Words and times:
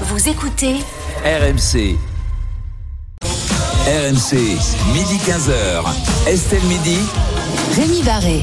Vous 0.00 0.28
écoutez 0.28 0.74
RMC. 1.24 1.96
RMC, 3.86 4.34
midi 4.92 5.18
15h. 5.24 5.84
Estelle 6.26 6.64
Midi. 6.64 6.98
Rémi 7.76 8.02
Barré. 8.02 8.42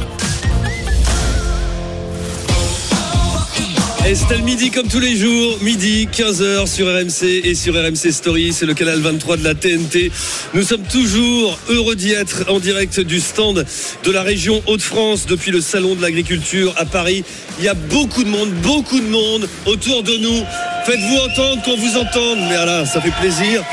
Estelle 4.05 4.43
Midi 4.43 4.71
comme 4.71 4.87
tous 4.87 4.99
les 4.99 5.17
jours, 5.17 5.57
midi 5.61 6.07
15h 6.11 6.67
sur 6.67 6.87
RMC 6.87 7.41
et 7.43 7.53
sur 7.53 7.75
RMC 7.75 8.11
Story, 8.11 8.53
c'est 8.53 8.65
le 8.65 8.73
canal 8.73 8.99
23 8.99 9.37
de 9.37 9.43
la 9.43 9.53
TNT. 9.53 10.09
Nous 10.53 10.63
sommes 10.63 10.83
toujours 10.83 11.59
heureux 11.69 11.95
d'y 11.95 12.13
être 12.13 12.45
en 12.49 12.59
direct 12.59 12.99
du 13.01 13.19
stand 13.19 13.65
de 14.03 14.11
la 14.11 14.21
région 14.21 14.63
Hauts-de-France 14.67 15.27
depuis 15.27 15.51
le 15.51 15.59
salon 15.59 15.95
de 15.95 16.01
l'agriculture 16.01 16.73
à 16.77 16.85
Paris. 16.85 17.25
Il 17.59 17.65
y 17.65 17.67
a 17.67 17.73
beaucoup 17.73 18.23
de 18.23 18.29
monde, 18.29 18.51
beaucoup 18.63 18.99
de 18.99 19.07
monde 19.07 19.49
autour 19.65 20.01
de 20.01 20.15
nous. 20.15 20.45
Faites-vous 20.85 21.17
entendre 21.17 21.61
qu'on 21.63 21.77
vous 21.77 21.97
entende, 21.97 22.39
mais 22.49 22.55
voilà, 22.55 22.85
ça 22.85 23.01
fait 23.01 23.11
plaisir. 23.11 23.63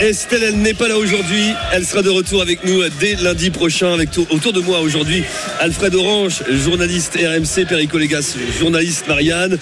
Estelle, 0.00 0.42
elle 0.42 0.56
n'est 0.56 0.74
pas 0.74 0.88
là 0.88 0.96
aujourd'hui. 0.96 1.52
Elle 1.72 1.84
sera 1.84 2.02
de 2.02 2.08
retour 2.08 2.40
avec 2.40 2.64
nous 2.64 2.82
dès 2.98 3.14
lundi 3.16 3.50
prochain. 3.50 3.92
Avec 3.92 4.08
autour 4.30 4.52
de 4.52 4.60
moi 4.60 4.80
aujourd'hui, 4.80 5.22
Alfred 5.60 5.94
Orange, 5.94 6.42
journaliste 6.50 7.16
RMC, 7.16 7.66
Perico 7.68 7.98
Légas, 7.98 8.36
journaliste 8.58 9.06
Marianne, 9.06 9.58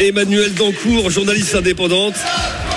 Emmanuel 0.00 0.52
Dancourt, 0.54 1.08
journaliste 1.08 1.54
indépendante 1.54 2.16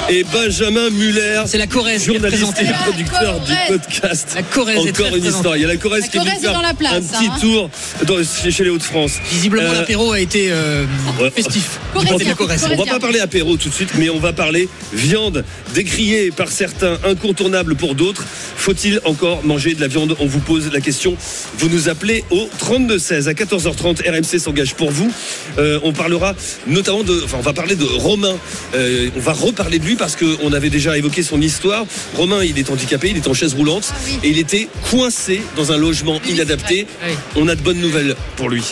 et 0.10 0.24
Benjamin 0.24 0.90
Muller. 0.90 1.44
C'est 1.46 1.58
la 1.58 1.68
Corrèze 1.68 2.06
journaliste 2.06 2.54
et 2.62 2.66
producteur 2.84 3.40
du 3.42 3.54
podcast. 3.68 4.30
La 4.36 4.44
Corrèze 4.44 4.78
Encore 4.80 5.16
une 5.16 5.26
histoire. 5.26 5.58
Il 5.58 5.62
y 5.62 5.66
a 5.66 5.68
la 5.68 5.78
Corrèze 5.78 6.08
qui 6.10 6.18
est 6.18 6.20
venue 6.20 6.40
faire 6.40 6.60
un 6.60 6.74
petit 6.74 7.26
hein. 7.26 7.38
tour 7.40 7.70
dans, 8.06 8.18
chez 8.24 8.64
les 8.64 8.70
Hauts-de-France. 8.70 9.20
Visiblement, 9.32 9.70
Euh, 9.70 9.74
l'apéro 9.74 10.12
a 10.12 10.20
été 10.20 10.52
euh, 10.52 10.86
festif. 11.34 11.80
la. 11.96 12.74
On 12.74 12.86
va 12.86 12.86
pas 12.86 13.00
parler 13.00 13.20
apéro 13.20 13.58
tout 13.58 13.70
de 13.70 13.74
suite, 13.74 13.92
mais 13.98 14.10
on 14.10 14.20
va 14.20 14.34
parler 14.34 14.68
viande, 14.94 15.44
décriée 15.74 16.32
par 16.32 16.50
certains, 16.50 16.98
incontournable 17.06 17.76
pour 17.76 17.96
d'autres. 17.96 18.24
Faut-il 18.56 19.00
encore 19.06 19.44
manger 19.44 19.74
de 19.74 19.82
la 19.82 19.88
viande? 19.88 20.16
On 20.20 20.26
vous 20.26 20.40
pose 20.40 20.72
la 20.72 20.82
question. 20.82 21.16
Vous 21.58 21.70
nous 21.70 21.90
appelez 21.90 22.24
au 22.30 22.50
32-16 22.60 23.28
à 23.28 23.34
14h30. 23.34 24.10
RMC 24.10 24.40
s'engage 24.40 24.76
pour 24.76 24.92
vous. 24.92 25.12
Euh, 25.58 25.80
on 25.84 25.94
parlera 25.94 26.36
notamment 26.68 27.04
de, 27.04 27.22
enfin, 27.24 27.38
on 27.40 27.44
va 27.44 27.54
parler 27.54 27.76
de 27.76 27.86
Romain. 27.86 28.36
Euh, 28.76 29.10
on 29.16 29.20
va 29.20 29.34
reparler 29.34 29.80
de 29.80 29.86
lui 29.86 29.93
parce 29.96 30.16
qu'on 30.16 30.54
avait 30.54 30.70
déjà 30.70 30.98
évoqué 30.98 31.24
son 31.24 31.42
histoire. 31.42 31.86
Romain, 32.16 32.44
il 32.44 32.58
est 32.58 32.70
handicapé, 32.70 33.10
il 33.10 33.18
est 33.18 33.28
en 33.28 33.34
chaise 33.34 33.54
roulante 33.54 33.94
et 34.24 34.30
il 34.30 34.38
était 34.38 34.68
coincé 34.90 35.42
dans 35.56 35.72
un 35.72 35.78
logement 35.78 36.20
inadapté. 36.30 36.88
Oui. 37.06 37.14
On 37.36 37.48
a 37.48 37.56
de 37.56 37.62
bonnes 37.62 37.80
nouvelles 37.80 38.16
pour 38.36 38.50
lui. 38.50 38.64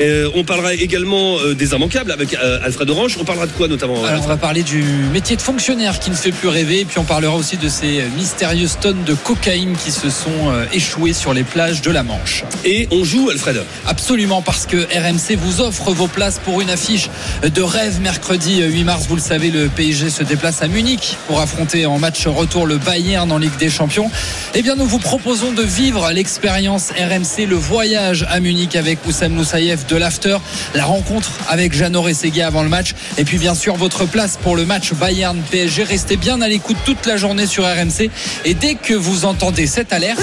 Euh, 0.00 0.30
on 0.34 0.44
parlera 0.44 0.74
également 0.74 1.38
euh, 1.38 1.54
des 1.54 1.72
immanquables 1.72 2.12
avec 2.12 2.34
euh, 2.34 2.60
Alfred 2.62 2.88
Orange. 2.90 3.16
On 3.20 3.24
parlera 3.24 3.46
de 3.46 3.52
quoi 3.52 3.68
notamment 3.68 4.04
Alors, 4.04 4.24
on 4.24 4.28
va 4.28 4.36
parler 4.36 4.62
du 4.62 4.82
métier 5.12 5.36
de 5.36 5.42
fonctionnaire 5.42 5.98
qui 5.98 6.10
ne 6.10 6.14
fait 6.14 6.32
plus 6.32 6.48
rêver. 6.48 6.80
Et 6.80 6.84
puis, 6.84 6.98
on 6.98 7.04
parlera 7.04 7.34
aussi 7.34 7.56
de 7.56 7.68
ces 7.68 8.02
mystérieuses 8.16 8.78
tonnes 8.80 9.04
de 9.04 9.14
cocaïne 9.14 9.76
qui 9.76 9.90
se 9.90 10.10
sont 10.10 10.50
euh, 10.50 10.64
échouées 10.72 11.12
sur 11.12 11.34
les 11.34 11.44
plages 11.44 11.82
de 11.82 11.90
la 11.90 12.02
Manche. 12.02 12.44
Et 12.64 12.88
on 12.90 13.04
joue, 13.04 13.30
Alfred. 13.30 13.62
Absolument, 13.86 14.42
parce 14.42 14.66
que 14.66 14.76
RMC 14.76 15.36
vous 15.36 15.60
offre 15.60 15.92
vos 15.92 16.06
places 16.08 16.40
pour 16.44 16.60
une 16.60 16.70
affiche 16.70 17.08
de 17.42 17.62
rêve 17.62 18.00
mercredi 18.00 18.62
8 18.62 18.84
mars. 18.84 19.06
Vous 19.08 19.16
le 19.16 19.20
savez, 19.20 19.50
le 19.50 19.68
PSG 19.68 20.10
se 20.10 20.22
déplace 20.22 20.62
à 20.62 20.68
Munich 20.70 21.16
pour 21.26 21.40
affronter 21.40 21.86
en 21.86 21.98
match 21.98 22.26
retour 22.26 22.66
le 22.66 22.78
Bayern 22.78 23.30
en 23.30 23.38
Ligue 23.38 23.56
des 23.58 23.70
Champions. 23.70 24.10
Eh 24.54 24.62
bien, 24.62 24.76
nous 24.76 24.86
vous 24.86 24.98
proposons 24.98 25.52
de 25.52 25.62
vivre 25.62 26.10
l'expérience 26.12 26.90
RMC, 26.90 27.46
le 27.46 27.56
voyage 27.56 28.26
à 28.28 28.40
Munich 28.40 28.76
avec 28.76 28.98
Oussam 29.06 29.32
Moussaïef 29.32 29.86
de 29.86 29.96
l'After, 29.96 30.38
la 30.74 30.84
rencontre 30.84 31.30
avec 31.48 31.74
Jeannot 31.74 32.02
Rességuier 32.02 32.42
avant 32.42 32.62
le 32.62 32.68
match, 32.68 32.94
et 33.18 33.24
puis 33.24 33.38
bien 33.38 33.54
sûr 33.54 33.76
votre 33.76 34.06
place 34.06 34.38
pour 34.42 34.56
le 34.56 34.64
match 34.64 34.92
Bayern-PSG. 34.92 35.84
Restez 35.84 36.16
bien 36.16 36.40
à 36.40 36.48
l'écoute 36.48 36.78
toute 36.84 37.06
la 37.06 37.16
journée 37.16 37.46
sur 37.46 37.64
RMC, 37.64 38.10
et 38.44 38.54
dès 38.54 38.74
que 38.74 38.94
vous 38.94 39.24
entendez 39.24 39.66
cette 39.66 39.92
alerte... 39.92 40.20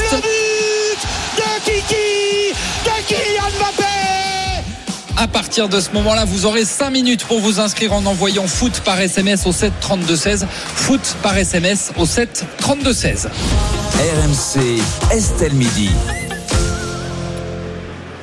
À 5.19 5.27
partir 5.27 5.67
de 5.67 5.79
ce 5.79 5.89
moment-là, 5.93 6.25
vous 6.25 6.45
aurez 6.45 6.63
5 6.63 6.91
minutes 6.91 7.25
pour 7.25 7.39
vous 7.39 7.59
inscrire 7.59 7.91
en 7.91 8.05
envoyant 8.05 8.45
foot 8.45 8.81
par 8.85 9.01
SMS 9.01 9.47
au 9.47 9.51
7 9.51 9.73
32 9.81 10.15
16. 10.15 10.47
Foot 10.51 11.15
par 11.23 11.35
SMS 11.35 11.91
au 11.97 12.05
7 12.05 12.45
32 12.59 12.93
16. 12.93 13.29
RMC, 13.95 14.79
Estelle 15.11 15.53
Midi. 15.53 15.89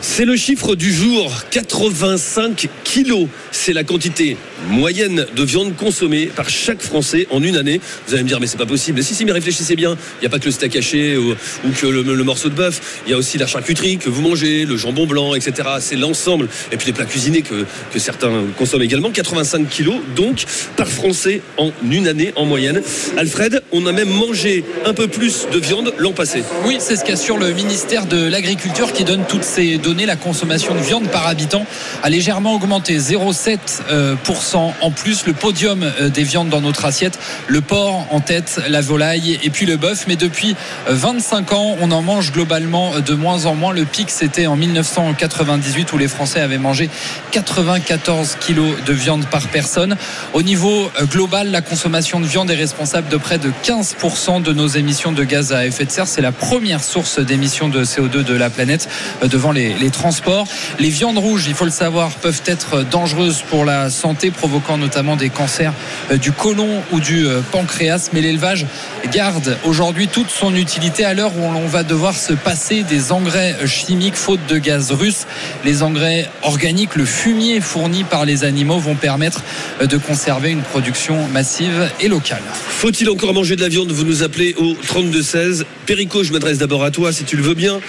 C'est 0.01 0.25
le 0.25 0.37
chiffre 0.37 0.77
du 0.77 0.93
jour, 0.93 1.33
85 1.51 2.69
kilos. 2.85 3.27
C'est 3.51 3.73
la 3.73 3.83
quantité 3.83 4.37
moyenne 4.69 5.27
de 5.35 5.43
viande 5.43 5.77
consommée 5.77 6.27
par 6.27 6.49
chaque 6.49 6.81
Français 6.81 7.27
en 7.31 7.43
une 7.43 7.57
année. 7.57 7.81
Vous 8.07 8.15
allez 8.15 8.23
me 8.23 8.29
dire, 8.29 8.41
mais 8.41 8.47
c'est 8.47 8.59
pas 8.59 8.67
possible. 8.67 9.03
Si, 9.03 9.15
si, 9.15 9.25
mais 9.25 9.33
réfléchissez 9.33 9.77
bien. 9.77 9.97
Il 10.17 10.23
n'y 10.23 10.27
a 10.27 10.31
pas 10.31 10.39
que 10.39 10.47
le 10.47 10.51
steak 10.51 10.77
haché 10.77 11.17
ou, 11.17 11.35
que 11.81 11.87
le, 11.87 12.03
le 12.03 12.25
morceau 12.25 12.49
de 12.49 12.55
bœuf. 12.55 13.03
Il 13.07 13.11
y 13.11 13.15
a 13.15 13.17
aussi 13.17 13.39
la 13.39 13.47
charcuterie 13.47 13.99
que 13.99 14.09
vous 14.09 14.23
mangez, 14.23 14.65
le 14.65 14.77
jambon 14.77 15.07
blanc, 15.07 15.35
etc. 15.35 15.69
C'est 15.81 15.97
l'ensemble. 15.97 16.49
Et 16.73 16.77
puis 16.77 16.87
les 16.87 16.93
plats 16.93 17.05
cuisinés 17.05 17.43
que, 17.43 17.65
que 17.93 17.99
certains 17.99 18.45
consomment 18.57 18.83
également. 18.83 19.11
85 19.11 19.69
kilos, 19.69 19.97
donc, 20.17 20.45
par 20.77 20.89
Français 20.89 21.41
en 21.57 21.71
une 21.91 22.09
année 22.09 22.33
en 22.37 22.45
moyenne. 22.45 22.83
Alfred, 23.17 23.63
on 23.73 23.87
a 23.87 23.93
même 23.93 24.11
mangé 24.11 24.65
un 24.85 24.95
peu 24.95 25.09
plus 25.09 25.47
de 25.53 25.59
viande 25.59 25.93
l'an 25.99 26.13
passé. 26.13 26.43
Oui, 26.67 26.77
c'est 26.81 26.97
ce 26.97 27.05
qu'assure 27.05 27.39
le 27.39 27.53
ministère 27.53 28.07
de 28.07 28.27
l'Agriculture 28.29 28.93
qui 28.93 29.05
donne 29.05 29.25
toutes 29.29 29.45
ces 29.45 29.79
données. 29.79 30.07
La 30.07 30.17
consommation 30.17 30.75
de 30.75 30.81
viande 30.81 31.09
par 31.09 31.27
habitant 31.27 31.67
a 32.03 32.11
légèrement 32.11 32.55
augmenté, 32.55 32.99
0,7% 32.99 34.54
euh, 34.55 34.71
en 34.81 34.91
plus. 34.91 35.27
Le 35.27 35.33
podium 35.33 35.83
euh, 35.83 36.09
des 36.09 36.23
viandes 36.23 36.49
dans 36.49 36.61
notre 36.61 36.85
assiette, 36.85 37.19
le 37.49 37.61
porc 37.61 38.07
en 38.11 38.21
tête, 38.21 38.61
la 38.69 38.81
volaille 38.81 39.39
et 39.43 39.51
puis 39.51 39.67
le 39.67 39.77
bœuf. 39.77 40.05
Mais 40.09 40.17
depuis 40.17 40.57
euh, 40.89 40.95
25 40.95 41.53
ans, 41.53 41.77
on 41.81 41.91
en 41.91 42.03
mange 42.03 42.33
globalement 42.33 42.95
euh, 42.95 43.01
de 43.01 43.15
moins 43.15 43.47
en 43.47 43.55
moins. 43.55 43.73
Le 43.73 43.85
pic, 43.85 44.11
c'était 44.11 44.47
en 44.47 44.57
1998 44.57 45.93
où 45.93 45.99
les 45.99 46.09
Français 46.09 46.41
avaient 46.41 46.59
mangé 46.59 46.89
94 47.33 48.37
kilos 48.41 48.75
de 48.87 48.93
viande 48.93 49.27
par 49.27 49.49
personne. 49.49 49.97
Au 50.33 50.43
niveau 50.43 50.91
euh, 51.01 51.07
global, 51.07 51.51
la 51.51 51.61
consommation 51.61 52.21
de 52.21 52.27
viande 52.27 52.51
est 52.51 52.57
responsable 52.57 53.09
de 53.09 53.17
près 53.17 53.39
de 53.39 53.51
15% 53.65 54.43
de 54.43 54.53
nos 54.53 54.69
émissions 54.69 55.13
de 55.13 55.25
gaz 55.25 55.53
à 55.53 55.67
effet 55.67 55.85
de 55.85 55.91
serre. 55.91 56.07
C'est 56.07 56.21
la 56.21 56.33
première 56.33 56.83
source 56.83 57.19
d'émissions 57.19 57.69
de 57.69 57.85
CO2 57.85 58.25
de 58.25 58.35
la 58.35 58.51
planète 58.51 58.89
euh, 59.23 59.29
devant 59.29 59.53
les, 59.53 59.75
les 59.75 59.91
transports. 59.91 60.47
Les 60.79 60.91
viandes 60.91 61.19
rouges, 61.19 61.45
il 61.49 61.55
faut 61.55 61.65
le 61.65 61.71
savoir, 61.71 62.11
peuvent 62.11 62.43
être 62.47 62.83
dangereuses 62.83 63.43
pour 63.49 63.65
la 63.65 63.91
santé, 63.91 64.31
provoquant 64.35 64.77
notamment 64.77 65.17
des 65.17 65.31
cancers 65.31 65.73
euh, 66.11 66.17
du 66.17 66.33
côlon 66.33 66.83
ou 66.93 67.01
du 67.01 67.27
euh, 67.27 67.41
pancréas. 67.53 68.11
Mais 68.13 68.21
l'élevage 68.21 68.67
garde 69.13 69.57
aujourd'hui 69.65 70.09
toute 70.09 70.31
son 70.31 70.55
utilité 70.55 71.05
à 71.05 71.15
l'heure 71.15 71.37
où 71.37 71.53
l'on 71.53 71.67
va 71.67 71.83
devoir 71.83 72.15
se 72.15 72.33
passer 72.33 72.83
des 72.83 73.13
engrais 73.13 73.57
chimiques 73.67 74.17
faute 74.17 74.41
de 74.49 74.59
gaz 74.59 74.93
russe. 74.93 75.27
Les 75.65 75.83
engrais 75.83 76.29
organiques, 76.43 76.97
le 76.97 77.05
fumier 77.05 77.61
fourni 77.61 78.05
par 78.05 78.25
les 78.25 78.45
animaux 78.45 78.79
vont 78.79 78.95
permettre 78.95 79.43
euh, 79.81 79.87
de 79.87 79.97
conserver 79.97 80.51
une 80.51 80.63
production 80.63 81.29
massive 81.29 81.89
et 82.01 82.09
locale. 82.09 82.43
Faut-il 82.53 83.09
encore 83.11 83.33
manger 83.35 83.57
de 83.57 83.61
la 83.61 83.69
viande? 83.69 83.91
Vous 83.93 84.05
nous 84.05 84.23
appelez 84.23 84.55
au 84.59 84.75
32-16. 84.75 85.65
Perico, 85.87 86.23
je 86.23 86.33
m'adresse 86.33 86.59
d'abord 86.59 86.85
à 86.85 86.91
toi, 86.91 87.13
si 87.13 87.25
tu 87.25 87.37
le 87.37 87.43
veux 87.43 87.55
bien. 87.55 87.81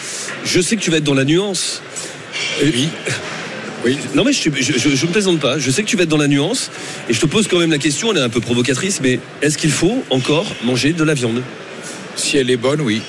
Je 0.45 0.61
sais 0.61 0.75
que 0.75 0.81
tu 0.81 0.91
vas 0.91 0.97
être 0.97 1.03
dans 1.03 1.13
la 1.13 1.25
nuance. 1.25 1.81
Oui. 2.61 2.89
Oui. 3.85 3.99
Non 4.15 4.23
mais 4.23 4.33
je, 4.33 4.49
je, 4.49 4.79
je, 4.79 4.95
je 4.95 5.05
me 5.05 5.11
plaisante 5.11 5.39
pas. 5.39 5.59
Je 5.59 5.69
sais 5.69 5.83
que 5.83 5.87
tu 5.87 5.95
vas 5.95 6.03
être 6.03 6.09
dans 6.09 6.17
la 6.17 6.27
nuance 6.27 6.71
et 7.07 7.13
je 7.13 7.19
te 7.21 7.27
pose 7.27 7.47
quand 7.47 7.59
même 7.59 7.69
la 7.69 7.77
question. 7.77 8.11
Elle 8.11 8.17
est 8.17 8.21
un 8.21 8.29
peu 8.29 8.41
provocatrice, 8.41 8.99
mais 8.99 9.19
est-ce 9.43 9.59
qu'il 9.59 9.69
faut 9.69 10.03
encore 10.09 10.47
manger 10.63 10.91
de 10.91 11.03
la 11.03 11.13
viande? 11.13 11.43
Si 12.15 12.37
elle 12.37 12.49
est 12.49 12.57
bonne, 12.57 12.81
oui. 12.81 13.03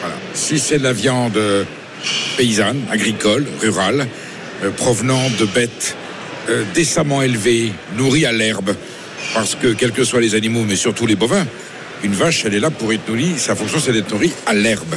Voilà. 0.00 0.16
Si 0.34 0.58
c'est 0.58 0.78
de 0.78 0.82
la 0.82 0.92
viande 0.92 1.36
euh, 1.36 1.62
paysanne, 2.36 2.80
agricole, 2.90 3.46
rurale, 3.60 4.08
euh, 4.64 4.70
provenant 4.70 5.30
de 5.38 5.44
bêtes 5.44 5.96
euh, 6.48 6.64
décemment 6.74 7.22
élevées, 7.22 7.72
nourries 7.96 8.26
à 8.26 8.32
l'herbe, 8.32 8.74
parce 9.32 9.54
que 9.54 9.68
quels 9.68 9.92
que 9.92 10.02
soient 10.02 10.20
les 10.20 10.34
animaux, 10.34 10.64
mais 10.66 10.76
surtout 10.76 11.06
les 11.06 11.16
bovins, 11.16 11.46
une 12.02 12.14
vache, 12.14 12.44
elle 12.44 12.54
est 12.54 12.60
là 12.60 12.70
pour 12.70 12.92
être 12.92 13.08
nourrie, 13.08 13.34
sa 13.38 13.54
fonction 13.54 13.78
c'est 13.78 13.92
d'être 13.92 14.10
nourrie 14.10 14.32
à 14.46 14.54
l'herbe. 14.54 14.94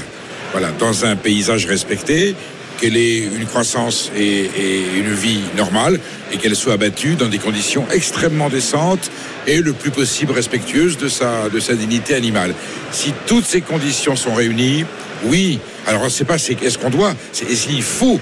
Voilà, 0.53 0.71
dans 0.79 1.05
un 1.05 1.15
paysage 1.15 1.67
respecté, 1.67 2.35
qu'elle 2.79 2.97
ait 2.97 3.19
une 3.19 3.45
croissance 3.45 4.11
et, 4.15 4.49
et 4.57 4.83
une 4.97 5.13
vie 5.13 5.39
normale 5.55 5.99
et 6.31 6.37
qu'elle 6.37 6.55
soit 6.55 6.73
abattue 6.73 7.15
dans 7.15 7.27
des 7.27 7.39
conditions 7.39 7.85
extrêmement 7.91 8.49
décentes 8.49 9.11
et 9.47 9.61
le 9.61 9.73
plus 9.73 9.91
possible 9.91 10.33
respectueuses 10.33 10.97
de 10.97 11.07
sa, 11.07 11.49
de 11.49 11.59
sa 11.59 11.73
dignité 11.73 12.13
animale. 12.13 12.53
Si 12.91 13.13
toutes 13.25 13.45
ces 13.45 13.61
conditions 13.61 14.15
sont 14.15 14.33
réunies, 14.33 14.85
oui. 15.25 15.59
Alors 15.85 16.01
on 16.01 16.05
ne 16.05 16.09
sait 16.09 16.25
pas 16.25 16.35
est-ce 16.35 16.77
qu'on 16.77 16.89
doit, 16.89 17.15
c'est 17.31 17.49
s'il 17.55 17.81
faut 17.81 18.19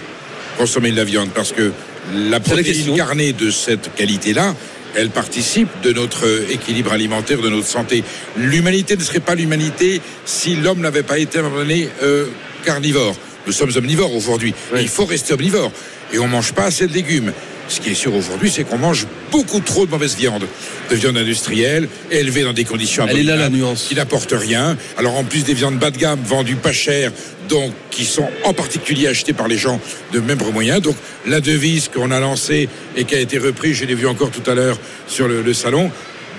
consommer 0.57 0.91
de 0.91 0.95
la 0.95 1.03
viande? 1.03 1.29
Parce 1.33 1.51
que 1.51 1.71
la 2.13 2.39
protéine 2.39 2.95
carnée 2.95 3.33
de 3.33 3.49
cette 3.49 3.93
qualité-là, 3.95 4.55
elle 4.95 5.09
participe 5.09 5.67
de 5.83 5.91
notre 5.91 6.25
équilibre 6.51 6.93
alimentaire, 6.93 7.41
de 7.41 7.49
notre 7.49 7.67
santé. 7.67 8.03
L'humanité 8.37 8.95
ne 8.95 9.01
serait 9.01 9.19
pas 9.19 9.35
l'humanité 9.35 10.01
si 10.25 10.55
l'homme 10.55 10.79
n'avait 10.79 11.03
pas 11.03 11.17
été 11.17 11.39
à 11.39 11.41
un 11.41 11.43
moment 11.45 11.57
donné 11.57 11.89
euh, 12.03 12.27
carnivore. 12.63 13.15
Nous 13.47 13.53
sommes 13.53 13.71
omnivores 13.75 14.13
aujourd'hui. 14.13 14.53
Oui. 14.74 14.80
Il 14.81 14.89
faut 14.89 15.06
rester 15.06 15.33
omnivore. 15.33 15.71
Et 16.13 16.19
on 16.19 16.27
mange 16.27 16.53
pas 16.53 16.65
assez 16.65 16.88
de 16.88 16.94
légumes. 16.94 17.31
Ce 17.68 17.80
qui 17.80 17.89
est 17.89 17.95
sûr 17.95 18.13
aujourd'hui, 18.13 18.51
c'est 18.51 18.63
qu'on 18.63 18.77
mange 18.77 19.07
beaucoup 19.31 19.59
trop 19.59 19.88
de 19.88 19.92
mauvaise 19.92 20.15
viande, 20.15 20.44
de 20.92 20.95
viande 20.95 21.18
industrielle, 21.18 21.89
élevée 22.12 22.44
dans 22.44 22.53
des 22.53 22.63
conditions 22.63 23.07
Elle 23.09 23.18
est 23.18 23.24
là, 23.24 23.36
la 23.36 23.45
abominables, 23.45 23.56
nuance. 23.69 23.86
qui 23.89 23.95
n'apportent 23.95 24.36
rien. 24.38 24.77
Alors 24.97 25.15
en 25.15 25.24
plus 25.24 25.44
des 25.44 25.56
viandes 25.56 25.80
bas 25.80 25.89
de 25.89 25.97
gamme 25.97 26.19
vendues 26.24 26.57
pas 26.57 26.74
cher, 26.74 27.12
donc 27.50 27.74
qui 27.89 28.06
sont 28.06 28.30
en 28.44 28.53
particulier 28.53 29.07
achetées 29.07 29.33
par 29.33 29.48
les 29.48 29.57
gens 29.57 29.81
de 30.13 30.19
même 30.19 30.38
moyens. 30.53 30.80
Donc 30.80 30.95
la 31.25 31.41
devise 31.41 31.89
qu'on 31.89 32.12
a 32.12 32.19
lancée 32.19 32.69
et 32.95 33.03
qui 33.06 33.15
a 33.15 33.19
été 33.19 33.39
reprise, 33.39 33.77
je 33.77 33.86
l'ai 33.86 33.95
vu 33.95 34.06
encore 34.06 34.30
tout 34.30 34.48
à 34.50 34.53
l'heure 34.53 34.77
sur 35.07 35.27
le, 35.27 35.41
le 35.41 35.53
salon 35.56 35.89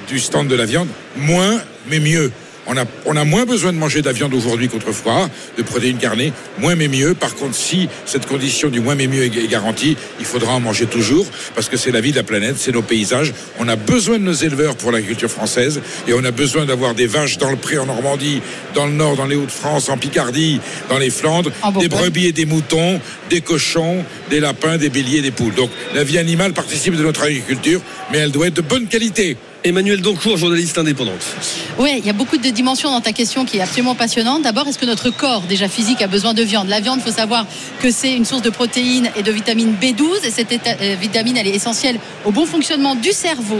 du 0.09 0.21
stand 0.21 0.47
de 0.47 0.55
la 0.55 0.65
viande, 0.65 0.89
moins 1.17 1.61
mais 1.89 1.99
mieux. 1.99 2.31
On 2.67 2.77
a, 2.77 2.85
on 3.05 3.17
a 3.17 3.25
moins 3.25 3.45
besoin 3.45 3.73
de 3.73 3.79
manger 3.79 4.01
de 4.01 4.07
la 4.07 4.13
viande 4.13 4.35
aujourd'hui 4.35 4.69
qu'autrefois, 4.69 5.29
de 5.57 5.63
protéines 5.63 5.99
carnées, 5.99 6.33
moins 6.59 6.75
mais 6.75 6.89
mieux. 6.89 7.15
Par 7.15 7.35
contre, 7.35 7.55
si 7.55 7.89
cette 8.07 8.27
condition 8.27 8.69
du 8.69 8.81
moins 8.81 8.95
mais 8.95 9.07
mieux 9.07 9.25
est 9.25 9.49
garantie, 9.49 9.97
il 10.19 10.27
faudra 10.27 10.55
en 10.55 10.61
manger 10.61 10.87
toujours, 10.87 11.27
parce 11.55 11.69
que 11.69 11.77
c'est 11.77 11.93
la 11.93 12.01
vie 12.01 12.11
de 12.11 12.17
la 12.17 12.23
planète, 12.23 12.57
c'est 12.59 12.73
nos 12.73 12.83
paysages. 12.83 13.33
On 13.59 13.69
a 13.69 13.77
besoin 13.77 14.19
de 14.19 14.25
nos 14.25 14.33
éleveurs 14.33 14.77
pour 14.77 14.91
l'agriculture 14.91 15.31
française, 15.31 15.81
et 16.09 16.13
on 16.13 16.25
a 16.25 16.31
besoin 16.33 16.65
d'avoir 16.65 16.95
des 16.95 17.07
vaches 17.07 17.39
dans 17.39 17.51
le 17.51 17.57
pré 17.57 17.79
en 17.79 17.87
Normandie, 17.87 18.43
dans 18.75 18.87
le 18.87 18.93
Nord, 18.93 19.17
dans 19.17 19.27
les 19.27 19.37
Hauts-de-France, 19.37 19.89
en 19.89 19.97
Picardie, 19.97 20.61
dans 20.89 20.99
les 20.99 21.11
Flandres, 21.11 21.51
En 21.63 21.71
des 21.73 21.89
brebis 21.89 22.27
et 22.27 22.33
des 22.33 22.47
moutons, 22.47 23.01
des 23.31 23.41
cochons, 23.41 24.05
des 24.31 24.41
lapins, 24.41 24.77
des 24.77 24.91
béliers, 24.91 25.23
des 25.23 25.31
poules. 25.31 25.55
Donc 25.55 25.71
la 25.95 26.05
vie 26.05 26.19
animale 26.19 26.53
participe 26.53 26.97
de 26.97 27.03
notre 27.03 27.23
agriculture, 27.23 27.81
mais 28.11 28.19
elle 28.19 28.33
doit 28.33 28.49
être 28.49 28.55
de 28.55 28.61
bonne 28.63 28.87
qualité. 28.87 29.37
Emmanuel 29.67 30.01
Doncourt, 30.01 30.37
journaliste 30.37 30.79
indépendante. 30.79 31.27
Oui, 31.77 31.97
il 31.99 32.07
y 32.07 32.11
a 32.11 32.13
beaucoup 32.13 32.37
de 32.37 32.49
dimensions 32.51 32.89
dans 32.89 33.01
ta 33.01 33.11
question 33.11 33.45
qui 33.45 33.59
est 33.59 33.61
absolument 33.61 33.97
passionnante. 33.97 34.43
D'abord, 34.43 34.69
est-ce 34.69 34.79
que 34.79 34.87
notre 34.87 35.11
corps, 35.11 35.41
déjà 35.41 35.69
physique, 35.69 36.01
a 36.03 36.07
besoin 36.07 36.35
de 36.35 36.43
viande? 36.45 36.69
La 36.69 36.79
viande, 36.79 37.01
il 37.01 37.11
faut 37.11 37.17
savoir 37.17 37.47
que 37.81 37.91
c'est 37.91 38.15
une 38.15 38.25
source 38.25 38.43
de 38.43 38.51
protéines 38.51 39.11
et 39.17 39.25
de 39.25 39.33
vitamine 39.33 39.75
B12. 39.75 40.25
Et 40.25 40.31
cette 40.31 40.53
euh, 40.53 40.95
vitamine, 41.01 41.37
elle 41.37 41.49
est 41.49 41.55
essentielle 41.57 41.99
au 42.25 42.31
bon 42.31 42.47
fonctionnement 42.47 42.95
du 42.95 43.11
cerveau, 43.11 43.59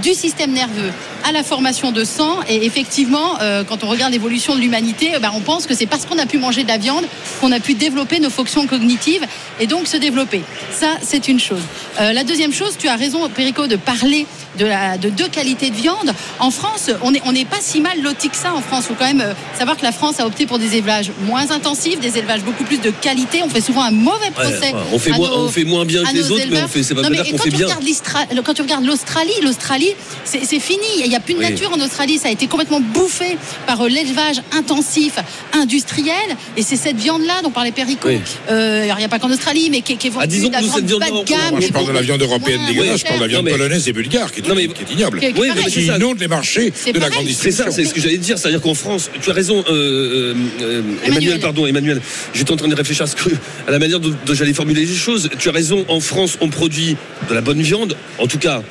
du 0.00 0.14
système 0.14 0.52
nerveux, 0.52 0.92
à 1.24 1.32
la 1.32 1.42
formation 1.42 1.90
de 1.90 2.04
sang. 2.04 2.38
Et 2.48 2.64
effectivement, 2.64 3.40
euh, 3.40 3.64
quand 3.64 3.82
on 3.84 3.88
regarde 3.88 4.12
l'évolution 4.12 4.54
de 4.54 4.60
l'humanité, 4.60 5.14
euh, 5.14 5.18
ben, 5.18 5.32
on 5.34 5.40
pense 5.40 5.66
que 5.66 5.74
c'est 5.74 5.86
parce 5.86 6.06
qu'on 6.06 6.18
a 6.18 6.26
pu 6.26 6.38
manger 6.38 6.62
de 6.62 6.68
la 6.68 6.78
viande 6.78 7.04
qu'on 7.40 7.52
a 7.52 7.60
pu 7.60 7.74
développer 7.74 8.20
nos 8.20 8.30
fonctions 8.30 8.66
cognitives 8.66 9.26
et 9.60 9.66
donc 9.66 9.86
se 9.86 9.96
développer. 9.96 10.42
Ça, 10.70 10.98
c'est 11.02 11.28
une 11.28 11.40
chose. 11.40 11.62
Euh, 12.00 12.12
la 12.12 12.24
deuxième 12.24 12.52
chose, 12.52 12.76
tu 12.78 12.88
as 12.88 12.96
raison, 12.96 13.28
Perico, 13.28 13.66
de 13.66 13.76
parler 13.76 14.26
de, 14.58 14.66
la, 14.66 14.98
de 14.98 15.08
deux 15.08 15.28
qualités 15.28 15.70
de 15.70 15.74
viande. 15.76 16.12
En 16.38 16.50
France, 16.50 16.90
on 17.02 17.10
n'est 17.12 17.22
on 17.24 17.32
n'est 17.32 17.44
pas 17.44 17.58
si 17.60 17.80
mal 17.80 18.00
loti 18.02 18.28
que 18.28 18.36
ça 18.36 18.52
en 18.54 18.60
France. 18.60 18.84
Il 18.84 18.88
faut 18.88 18.94
quand 18.98 19.06
même 19.06 19.20
euh, 19.20 19.32
savoir 19.58 19.76
que 19.76 19.82
la 19.84 19.92
France 19.92 20.20
a 20.20 20.26
opté 20.26 20.46
pour 20.46 20.58
des 20.58 20.76
élevages 20.76 21.10
moins 21.26 21.50
intensifs, 21.50 22.00
des 22.00 22.18
élevages 22.18 22.42
beaucoup 22.42 22.64
plus 22.64 22.78
de 22.80 22.90
qualité. 22.90 23.42
On 23.44 23.48
fait 23.48 23.60
souvent 23.60 23.82
un 23.82 23.90
mauvais 23.90 24.30
procès. 24.34 24.72
on 24.92 24.98
fait 24.98 25.10
moins- 25.12 25.28
nos- 25.28 25.36
on 25.46 25.48
fait 25.48 25.64
moins 25.64 25.84
bien 25.84 26.04
que 26.04 26.12
les 26.14 26.30
autres, 26.30 26.34
mais 26.36 26.42
éleveurs. 26.44 26.64
on 26.64 26.68
fait- 26.68 26.82
c'est 26.82 26.94
pas 26.94 27.02
Non, 27.02 27.10
dire 27.10 27.22
mais 27.24 27.30
qu'on 27.30 27.36
quand 27.38 27.44
fait 27.44 27.50
tu 27.50 27.56
bien. 27.56 27.66
regardes 27.66 27.84
l'Istra- 27.84 28.24
Quand 28.44 28.54
tu 28.54 28.62
regardes 28.62 28.84
l'Australie, 28.84 29.32
l'Australie, 29.42 29.94
c'est 30.24 30.60
fini. 30.60 30.84
Il 31.02 31.08
n'y 31.08 31.16
a 31.16 31.20
plus 31.20 31.34
de 31.34 31.38
Oui. 31.38 31.50
nature 31.50 31.70
en 31.72 31.80
Australie. 31.80 32.18
Ça 32.18 32.28
a 32.28 32.30
été 32.30 32.46
complètement 32.46 32.80
bouffé 32.80 33.36
par 33.66 33.80
euh, 33.82 33.88
l'élevage 33.88 34.40
intensif, 34.52 35.14
industriel. 35.52 36.14
Et 36.56 36.62
c'est 36.62 36.76
cette 36.76 36.96
viande-là 36.96 37.42
dont 37.42 37.50
parlait 37.50 37.72
Perico. 37.72 38.08
Oui. 38.08 38.20
Euh, 38.50 38.84
alors, 38.84 38.96
il 38.96 39.00
n'y 39.00 39.04
a 39.04 39.08
pas 39.08 39.18
qu'en 39.18 39.30
Australie, 39.30 39.68
mais 39.70 39.80
qui, 39.82 39.92
est- 39.94 39.96
qui 39.96 40.06
est 40.06 40.10
vendue 40.10 40.26
disons 40.28 40.48
que 40.48 40.52
de 40.52 40.56
la 40.56 40.60
nous, 40.62 40.72
cette 40.72 40.84
viande 40.86 41.00
bas 41.00 41.06
de 41.10 41.24
gamme. 41.24 41.40
Moi, 41.50 41.60
je 41.60 41.66
est 41.66 41.72
parle 41.72 41.86
de 41.86 41.92
la 41.92 42.00
viande 42.02 42.22
européenne 42.22 42.60
dégueulasse, 42.66 43.00
je 43.00 43.04
parle 43.04 43.16
de 43.18 43.22
la 43.24 43.28
viande 43.28 43.48
polonaise 43.48 43.88
et 43.88 43.92
bulgare, 43.92 44.32
qui 44.32 44.40
est, 44.40 44.47
Non, 44.48 44.54
mais- 44.54 44.68
qui 44.68 44.82
est 44.82 44.94
ignoble. 44.94 45.20
Qui 45.20 45.32
qui 45.32 45.40
Oui, 45.40 45.48
mais 45.54 45.64
Qui 45.70 45.86
ça. 45.86 45.96
inonde 45.96 46.18
les 46.20 46.28
marchés 46.28 46.72
C'est 46.74 46.92
de 46.92 46.98
la 46.98 47.08
grande 47.10 47.26
C'est 47.26 47.50
ça, 47.52 47.64
distribution. 47.66 47.72
c'est 47.72 47.84
ce 47.84 47.94
que 47.94 48.00
j'allais 48.00 48.16
dire. 48.18 48.38
C'est-à-dire 48.38 48.60
qu'en 48.60 48.74
France, 48.74 49.10
tu 49.22 49.30
as 49.30 49.32
raison, 49.32 49.64
euh, 49.68 49.72
euh, 49.72 50.34
euh, 50.60 50.78
Emmanuel, 50.80 51.06
Emmanuel. 51.06 51.40
pardon, 51.40 51.66
Emmanuel. 51.66 52.00
J'étais 52.34 52.52
en 52.52 52.56
train 52.56 52.68
de 52.68 52.74
réfléchir 52.74 53.04
à, 53.04 53.06
ce 53.06 53.16
que- 53.16 53.30
à 53.66 53.70
la 53.70 53.78
manière 53.78 54.00
dont, 54.00 54.14
dont 54.26 54.34
j'allais 54.34 54.54
formuler 54.54 54.84
les 54.84 54.94
choses. 54.94 55.28
Tu 55.38 55.48
as 55.48 55.52
raison, 55.52 55.84
en 55.88 56.00
France, 56.00 56.36
on 56.40 56.48
produit 56.48 56.96
de 57.28 57.34
la 57.34 57.40
bonne 57.40 57.60
viande. 57.62 57.96
En 58.18 58.26
tout 58.26 58.38
cas, 58.38 58.62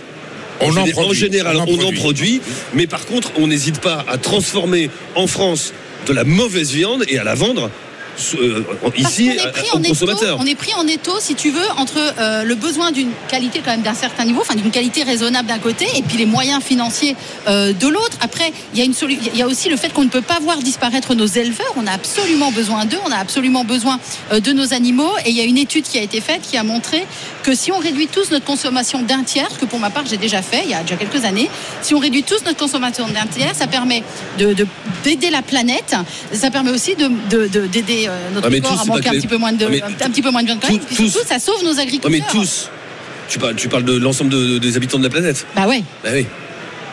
On 0.60 0.70
en 0.76 0.88
produit. 0.88 0.94
en 0.96 1.14
général, 1.14 1.58
On 1.58 1.62
en 1.62 1.66
on 1.68 1.74
en 1.74 1.78
produit. 1.78 1.98
produit. 2.00 2.42
Mais 2.74 2.88
par 2.88 3.06
contre, 3.06 3.32
on 3.38 3.48
n'hésite 3.48 3.80
pas 3.80 4.04
à 4.08 4.18
transformer 4.18 4.90
en 5.16 5.28
France 5.28 5.74
de 6.08 6.14
la 6.14 6.24
mauvaise 6.24 6.72
viande 6.72 7.04
et 7.10 7.18
à 7.20 7.24
la 7.24 7.36
vendre 7.36 7.70
euh, 8.36 8.66
ici 8.98 9.28
est 9.30 9.72
aux 9.74 9.80
étau, 9.84 10.18
on 10.40 10.46
est 10.46 10.56
pris 10.56 10.74
en 10.76 10.88
étau, 10.88 11.14
si 11.20 11.36
tu 11.36 11.52
veux, 11.52 11.70
entre 11.78 11.98
euh, 11.98 12.44
le 12.44 12.56
besoin 12.56 12.92
d'une 12.92 13.12
qualité 13.28 13.62
quand 13.64 13.72
même 13.72 13.82
d'un 13.82 13.94
certain 13.94 14.26
niveau, 14.26 14.42
enfin 14.42 14.56
d'une 14.56 14.72
qualité 14.72 15.04
raisonnable 15.04 15.48
d'un 15.48 15.60
côté, 15.60 15.86
et 15.96 16.02
puis 16.02 16.18
les 16.18 16.26
moyens 16.26 16.64
financiers 16.64 17.16
euh, 17.48 17.74
de 17.74 17.88
l'autre. 17.88 18.18
Après, 18.22 18.52
il 18.74 18.80
y 18.80 18.82
a 18.82 18.86
une 18.86 18.94
solu- 18.94 19.20
il 19.34 19.38
y 19.38 19.42
a 19.42 19.48
aussi 19.48 19.70
le 19.70 19.78
fait 19.78 19.94
qu'on 19.94 20.04
ne 20.04 20.10
peut 20.10 20.22
pas 20.22 20.40
voir 20.40 20.58
disparaître 20.58 21.14
nos 21.16 21.26
éleveurs. 21.28 21.74
On 21.76 21.86
a 21.88 21.92
absolument 21.92 22.52
besoin 22.52 22.86
d'eux, 22.86 23.00
on 23.06 23.12
a 23.12 23.18
absolument 23.18 23.64
besoin 23.64 24.00
euh, 24.32 24.40
de 24.40 24.52
nos 24.52 24.74
animaux. 24.74 25.12
Et 25.26 25.30
il 25.30 25.36
y 25.36 25.42
a 25.42 25.46
une 25.46 25.58
étude 25.58 25.84
qui 25.84 25.98
a 25.98 26.02
été 26.02 26.22
faite 26.22 26.42
qui 26.42 26.58
a 26.58 26.64
montré 26.64 27.06
que 27.48 27.56
si 27.56 27.72
on 27.72 27.78
réduit 27.80 28.08
tous 28.08 28.30
notre 28.32 28.44
consommation 28.44 29.02
d'un 29.02 29.24
tiers, 29.24 29.48
que 29.58 29.64
pour 29.66 29.80
ma 29.80 29.90
part 29.90 30.04
j'ai 30.06 30.18
déjà 30.18 30.42
fait 30.42 30.64
il 30.66 30.70
y 30.70 30.74
a 30.74 30.82
déjà 30.84 30.98
quelques 30.98 31.24
années, 31.24 31.50
si 31.82 31.96
on 31.96 32.00
réduit 32.00 32.24
tous 32.24 32.44
notre 32.46 32.58
consommation 32.58 33.08
d'un 33.08 33.26
tiers, 33.26 33.56
ça 33.56 33.68
permet 33.68 34.04
de 34.38 34.48
de- 34.54 34.68
d'aider 35.06 35.30
la 35.30 35.42
planète. 35.42 35.96
Ça 36.34 36.52
permet 36.52 36.72
aussi 36.72 36.96
de 36.96 37.08
de- 37.30 37.48
de- 37.48 37.68
d'aider 37.68 38.02
euh, 38.10 38.12
notre 38.34 38.48
Ah, 38.48 38.50
mais 38.50 38.60
corps 38.60 38.74
tous, 38.74 38.82
à 38.82 38.86
manquer 38.86 39.02
que 39.02 39.08
un 39.10 39.12
les- 39.14 39.20
petit 39.20 39.28
peu 39.28 39.38
moins 39.38 39.54
de 39.54 39.66
Ah, 39.66 40.06
un 40.08 40.10
petit 40.10 40.22
peu 40.22 40.30
moins 40.32 40.42
de 40.42 40.48
viande 40.48 40.60
tous- 40.60 40.78
Puis 40.98 41.10
surtout, 41.10 41.26
ça 41.26 41.40
sauve 41.40 41.64
nos 41.64 41.80
agriculteurs. 41.80 42.12
mais 42.12 42.22
tous. 42.30 42.70
Tu 43.30 43.40
parles, 43.40 43.56
tu 43.56 43.70
parles 43.70 43.84
de 43.86 43.98
l'ensemble 43.98 44.30
de- 44.30 44.58
des 44.58 44.76
habitants 44.76 44.98
de 45.00 45.04
la 45.04 45.10
planète. 45.10 45.46
Bah 45.56 45.68
ouais. 45.68 45.84
Bah 46.04 46.10
oui. 46.14 46.26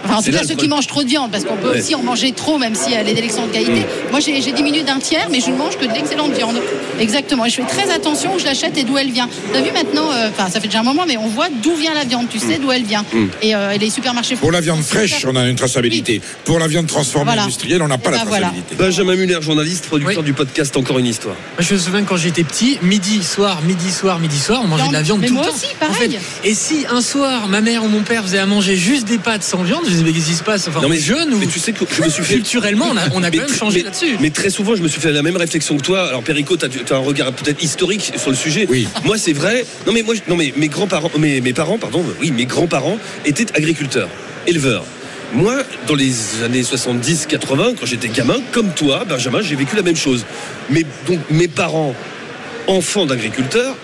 Enfin, 0.04 0.16
en 0.16 0.20
C'est 0.22 0.30
tout 0.32 0.38
cas, 0.38 0.44
ceux 0.44 0.54
qui 0.54 0.68
mangent 0.68 0.86
trop 0.86 1.02
de 1.02 1.08
viande, 1.08 1.30
parce 1.30 1.44
qu'on 1.44 1.56
peut 1.56 1.70
Ouais. 1.70 1.78
aussi 1.80 1.94
en 1.94 2.02
manger 2.02 2.32
trop, 2.32 2.58
même 2.58 2.74
si 2.74 2.92
elle 2.92 3.08
est 3.08 3.14
d'excellente 3.14 3.52
qualité. 3.52 3.80
Mm. 3.80 4.10
Moi, 4.10 4.20
j'ai 4.20 4.52
diminué 4.52 4.82
d'un 4.82 4.98
tiers, 4.98 5.28
mais 5.30 5.40
je 5.40 5.50
ne 5.50 5.56
mange 5.56 5.76
que 5.78 5.86
de 5.86 5.92
l'excellente 5.92 6.32
viande. 6.32 6.60
Exactement. 7.00 7.44
Et 7.46 7.50
je 7.50 7.56
fais 7.56 7.62
très 7.66 7.90
attention 7.90 8.34
où 8.34 8.38
je 8.38 8.44
l'achète 8.44 8.76
et 8.76 8.84
d'où 8.84 8.96
elle 8.98 9.10
vient. 9.10 9.28
Tu 9.52 9.58
as 9.58 9.62
vu 9.62 9.70
maintenant, 9.72 10.10
euh, 10.12 10.28
enfin, 10.30 10.50
ça 10.50 10.60
fait 10.60 10.68
déjà 10.68 10.80
un 10.80 10.84
moment, 10.84 11.04
mais 11.06 11.16
on 11.16 11.26
voit 11.26 11.48
d'où 11.62 11.74
vient 11.74 11.94
la 11.94 12.04
viande. 12.04 12.26
Tu 12.28 12.38
sais 12.38 12.58
d'où 12.58 12.70
elle 12.70 12.84
vient. 12.84 13.04
Mm. 13.12 13.26
Et, 13.42 13.54
euh, 13.54 13.70
et 13.72 13.78
les 13.78 13.90
supermarchés. 13.90 14.36
Pour 14.36 14.52
la 14.52 14.60
viande 14.60 14.82
fraîche, 14.82 15.24
on 15.26 15.34
a 15.36 15.48
une 15.48 15.56
traçabilité. 15.56 16.20
Pour 16.44 16.58
la 16.58 16.66
viande 16.68 16.86
transformée 16.86 17.26
Voilà. 17.26 17.42
industrielle, 17.44 17.82
on 17.82 17.88
n'a 17.88 17.98
pas 17.98 18.10
Eh 18.10 18.12
la 18.12 18.18
ben 18.18 18.24
voilà. 18.28 18.46
traçabilité. 18.48 18.74
Benjamin 18.76 19.16
Muller, 19.16 19.38
journaliste, 19.40 19.86
producteur 19.86 20.18
Oui. 20.18 20.24
du 20.24 20.32
podcast 20.34 20.76
Encore 20.76 20.98
une 20.98 21.06
histoire. 21.06 21.34
Moi, 21.58 21.66
je 21.66 21.74
me 21.74 21.78
souviens 21.78 22.02
quand 22.02 22.16
j'étais 22.16 22.44
petit, 22.44 22.78
midi, 22.82 23.22
soir, 23.22 23.62
midi, 23.62 23.90
soir, 23.90 24.18
midi, 24.18 24.38
soir, 24.38 24.60
on 24.64 24.66
mangeait 24.68 24.88
de 24.88 24.92
la 24.92 25.02
viande 25.02 25.20
Mais 25.20 25.28
tout 25.28 25.34
moi 25.34 25.44
le 25.44 25.50
temps. 25.50 25.54
aussi, 25.56 25.66
En 25.80 25.86
pareil. 25.92 26.10
fait. 26.42 26.48
Et 26.48 26.54
si 26.54 26.84
un 26.90 27.00
soir, 27.00 27.48
ma 27.48 27.60
mère 27.60 27.84
ou 27.84 27.88
mon 27.88 28.00
père 28.02 28.22
faisait 28.24 28.38
à 28.38 28.46
manger 28.46 28.76
juste 28.76 29.06
des 29.08 29.18
pâtes 29.18 29.42
sans 29.42 29.62
viande, 29.62 29.84
mais 30.02 30.12
qu'est-ce 30.12 30.26
qui 30.26 30.34
se 30.34 30.42
passe 30.42 30.66
Enfin, 30.68 30.80
Non, 30.80 30.88
mais- 30.88 30.98
jeune 30.98 31.32
ou 31.34 31.38
Mais 31.38 31.46
tu 31.46 31.58
sais 31.58 31.72
que 31.72 31.84
je 31.90 32.02
me 32.02 32.08
suis 32.08 32.24
fait. 32.24 32.34
culturellement, 32.34 32.86
on 32.90 32.96
a, 32.96 33.02
on 33.14 33.22
a 33.22 33.30
Mais 33.30 33.36
quand 33.38 33.46
même 33.48 33.54
changé 33.56 33.82
là-dessus. 33.82 34.16
Mais 34.20 34.30
très 34.30 34.50
souvent, 34.50 34.74
je 34.74 34.82
me 34.82 34.88
suis 34.88 35.00
fait 35.00 35.12
la 35.12 35.22
même 35.22 35.36
réflexion 35.36 35.76
que 35.76 35.82
toi. 35.82 36.08
Alors, 36.08 36.22
Perico, 36.22 36.56
tu 36.56 36.64
as, 36.64 36.96
un 36.96 36.98
regard 36.98 37.32
peut-être 37.32 37.62
historique 37.62 38.12
sur 38.16 38.30
le 38.30 38.36
sujet. 38.36 38.66
Oui. 38.68 38.88
Moi, 39.04 39.18
c'est 39.18 39.32
vrai. 39.32 39.64
Non, 39.86 39.92
mais 39.92 40.02
moi, 40.02 40.14
non, 40.28 40.36
mais 40.36 40.52
mes 40.56 40.68
grands-parents, 40.68 41.10
mes, 41.18 41.40
mes 41.40 41.52
parents, 41.52 41.78
pardon, 41.78 42.04
oui, 42.20 42.30
mes 42.30 42.46
grands-parents 42.46 42.98
étaient 43.24 43.46
agriculteurs, 43.54 44.08
éleveurs. 44.46 44.84
Moi, 45.32 45.56
dans 45.88 45.94
les 45.94 46.42
années 46.44 46.62
70-80, 46.62 47.74
quand 47.78 47.86
j'étais 47.86 48.08
gamin, 48.08 48.36
comme 48.52 48.70
toi, 48.70 49.04
Benjamin, 49.04 49.40
j'ai 49.42 49.56
vécu 49.56 49.74
la 49.76 49.82
même 49.82 49.96
chose. 49.96 50.24
Mais 50.70 50.84
donc, 51.08 51.18
mes 51.30 51.48
parents, 51.48 51.94
enfants 52.68 53.04
d'agriculteurs, 53.06 53.74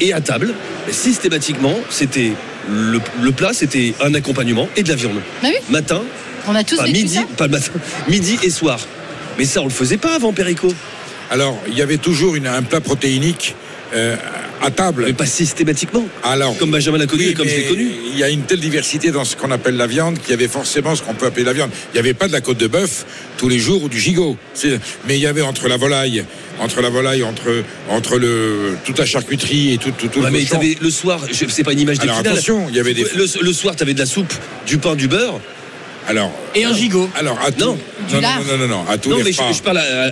et 0.00 0.12
à 0.12 0.20
table, 0.20 0.54
systématiquement, 0.90 1.74
c'était 1.90 2.32
le, 2.68 3.00
le 3.22 3.32
plat, 3.32 3.50
c'était 3.52 3.94
un 4.02 4.14
accompagnement 4.14 4.68
et 4.76 4.82
de 4.82 4.88
la 4.88 4.94
viande. 4.96 5.20
Bah 5.42 5.48
oui, 5.50 5.56
Matin, 5.70 6.02
on 6.46 6.54
a 6.54 6.64
tous 6.64 6.76
pas 6.76 6.86
midi, 6.86 7.14
ça. 7.14 7.24
pas 7.36 7.46
le 7.46 7.52
matin, 7.52 7.72
midi 8.08 8.38
et 8.42 8.50
soir. 8.50 8.78
Mais 9.38 9.44
ça, 9.44 9.60
on 9.62 9.64
le 9.64 9.70
faisait 9.70 9.96
pas 9.98 10.14
avant 10.14 10.32
Perico. 10.32 10.72
Alors, 11.30 11.58
il 11.68 11.74
y 11.74 11.82
avait 11.82 11.98
toujours 11.98 12.34
une- 12.36 12.46
un 12.46 12.62
plat 12.62 12.80
protéinique 12.80 13.54
euh, 13.94 14.16
à 14.62 14.70
table. 14.70 15.04
Mais 15.06 15.12
pas 15.12 15.26
systématiquement. 15.26 16.04
Alors, 16.22 16.56
Comme 16.58 16.70
Benjamin 16.70 16.98
l'a 16.98 17.06
connu 17.06 17.24
oui, 17.24 17.30
et 17.30 17.34
comme 17.34 17.48
je 17.48 17.54
l'ai 17.56 17.64
connu. 17.64 17.88
Il 18.12 18.18
y 18.18 18.22
a 18.24 18.28
une 18.28 18.42
telle 18.42 18.60
diversité 18.60 19.10
dans 19.10 19.24
ce 19.24 19.36
qu'on 19.36 19.50
appelle 19.50 19.76
la 19.76 19.86
viande 19.86 20.18
qu'il 20.18 20.30
y 20.30 20.34
avait 20.34 20.48
forcément 20.48 20.94
ce 20.96 21.02
qu'on 21.02 21.14
peut 21.14 21.26
appeler 21.26 21.44
la 21.44 21.52
viande. 21.52 21.70
Il 21.92 21.94
n'y 21.94 22.00
avait 22.00 22.14
pas 22.14 22.26
de 22.28 22.32
la 22.32 22.40
côte 22.40 22.58
de 22.58 22.66
bœuf 22.66 23.04
tous 23.36 23.48
les 23.48 23.58
jours 23.58 23.82
ou 23.84 23.88
du 23.88 23.98
gigot. 24.00 24.36
Mais 25.06 25.16
il 25.16 25.20
y 25.22 25.26
avait 25.26 25.42
entre 25.42 25.68
la 25.68 25.76
volaille, 25.76 26.24
entre 26.58 26.80
la 26.80 26.90
volaille, 26.90 27.22
entre, 27.22 27.62
entre 27.88 28.18
le, 28.18 28.76
toute 28.84 28.98
la 28.98 29.06
charcuterie 29.06 29.74
et 29.74 29.78
tout, 29.78 29.92
tout, 29.96 30.08
tout 30.08 30.18
Ouais, 30.20 30.30
le 30.30 30.58
mais 30.60 30.76
le 30.80 30.90
soir, 30.90 31.20
c'est 31.30 31.62
pas 31.64 31.72
une 31.72 31.80
image 31.80 31.98
Alors, 32.00 32.16
d'épinal. 32.16 32.32
attention, 32.34 32.66
il 32.68 32.74
y 32.76 32.80
avait 32.80 32.94
des- 32.94 33.04
Le, 33.14 33.26
le 33.42 33.52
soir, 33.52 33.76
t'avais 33.76 33.94
de 33.94 33.98
la 34.00 34.06
soupe, 34.06 34.32
du 34.66 34.78
pain, 34.78 34.96
du 34.96 35.06
beurre. 35.08 35.40
Alors, 36.08 36.32
Et 36.54 36.64
un 36.64 36.74
gigot. 36.74 37.08
alors 37.18 37.38
à 37.44 37.50
tout, 37.52 37.64
Non. 37.64 37.78
Du 38.08 38.14
non, 38.14 38.20
non, 38.22 38.28
lard. 38.28 38.40
non, 38.48 38.56
non, 38.58 38.68
non, 38.68 38.84
à 38.88 38.96
tous 38.96 39.10
Non, 39.10 39.18
les 39.18 39.24
mais 39.24 39.32
je, 39.32 39.40
repas. 39.42 39.52
je 39.52 39.62
parle 39.62 39.78
à, 39.78 39.82
à, 39.82 40.06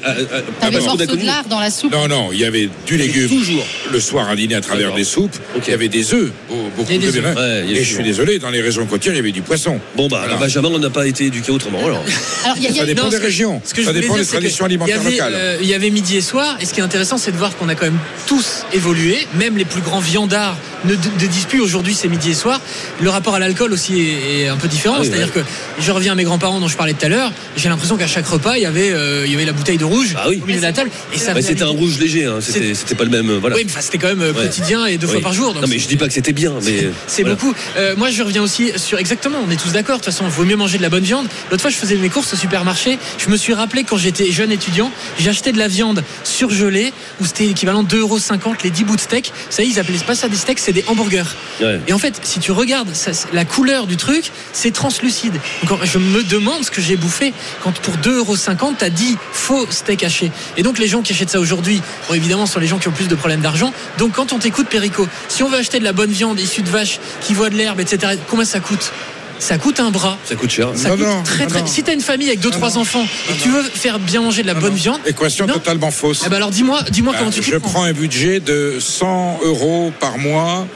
à- 0.66 0.70
de 0.70 1.24
lard 1.26 1.44
dans 1.48 1.58
la 1.60 1.70
soupe. 1.70 1.92
Non, 1.92 2.06
non, 2.08 2.28
il 2.32 2.38
y 2.40 2.44
avait 2.44 2.68
du 2.86 2.96
légume. 2.98 3.28
Toujours. 3.28 3.64
Le 3.90 4.00
soir 4.00 4.28
à 4.28 4.36
dîner 4.36 4.54
à 4.56 4.60
travers 4.60 4.92
des 4.94 5.04
soupes. 5.04 5.34
Ok. 5.56 5.62
Il 5.66 5.70
y 5.70 5.74
avait 5.74 5.88
des 5.88 6.12
œufs. 6.12 6.30
beau- 6.48 6.68
Beaucoup 6.76 6.90
des 6.90 6.98
de 6.98 7.06
œufs. 7.08 7.36
Ouais, 7.36 7.64
Et 7.70 7.82
je 7.82 7.94
suis 7.94 8.04
désolé, 8.04 8.38
dans 8.38 8.50
les 8.50 8.60
régions 8.60 8.84
côtières, 8.84 9.14
il 9.14 9.16
y 9.16 9.20
avait 9.20 9.32
du 9.32 9.40
poisson. 9.40 9.80
Bon, 9.96 10.08
bah, 10.08 10.18
Voilà. 10.24 10.36
Benjamin, 10.36 10.68
on 10.74 10.78
n'a 10.78 10.90
pas 10.90 11.06
été 11.06 11.24
éduqué 11.26 11.50
autrement. 11.52 11.78
Alors. 11.78 12.04
Alors, 12.44 12.56
il 12.58 12.64
y 12.64 12.66
a- 12.66 12.70
y 12.70 12.74
a- 12.74 12.80
Ça 12.80 12.86
dépend 12.86 13.04
Non, 13.04 13.08
des 13.08 13.16
régions. 13.16 13.62
Que 13.74 13.82
Ça 13.82 13.92
dépend 13.94 14.16
des 14.16 14.26
traditions 14.26 14.66
il 14.66 14.72
y 14.72 14.74
alimentaires 14.74 15.00
avait, 15.00 15.10
locales. 15.12 15.32
euh, 15.34 15.58
il 15.62 15.66
y 15.68 15.74
avait 15.74 15.90
midi 15.90 16.16
et 16.18 16.20
soir, 16.20 16.58
et 16.60 16.66
ce 16.66 16.74
qui 16.74 16.80
est 16.80 16.84
intéressant, 16.84 17.16
c'est 17.16 17.32
de 17.32 17.36
voir 17.38 17.56
qu'on 17.56 17.68
a 17.70 17.74
quand 17.74 17.86
même 17.86 17.98
tous 18.26 18.64
évolué, 18.74 19.26
même 19.34 19.56
les 19.56 19.64
plus 19.64 19.80
grands 19.80 20.00
viandards 20.00 20.56
ne, 20.84 20.94
disent 20.94 21.44
plus 21.46 21.60
aujourd'hui 21.60 21.94
c'est 21.94 22.08
midi 22.08 22.30
et 22.32 22.34
soir. 22.34 22.60
Le 23.00 23.08
rapport 23.10 23.34
à 23.34 23.38
l'alcool 23.38 23.72
aussi 23.72 24.00
est, 24.42 24.48
un 24.48 24.56
peu 24.56 24.68
différent. 24.68 24.96
Ah 25.00 25.04
C'est-à-dire 25.04 25.32
que 25.32 25.40
je 25.86 25.92
reviens 25.92 26.12
à 26.12 26.14
mes 26.16 26.24
grands-parents 26.24 26.58
dont 26.58 26.66
je 26.68 26.76
parlais 26.76 26.92
tout 26.94 27.06
à 27.06 27.08
l'heure. 27.08 27.30
J'ai 27.56 27.68
l'impression 27.68 27.96
qu'à 27.96 28.08
chaque 28.08 28.26
repas 28.26 28.56
il 28.56 28.62
y 28.62 28.66
avait 28.66 28.90
euh, 28.90 29.24
il 29.24 29.30
y 29.30 29.36
avait 29.36 29.44
la 29.44 29.52
bouteille 29.52 29.78
de 29.78 29.84
rouge 29.84 30.14
Ah 30.18 30.26
oui. 30.28 30.40
au 30.42 30.46
milieu 30.46 30.58
de 30.58 30.64
la 30.64 30.72
table 30.72 30.90
et 31.14 31.18
ça 31.18 31.32
c'était 31.40 31.62
un 31.62 31.68
rouge 31.68 31.98
léger, 31.98 32.24
hein. 32.24 32.38
c'était 32.40 32.94
pas 32.96 33.04
le 33.04 33.10
même. 33.10 33.30
euh, 33.30 33.38
Voilà. 33.40 33.54
Oui, 33.56 33.62
mais 33.64 33.70
enfin, 33.70 33.80
c'était 33.80 33.98
quand 33.98 34.08
même 34.08 34.20
euh, 34.20 34.32
Ouais. 34.32 34.42
quotidien 34.42 34.84
et 34.86 34.98
deux 34.98 35.06
fois 35.06 35.20
par 35.20 35.32
jour. 35.32 35.52
donc 35.54 35.62
Non, 35.62 35.68
mais 35.68 35.78
je 35.78 35.86
dis 35.86 35.96
pas 35.96 36.08
que 36.08 36.12
c'était 36.12 36.32
bien, 36.32 36.52
mais. 36.64 36.88
c'est 37.06 37.22
voilà. 37.22 37.36
beaucoup. 37.36 37.54
Euh, 37.78 37.94
moi, 37.96 38.10
je 38.10 38.22
reviens 38.22 38.42
aussi 38.42 38.72
sur 38.76 38.98
exactement. 38.98 39.38
On 39.46 39.50
est 39.50 39.56
tous 39.60 39.70
d'accord. 39.72 39.98
De 39.98 40.04
toute 40.04 40.12
façon, 40.12 40.24
il 40.26 40.30
vaut 40.30 40.44
mieux 40.44 40.56
manger 40.56 40.76
de 40.78 40.82
la 40.82 40.88
bonne 40.88 41.04
viande. 41.04 41.26
L'autre 41.50 41.62
fois, 41.62 41.70
je 41.70 41.76
faisais 41.76 41.94
mes 41.96 42.08
courses 42.08 42.32
au 42.32 42.36
supermarché. 42.36 42.98
Je 43.18 43.28
me 43.30 43.36
suis 43.36 43.54
rappelé 43.54 43.84
quand 43.84 43.96
j'étais 43.96 44.30
jeune 44.32 44.50
étudiant, 44.50 44.90
acheté 45.26 45.52
de 45.52 45.58
la 45.58 45.68
viande 45.68 46.02
surgelée 46.24 46.92
où 47.20 47.24
c'était 47.26 47.44
l'équivalent 47.44 47.82
de 47.82 47.96
2,50€ 47.96 48.56
les 48.64 48.70
10 48.70 48.84
bouts 48.84 48.96
de 48.96 49.00
steak. 49.00 49.32
Ça 49.50 49.62
ils 49.62 49.78
appelaient 49.78 49.98
pas 50.06 50.14
ça 50.14 50.28
des 50.28 50.36
steaks, 50.36 50.58
c'est 50.58 50.72
des 50.72 50.84
hamburgers. 50.88 51.24
Ouais. 51.60 51.80
Et 51.88 51.92
en 51.92 51.98
fait, 51.98 52.20
si 52.22 52.40
tu 52.40 52.52
regardes 52.52 52.92
ça, 52.94 53.10
la 53.32 53.44
couleur 53.44 53.86
du 53.86 53.96
truc, 53.96 54.30
c'est 54.52 54.72
translucide. 54.72 55.34
Donc, 55.68 55.75
je 55.84 55.98
me 55.98 56.22
demande 56.22 56.64
ce 56.64 56.70
que 56.70 56.80
j'ai 56.80 56.96
bouffé 56.96 57.32
quand 57.62 57.72
pour 57.80 57.94
2,50€, 57.96 58.74
t'as 58.78 58.88
10 58.90 59.16
faux 59.32 59.66
steaks 59.70 60.02
hachés. 60.04 60.30
Et 60.56 60.62
donc, 60.62 60.78
les 60.78 60.88
gens 60.88 61.02
qui 61.02 61.12
achètent 61.12 61.30
ça 61.30 61.40
aujourd'hui, 61.40 61.80
bon, 62.08 62.14
évidemment, 62.14 62.46
sont 62.46 62.60
les 62.60 62.66
gens 62.66 62.78
qui 62.78 62.88
ont 62.88 62.92
plus 62.92 63.08
de 63.08 63.14
problèmes 63.14 63.40
d'argent. 63.40 63.72
Donc, 63.98 64.12
quand 64.12 64.32
on 64.32 64.38
t'écoute, 64.38 64.68
Perico, 64.68 65.06
si 65.28 65.42
on 65.42 65.48
veut 65.48 65.58
acheter 65.58 65.78
de 65.78 65.84
la 65.84 65.92
bonne 65.92 66.10
viande 66.10 66.38
issue 66.40 66.62
de 66.62 66.70
vaches 66.70 66.98
qui 67.20 67.34
voient 67.34 67.50
de 67.50 67.56
l'herbe, 67.56 67.80
etc., 67.80 68.14
combien 68.28 68.44
ça 68.44 68.60
coûte? 68.60 68.92
Ça 69.38 69.58
coûte 69.58 69.80
un 69.80 69.90
bras. 69.90 70.16
Ça 70.24 70.34
coûte 70.34 70.50
cher. 70.50 70.70
Ça 70.74 70.88
Non, 70.88 70.96
coûte 70.96 71.04
non, 71.06 71.22
très, 71.22 71.46
très. 71.46 71.60
non. 71.60 71.66
Si 71.66 71.82
t'as 71.82 71.92
une 71.92 72.00
famille 72.00 72.28
avec 72.28 72.40
deux, 72.40 72.48
trois 72.50 72.78
enfants 72.78 73.06
et 73.28 73.34
que 73.34 73.42
tu 73.42 73.50
veux 73.50 73.62
faire 73.62 73.98
bien 73.98 74.22
manger 74.22 74.40
de 74.40 74.46
la 74.46 74.54
bonne 74.54 74.74
viande, 74.74 74.98
Équation 75.04 75.46
Non. 75.46 75.52
totalement 75.54 75.90
fausse. 75.90 76.22
eh 76.24 76.30
ben 76.30 76.36
alors 76.36 76.50
dis-moi, 76.50 76.82
dis-moi 76.90 77.12
Euh, 77.14 77.18
comment 77.18 77.30
tu 77.30 77.42
je 77.42 77.56
prends. 77.56 77.68
prends 77.68 77.82
un 77.84 77.92
budget 77.92 78.40
de 78.40 78.78
100 78.80 79.40
euros 79.44 79.92
par 80.00 80.16
mois 80.16 80.66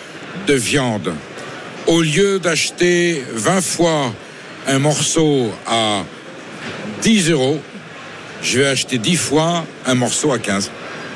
de 0.47 0.53
viande. 0.53 1.15
Au 1.87 2.03
lieu 2.03 2.39
d'acheter 2.39 3.25
20 3.35 3.63
fois 3.63 4.13
un 4.71 4.79
morceau 4.79 5.51
à 5.67 6.05
10 7.03 7.31
euros, 7.31 7.61
je 8.41 8.61
vais 8.61 8.67
acheter 8.67 8.99
10 8.99 9.17
fois 9.17 9.65
un 9.85 9.95
morceau 9.95 10.33
à 10.33 10.39
15. 10.39 10.71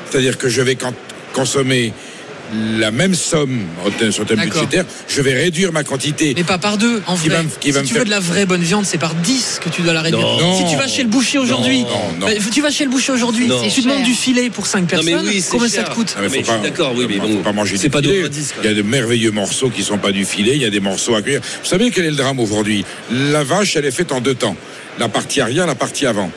C'est-à-dire 0.09 0.37
que 0.37 0.49
je 0.49 0.61
vais 0.61 0.77
consommer 1.33 1.93
la 2.79 2.91
même 2.91 3.15
somme 3.15 3.61
sur 4.11 4.25
thème 4.25 4.39
budgétaire, 4.39 4.85
je 5.07 5.21
vais 5.21 5.33
réduire 5.33 5.71
ma 5.71 5.83
quantité. 5.83 6.33
Mais 6.35 6.43
pas 6.43 6.57
par 6.57 6.77
deux, 6.77 7.01
en 7.07 7.15
Qui 7.17 7.27
vrai. 7.29 7.37
va 7.37 7.43
me- 7.43 7.49
qui 7.59 7.71
va 7.71 7.81
si 7.81 7.87
tu 7.87 7.93
faire- 7.93 8.01
veux 8.01 8.05
de 8.05 8.11
la 8.11 8.19
vraie 8.19 8.45
bonne 8.45 8.61
viande, 8.61 8.85
c'est 8.85 8.97
par 8.97 9.15
10 9.15 9.59
que 9.63 9.69
tu 9.69 9.81
dois 9.81 9.93
la 9.93 10.01
réduire. 10.01 10.25
Non. 10.25 10.57
Si 10.57 10.71
tu 10.71 10.77
vas 10.77 10.87
chez 10.87 11.03
le 11.03 11.09
boucher 11.09 11.37
aujourd'hui, 11.39 11.85
bah, 12.19 12.27
tu 12.53 12.61
vas 12.61 12.71
chez 12.71 12.83
le 12.85 12.89
boucher 12.91 13.11
aujourd'hui, 13.11 13.49
tu 13.73 13.81
demandes 13.81 14.03
du 14.03 14.13
filet 14.13 14.49
pour 14.49 14.67
5 14.67 14.81
Non, 14.81 14.87
personnes, 14.87 15.25
mais 15.25 15.29
oui, 15.29 15.41
c'est 15.41 15.49
combien 15.51 15.67
cher. 15.67 15.85
ça 15.85 15.89
te 15.89 15.95
coûte 15.95 16.15
mais 16.17 16.23
Mais 16.23 16.29
faut 16.29 16.35
je 16.35 16.43
suis 16.43 16.51
pas- 16.53 16.57
d'accord, 16.59 16.93
oui, 16.95 17.05
mais 17.09 17.17
bon, 17.17 17.37
pas 17.37 17.51
manger 17.51 17.77
c'est 17.77 17.83
du 17.87 17.89
pas 17.89 18.01
filet. 18.01 18.19
2 18.21 18.25
à 18.25 18.29
10, 18.29 18.51
quoi. 18.53 18.63
Il 18.63 18.67
y 18.67 18.71
a 18.71 18.75
de 18.75 18.81
merveilleux 18.81 19.31
morceaux 19.31 19.69
qui 19.69 19.83
sont 19.83 19.97
pas 19.97 20.11
du 20.11 20.25
filet, 20.25 20.55
il 20.55 20.61
y 20.61 20.65
a 20.65 20.69
des 20.69 20.79
morceaux 20.79 21.15
à 21.15 21.21
cuire. 21.21 21.41
Vous 21.41 21.67
savez 21.69 21.91
quel 21.91 22.05
est 22.05 22.09
le 22.11 22.15
drame 22.15 22.39
aujourd'hui? 22.39 22.85
La 23.11 23.43
vache, 23.43 23.75
elle 23.75 23.85
est 23.85 23.91
faite 23.91 24.11
en 24.11 24.21
deux 24.21 24.35
temps. 24.35 24.55
La 24.99 25.09
partie 25.09 25.41
arrière, 25.41 25.67
la 25.67 25.75
partie 25.75 26.05
avant. 26.05 26.31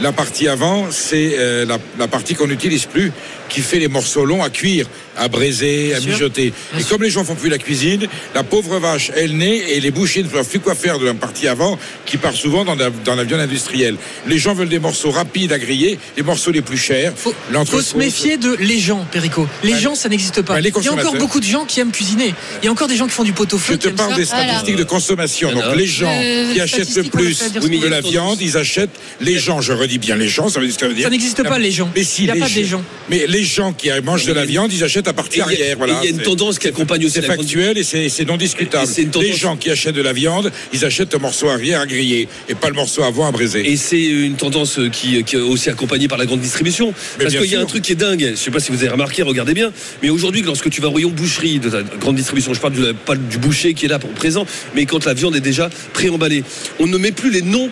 La 0.00 0.12
partie 0.12 0.48
avant, 0.48 0.86
c'est 0.90 1.34
euh, 1.38 1.64
la, 1.66 1.78
la 1.98 2.08
partie 2.08 2.34
qu'on 2.34 2.46
n'utilise 2.46 2.86
plus, 2.86 3.12
qui 3.48 3.60
fait 3.60 3.78
les 3.78 3.88
morceaux 3.88 4.24
longs 4.24 4.42
à 4.42 4.48
cuire, 4.48 4.86
à 5.18 5.28
braiser, 5.28 5.92
à 5.94 6.00
sûr. 6.00 6.10
mijoter. 6.12 6.52
Bien 6.72 6.80
et 6.80 6.82
sûr. 6.82 6.90
comme 6.90 7.02
les 7.02 7.10
gens 7.10 7.22
font 7.24 7.34
plus 7.34 7.50
la 7.50 7.58
cuisine, 7.58 8.06
la 8.34 8.42
pauvre 8.42 8.78
vache, 8.78 9.10
elle 9.14 9.36
naît 9.36 9.58
et 9.72 9.80
les 9.80 9.90
bouchers 9.90 10.22
ne 10.22 10.28
savent 10.30 10.48
plus 10.48 10.60
quoi 10.60 10.74
faire 10.74 10.98
de 10.98 11.04
la 11.04 11.12
partie 11.12 11.46
avant, 11.46 11.78
qui 12.06 12.16
part 12.16 12.32
souvent 12.32 12.64
dans 12.64 12.74
la, 12.74 12.88
dans 13.04 13.14
la 13.14 13.24
viande 13.24 13.40
industrielle. 13.40 13.96
Les 14.26 14.38
gens 14.38 14.54
veulent 14.54 14.70
des 14.70 14.78
morceaux 14.78 15.10
rapides 15.10 15.52
à 15.52 15.58
griller, 15.58 15.98
les 16.16 16.22
morceaux 16.22 16.50
les 16.50 16.62
plus 16.62 16.78
chers. 16.78 17.12
Faut, 17.14 17.34
faut 17.66 17.82
se 17.82 17.96
méfier 17.98 18.38
de 18.38 18.56
les 18.58 18.78
gens, 18.78 19.06
Perico. 19.12 19.46
Les 19.62 19.72
Bah, 19.72 19.78
gens, 19.78 19.94
ça 19.94 20.08
n'existe 20.08 20.40
pas. 20.40 20.58
les 20.58 20.70
Il 20.74 20.84
y 20.84 20.88
a 20.88 20.92
encore 20.94 21.16
beaucoup 21.16 21.40
de 21.40 21.44
gens 21.44 21.66
qui 21.66 21.80
aiment 21.80 21.92
cuisiner. 21.92 22.34
Il 22.62 22.64
y 22.64 22.68
a 22.68 22.72
encore 22.72 22.88
des 22.88 22.96
gens 22.96 23.06
qui 23.06 23.12
font 23.12 23.24
du 23.24 23.34
pot-au-feu. 23.34 23.74
Je 23.74 23.78
te 23.78 23.94
parle 23.94 24.14
des 24.16 24.24
statistiques 24.24 24.76
de 24.76 24.84
consommation. 24.84 25.52
Donc 25.52 25.76
les 25.76 25.86
gens 25.86 26.10
Euh, 26.10 26.52
qui 26.54 26.60
achètent 26.60 26.96
le 26.96 27.04
plus 27.04 27.42
Oui, 27.62 27.78
de 27.80 27.86
la 27.88 28.00
viande, 28.00 28.40
ils 28.40 28.56
achètent 28.56 28.90
les 29.20 29.38
gens. 29.38 29.60
Je 29.60 29.72
redis 29.82 29.98
bien 29.98 30.16
les 30.16 30.28
gens, 30.28 30.48
ça 30.48 30.60
veut 30.60 30.66
dire 30.66 30.76
ça 30.78 30.88
veut 30.88 30.94
dire. 30.94 31.04
Ça 31.04 31.10
n'existe 31.10 31.42
pas, 31.42 31.58
les 31.58 31.70
gens. 31.70 31.90
Mais 31.94 32.04
si, 32.04 32.24
Il 32.24 32.30
a 32.30 32.34
les 32.34 32.40
pas 32.40 32.48
des 32.48 32.64
gens. 32.64 32.82
Mais 33.08 33.26
les 33.26 33.44
gens 33.44 33.72
qui 33.72 33.90
mangent 34.04 34.26
de 34.26 34.32
la 34.32 34.44
viande, 34.44 34.72
ils 34.72 34.84
achètent 34.84 35.08
à 35.08 35.10
a- 35.10 35.42
arrière. 35.42 35.76
Voilà. 35.76 36.00
il 36.02 36.04
y 36.04 36.12
a 36.12 36.16
une 36.16 36.22
tendance 36.22 36.58
qui 36.58 36.68
accompagne 36.68 37.04
aussi 37.04 37.14
C'est 37.14 37.22
factuel 37.22 37.78
et 37.78 37.82
c'est 37.84 38.24
non 38.26 38.36
discutable. 38.36 38.88
Les 39.20 39.32
gens 39.32 39.56
qui 39.56 39.70
achètent 39.70 39.94
de 39.94 40.02
la 40.02 40.12
viande, 40.12 40.50
ils 40.72 40.84
achètent 40.84 41.12
le 41.12 41.18
morceau 41.18 41.48
arrière 41.48 41.80
à 41.80 41.86
griller 41.86 42.28
et 42.48 42.54
pas 42.54 42.68
le 42.68 42.74
morceau 42.74 43.02
avant 43.02 43.26
à 43.26 43.32
braiser. 43.32 43.70
Et 43.70 43.76
c'est 43.76 44.02
une 44.02 44.36
tendance 44.36 44.78
qui, 44.92 45.22
qui 45.24 45.36
est 45.36 45.40
aussi 45.40 45.68
accompagnée 45.70 46.08
par 46.08 46.18
la 46.18 46.26
grande 46.26 46.40
distribution. 46.40 46.94
Mais 47.18 47.24
Parce 47.24 47.36
qu'il 47.36 47.50
y 47.50 47.56
a 47.56 47.60
un 47.60 47.66
truc 47.66 47.82
qui 47.82 47.92
est 47.92 47.96
dingue. 47.96 48.30
Je 48.32 48.36
sais 48.36 48.50
pas 48.50 48.60
si 48.60 48.70
vous 48.70 48.78
avez 48.78 48.88
remarqué, 48.88 49.22
regardez 49.22 49.54
bien. 49.54 49.72
Mais 50.02 50.10
aujourd'hui, 50.10 50.42
lorsque 50.42 50.70
tu 50.70 50.80
vas 50.80 50.88
au 50.88 50.92
rayon 50.92 51.10
boucherie 51.10 51.58
de 51.58 51.70
la 51.70 51.82
grande 51.82 52.16
distribution, 52.16 52.54
je 52.54 52.60
parle 52.60 52.74
du, 52.74 52.82
pas 52.94 53.16
du 53.16 53.38
boucher 53.38 53.74
qui 53.74 53.86
est 53.86 53.88
là 53.88 53.98
pour 53.98 54.10
présent, 54.10 54.46
mais 54.74 54.86
quand 54.86 55.04
la 55.04 55.14
viande 55.14 55.36
est 55.36 55.40
déjà 55.40 55.70
préemballée, 55.92 56.44
on 56.78 56.86
ne 56.86 56.96
met 56.98 57.12
plus 57.12 57.30
les 57.30 57.42
noms 57.42 57.70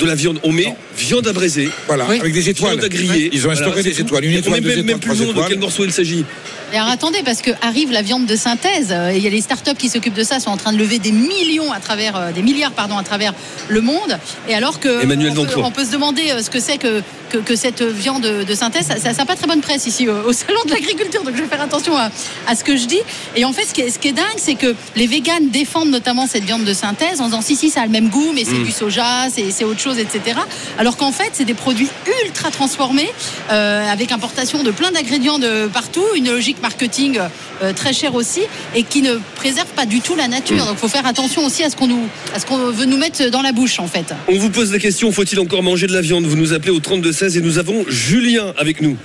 de 0.00 0.06
la 0.06 0.14
viande. 0.14 0.38
On 0.42 0.52
met 0.52 0.74
viande 0.98 1.26
à 1.28 1.32
braiser, 1.32 1.68
Voilà, 1.86 2.06
Oui. 2.08 2.20
avec 2.20 2.32
des 2.32 2.48
étoiles. 2.48 2.72
viande 2.78 2.84
à 2.84 2.88
griller. 2.88 3.30
Ils 3.32 3.46
ont 3.46 3.50
instauré 3.50 3.70
Voilà, 3.70 3.82
des 3.82 4.00
étoiles. 4.00 4.24
Une 4.24 4.34
On 4.34 4.38
étoile, 4.38 4.60
même, 4.60 4.70
étoiles, 4.70 4.84
même 4.86 4.98
plus 4.98 5.20
nom 5.20 5.32
de 5.32 5.48
quel 5.48 5.58
morceau 5.58 5.84
il 5.84 5.92
s'agit. 5.92 6.24
Et 6.72 6.76
alors 6.76 6.88
attendez, 6.88 7.20
parce 7.24 7.42
que 7.42 7.52
arrive 7.62 7.92
la 7.92 8.02
viande 8.02 8.26
de 8.26 8.34
synthèse. 8.34 8.88
euh, 8.90 9.12
Il 9.16 9.22
y 9.22 9.26
a 9.28 9.30
les 9.30 9.40
startups 9.40 9.74
qui 9.78 9.88
s'occupent 9.88 10.14
de 10.14 10.24
ça, 10.24 10.40
sont 10.40 10.50
en 10.50 10.56
train 10.56 10.72
de 10.72 10.78
lever 10.78 10.98
des 10.98 11.12
millions 11.12 11.70
à 11.72 11.78
travers, 11.78 12.16
euh, 12.16 12.32
des 12.32 12.42
milliards 12.42 12.72
pardon, 12.72 12.98
à 12.98 13.04
travers 13.04 13.34
le 13.68 13.80
monde. 13.80 14.18
Et 14.48 14.54
alors 14.54 14.80
que 14.80 15.02
Emmanuel 15.02 15.32
on, 15.38 15.44
peut, 15.44 15.60
on 15.60 15.70
peut 15.70 15.84
se 15.84 15.92
demander 15.92 16.30
euh, 16.32 16.42
ce 16.42 16.50
que 16.50 16.58
c'est 16.58 16.78
que, 16.78 17.02
que, 17.30 17.38
que 17.38 17.54
cette 17.54 17.82
viande 17.82 18.22
de 18.22 18.54
synthèse. 18.54 18.86
Ça 19.00 19.12
n'a 19.12 19.24
pas 19.26 19.36
très 19.36 19.46
bonne 19.46 19.60
presse 19.60 19.86
ici 19.86 20.08
au 20.08 20.32
salon 20.32 20.58
de 20.66 20.72
l'agriculture, 20.72 21.22
donc 21.22 21.36
je 21.36 21.42
vais 21.42 21.48
faire 21.48 21.60
attention 21.62 21.96
à, 21.96 22.10
à 22.48 22.56
ce 22.56 22.64
que 22.64 22.76
je 22.76 22.86
dis. 22.86 23.00
Et 23.36 23.44
en 23.44 23.52
fait, 23.52 23.64
ce 23.66 23.72
qui 23.72 23.82
est, 23.82 23.90
ce 23.90 24.00
qui 24.00 24.08
est 24.08 24.12
dingue, 24.12 24.24
c'est 24.36 24.56
que 24.56 24.74
les 24.96 25.06
véganes 25.06 25.50
défendent 25.50 25.90
notamment 25.90 26.26
cette 26.26 26.44
viande 26.44 26.64
de 26.64 26.74
synthèse 26.74 27.20
en 27.20 27.26
disant 27.26 27.42
si 27.42 27.54
si 27.54 27.70
ça 27.70 27.82
a 27.82 27.86
le 27.86 27.92
même 27.92 28.08
goût, 28.08 28.32
mais 28.34 28.44
c'est 28.44 28.58
du 28.64 28.72
soja, 28.72 29.28
c'est 29.32 29.52
c'est 29.52 29.64
autre 29.64 29.80
chose, 29.80 29.98
etc. 29.98 30.36
Alors 30.78 30.85
qu'en 30.94 31.10
fait, 31.10 31.30
c'est 31.32 31.44
des 31.44 31.54
produits 31.54 31.88
ultra 32.24 32.50
transformés 32.50 33.08
euh, 33.50 33.90
avec 33.90 34.12
importation 34.12 34.62
de 34.62 34.70
plein 34.70 34.92
d'ingrédients 34.92 35.38
de 35.38 35.66
partout, 35.66 36.04
une 36.14 36.28
logique 36.28 36.62
marketing 36.62 37.18
euh, 37.62 37.72
très 37.72 37.92
chère 37.92 38.14
aussi 38.14 38.42
et 38.74 38.84
qui 38.84 39.02
ne 39.02 39.16
préserve 39.34 39.68
pas 39.68 39.86
du 39.86 40.00
tout 40.00 40.14
la 40.14 40.28
nature. 40.28 40.64
Donc, 40.64 40.74
il 40.74 40.78
faut 40.78 40.88
faire 40.88 41.06
attention 41.06 41.44
aussi 41.44 41.64
à 41.64 41.70
ce 41.70 41.76
qu'on 41.76 41.88
nous, 41.88 42.06
à 42.34 42.38
ce 42.38 42.46
qu'on 42.46 42.58
veut 42.70 42.84
nous 42.84 42.98
mettre 42.98 43.28
dans 43.30 43.42
la 43.42 43.52
bouche, 43.52 43.80
en 43.80 43.88
fait. 43.88 44.14
On 44.28 44.38
vous 44.38 44.50
pose 44.50 44.72
la 44.72 44.78
question 44.78 45.10
faut-il 45.10 45.40
encore 45.40 45.62
manger 45.62 45.86
de 45.86 45.94
la 45.94 46.02
viande? 46.02 46.26
Vous 46.26 46.36
nous 46.36 46.52
appelez 46.52 46.70
au 46.70 46.78
32-16 46.78 47.38
et 47.38 47.40
nous 47.40 47.58
avons 47.58 47.84
Julien 47.88 48.52
avec 48.58 48.82
nous. 48.82 48.96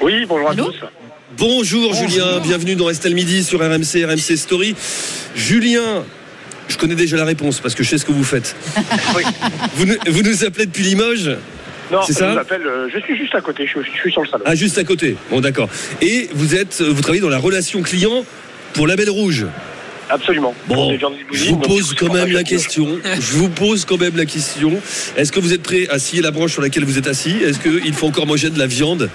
Oui, 0.00 0.24
bonjour 0.26 0.48
Allô 0.48 0.64
à 0.64 0.66
tous. 0.66 0.76
Bonjour, 1.36 1.92
Julien, 1.92 2.40
bienvenue 2.40 2.74
dans 2.74 2.88
Estelle 2.88 3.14
Midi 3.14 3.44
sur 3.44 3.60
RMC, 3.60 4.04
RMC 4.06 4.36
Story. 4.36 4.74
Julien, 5.36 6.04
je 6.68 6.76
connais 6.76 6.94
déjà 6.94 7.16
la 7.16 7.24
réponse 7.24 7.60
parce 7.60 7.74
que 7.74 7.82
je 7.82 7.88
sais 7.90 7.98
ce 7.98 8.04
que 8.04 8.12
vous 8.12 8.24
faites. 8.24 8.54
Oui. 9.16 9.22
Vous, 9.74 9.86
nous- 9.86 9.96
vous 10.08 10.22
nous 10.22 10.44
appelez 10.44 10.66
depuis 10.66 10.82
Limoges 10.84 11.30
Non, 11.90 12.02
C'est 12.02 12.12
je 12.12 12.18
ça 12.18 12.32
vous 12.32 12.38
appelle, 12.38 12.66
euh, 12.66 12.88
je 12.92 12.98
suis 13.00 13.16
juste 13.16 13.34
à 13.34 13.40
côté, 13.40 13.66
je, 13.66 13.80
je 13.82 13.90
suis 14.00 14.12
sur 14.12 14.22
le 14.22 14.28
salon. 14.28 14.44
Ah, 14.46 14.54
juste 14.54 14.78
à 14.78 14.84
côté. 14.84 15.16
Bon, 15.30 15.40
d'accord. 15.40 15.68
Et 16.02 16.28
vous 16.34 16.54
êtes, 16.54 16.80
vous 16.82 17.00
travaillez 17.00 17.22
dans 17.22 17.28
la 17.28 17.38
relation 17.38 17.82
client 17.82 18.24
pour 18.74 18.86
la 18.86 18.96
Belle 18.96 19.10
Rouge. 19.10 19.46
Absolument. 20.10 20.54
Bon, 20.68 20.96
je 21.32 21.48
vous 21.50 21.58
pose 21.58 21.94
quand 21.94 22.10
même 22.12 22.32
la 22.32 22.42
question. 22.42 22.98
Je 23.20 23.32
vous 23.36 23.50
pose 23.50 23.84
quand 23.84 23.98
même 24.00 24.16
la 24.16 24.24
question. 24.24 24.80
Est-ce 25.18 25.30
que 25.32 25.38
vous 25.38 25.52
êtes 25.52 25.62
prêt 25.62 25.86
à 25.90 25.98
scier 25.98 26.22
la 26.22 26.30
branche 26.30 26.52
sur 26.52 26.62
laquelle 26.62 26.84
vous 26.86 26.96
êtes 26.96 27.06
assis? 27.08 27.36
Est-ce 27.44 27.58
qu'il 27.58 27.92
faut 27.92 28.06
encore 28.06 28.26
manger 28.26 28.48
de 28.48 28.58
la 28.58 28.66
viande? 28.66 29.10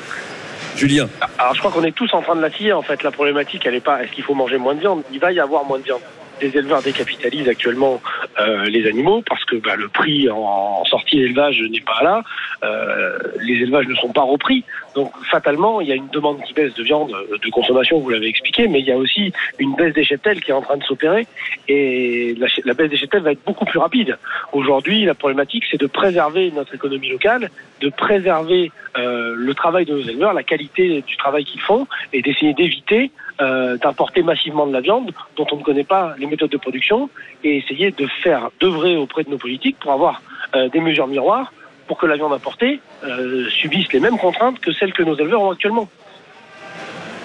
Julien 0.77 1.07
Alors 1.39 1.53
je 1.55 1.59
crois 1.61 1.71
qu'on 1.71 1.83
est 1.83 1.91
tous 1.95 2.11
en 2.13 2.21
train 2.21 2.35
de 2.35 2.41
la 2.41 2.51
scier 2.51 2.73
en 2.73 2.81
fait. 2.83 3.01
La 3.03 3.09
problématique, 3.11 3.63
elle 3.65 3.73
est 3.75 3.79
pas 3.79 4.03
est-ce 4.03 4.11
qu'il 4.11 4.23
faut 4.23 4.33
manger 4.35 4.57
moins 4.59 4.75
de 4.75 4.81
viande? 4.81 5.01
Il 5.11 5.19
va 5.19 5.31
y 5.31 5.39
avoir 5.39 5.65
moins 5.65 5.79
de 5.79 5.83
viande. 5.83 6.01
Les 6.41 6.55
éleveurs 6.57 6.81
décapitalisent 6.81 7.47
actuellement 7.47 8.01
euh, 8.39 8.65
les 8.65 8.87
animaux 8.87 9.23
parce 9.27 9.43
que 9.45 9.55
bah, 9.57 9.75
le 9.75 9.87
prix 9.87 10.29
en, 10.29 10.83
sortie 10.85 11.17
d'élevage 11.17 11.61
n'est 11.61 11.81
pas 11.81 12.01
là. 12.03 12.23
Euh, 12.63 13.17
les 13.41 13.55
élevages 13.55 13.87
ne 13.87 13.95
sont 13.95 14.11
pas 14.11 14.23
repris. 14.23 14.63
Donc 14.95 15.11
fatalement, 15.31 15.81
il 15.81 15.87
y 15.87 15.91
a 15.91 15.95
une 15.95 16.09
demande 16.09 16.41
qui 16.43 16.53
baisse 16.53 16.73
de 16.73 16.83
viande 16.83 17.11
euh, 17.13 17.37
de 17.37 17.49
consommation, 17.49 17.99
vous 17.99 18.09
l'avez 18.09 18.27
expliqué, 18.27 18.67
mais 18.67 18.79
il 18.79 18.85
y 18.85 18.91
a 18.91 18.97
aussi 18.97 19.33
une 19.59 19.75
baisse 19.75 19.93
des 19.93 20.03
cheptels 20.03 20.41
qui 20.41 20.51
est 20.51 20.53
en 20.53 20.61
train 20.61 20.77
de 20.77 20.83
s'opérer 20.83 21.27
et 21.67 22.35
la, 22.37 22.47
la 22.65 22.73
baisse 22.73 22.89
des 22.89 22.97
cheptels 22.97 23.23
va 23.23 23.31
être 23.31 23.43
beaucoup 23.45 23.65
plus 23.65 23.79
rapide. 23.79 24.17
Aujourd'hui, 24.51 25.05
la 25.05 25.15
problématique, 25.15 25.63
c'est 25.69 25.79
de 25.79 25.87
préserver 25.87 26.51
notre 26.51 26.75
économie 26.75 27.09
locale, 27.09 27.49
de 27.81 27.89
préserver 27.89 28.71
euh, 28.97 29.33
le 29.35 29.53
travail 29.53 29.85
de 29.85 29.93
nos 29.93 30.01
éleveurs, 30.01 30.33
la 30.33 30.43
qualité 30.43 31.01
du 31.01 31.17
travail 31.17 31.45
qu'ils 31.45 31.61
font 31.61 31.87
et 32.11 32.21
d'essayer 32.21 32.53
d'éviter 32.53 33.11
euh, 33.41 33.77
d'importer 33.77 34.21
massivement 34.23 34.67
de 34.67 34.73
la 34.73 34.81
viande 34.81 35.11
dont 35.35 35.47
on 35.51 35.57
ne 35.57 35.63
connaît 35.63 35.83
pas 35.83 36.13
les 36.17 36.27
méthodes 36.27 36.51
de 36.51 36.57
production 36.57 37.09
et 37.43 37.57
essayer 37.57 37.91
de 37.91 38.07
faire 38.21 38.49
d'œuvrer 38.59 38.95
auprès 38.95 39.23
de 39.23 39.29
nos 39.29 39.37
politiques 39.37 39.77
pour 39.79 39.91
avoir 39.91 40.21
euh, 40.55 40.69
des 40.69 40.79
mesures 40.79 41.07
miroirs 41.07 41.51
pour 41.87 41.97
que 41.97 42.05
la 42.05 42.15
viande 42.15 42.33
importée 42.33 42.79
euh, 43.03 43.49
subisse 43.49 43.91
les 43.91 43.99
mêmes 43.99 44.17
contraintes 44.17 44.59
que 44.59 44.71
celles 44.71 44.93
que 44.93 45.03
nos 45.03 45.15
éleveurs 45.15 45.41
ont 45.41 45.51
actuellement. 45.51 45.89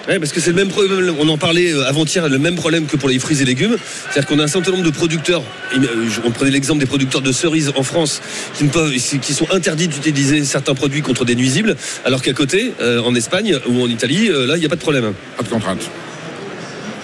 Ouais, 0.09 0.19
parce 0.19 0.33
que 0.33 0.41
c'est 0.41 0.51
le 0.51 0.57
même 0.57 0.69
problème. 0.69 1.15
On 1.21 1.29
en 1.29 1.37
parlait 1.37 1.71
euh, 1.71 1.87
avant-hier, 1.87 2.27
le 2.31 2.39
même 2.39 2.55
problème 2.55 2.87
que 2.87 2.97
pour 2.97 3.11
les 3.11 3.19
fruits 3.19 3.43
et 3.43 3.45
légumes. 3.45 3.77
C'est-à-dire 4.11 4.27
qu'on 4.27 4.39
a 4.39 4.45
un 4.45 4.49
certain 4.49 4.71
nombre 4.71 4.85
de 4.85 4.91
producteurs. 4.91 5.43
euh, 5.75 6.09
On 6.25 6.31
prenait 6.31 6.51
l'exemple 6.51 6.81
des 6.81 6.87
producteurs 6.87 7.21
de 7.21 7.31
cerises 7.31 7.73
en 7.77 7.83
France 7.83 8.23
qui, 8.55 8.65
ne 8.65 8.71
peuvent, 8.71 8.91
qui 8.93 9.35
sont 9.35 9.51
interdits 9.53 9.89
d'utiliser 9.89 10.43
certains 10.45 10.75
produits 10.75 11.03
contre 11.03 11.27
des 11.27 11.35
nuisibles, 11.35 11.77
alors 12.07 12.23
qu'à 12.23 12.33
côté, 12.33 12.73
euh, 12.81 13.03
en 13.03 13.15
Espagne 13.15 13.59
ou 13.69 13.83
en 13.83 13.89
Italie, 13.89 14.29
là, 14.29 14.57
il 14.57 14.61
n'y 14.61 14.67
a 14.67 14.71
pas 14.71 14.77
de 14.77 14.81
problème. 14.81 15.13
Pas 15.37 15.43
de 15.43 15.49
contrainte. 15.49 15.83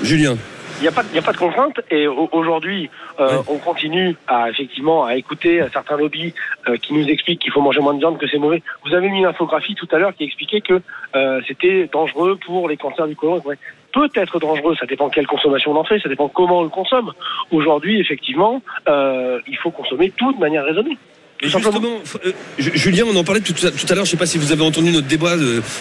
Julien. 0.02 0.38
Il 0.85 0.88
n'y 0.88 0.93
a, 0.93 1.00
pas- 1.00 1.09
il 1.11 1.17
y 1.17 1.19
a 1.19 1.23
pas 1.23 1.33
de 1.33 1.38
contrainte 1.38 1.81
et 1.91 2.07
au- 2.07 2.29
aujourd'hui, 2.33 2.91
euh, 3.19 3.38
Ouais. 3.38 3.45
on 3.49 3.57
continue 3.57 4.17
à 4.29 4.50
effectivement 4.50 5.07
à 5.07 5.17
écouter 5.17 5.64
certains 5.73 5.97
lobbies 5.97 6.35
euh, 6.69 6.76
qui 6.76 6.93
nous 6.93 7.07
expliquent 7.09 7.41
qu'il 7.41 7.53
faut 7.53 7.62
manger 7.62 7.81
moins 7.81 7.95
de 7.95 8.00
viande, 8.00 8.19
que 8.19 8.26
c'est 8.26 8.37
mauvais. 8.37 8.62
Vous 8.85 8.93
avez 8.93 9.09
mis 9.09 9.21
une 9.21 9.25
infographie 9.25 9.75
tout 9.76 9.88
à 9.93 9.99
l'heure 9.99 10.14
qui 10.14 10.25
expliquait 10.25 10.61
que 10.61 10.83
euh, 11.17 11.41
c'était 11.49 11.88
dangereux 11.91 12.37
pour 12.45 12.69
les 12.69 12.76
cancers 12.76 13.07
du 13.07 13.17
côlon. 13.17 13.41
Ouais. 13.47 13.57
Peut 13.95 14.11
être 14.14 14.38
dangereux, 14.38 14.76
ça 14.79 14.85
dépend 14.85 15.09
quelle 15.09 15.26
consommation 15.26 15.73
on 15.73 15.76
en 15.76 15.85
fait, 15.85 16.00
ça 16.00 16.11
dépend 16.11 16.29
comment 16.29 16.59
on 16.59 16.64
le 16.64 16.69
consomme. 16.69 17.12
Aujourd'hui, 17.50 17.99
effectivement, 17.99 18.61
il 18.87 19.57
faut 19.62 19.71
consommer 19.71 20.11
tout 20.11 20.33
de 20.35 20.38
manière 20.38 20.64
raisonnée. 20.67 20.99
Et 21.44 21.48
justement, 21.48 22.00
euh, 22.24 22.32
Ju- 22.58 22.72
Julien, 22.74 23.04
on 23.06 23.16
en 23.16 23.24
parlait 23.24 23.40
tout 23.40 23.54
à, 23.66 23.70
tout 23.70 23.86
à 23.88 23.94
l'heure. 23.94 24.04
Je 24.04 24.10
ne 24.10 24.12
sais 24.12 24.16
pas 24.16 24.26
si 24.26 24.38
vous 24.38 24.50
avez 24.52 24.62
entendu 24.62 24.90
notre 24.90 25.06
débat 25.06 25.36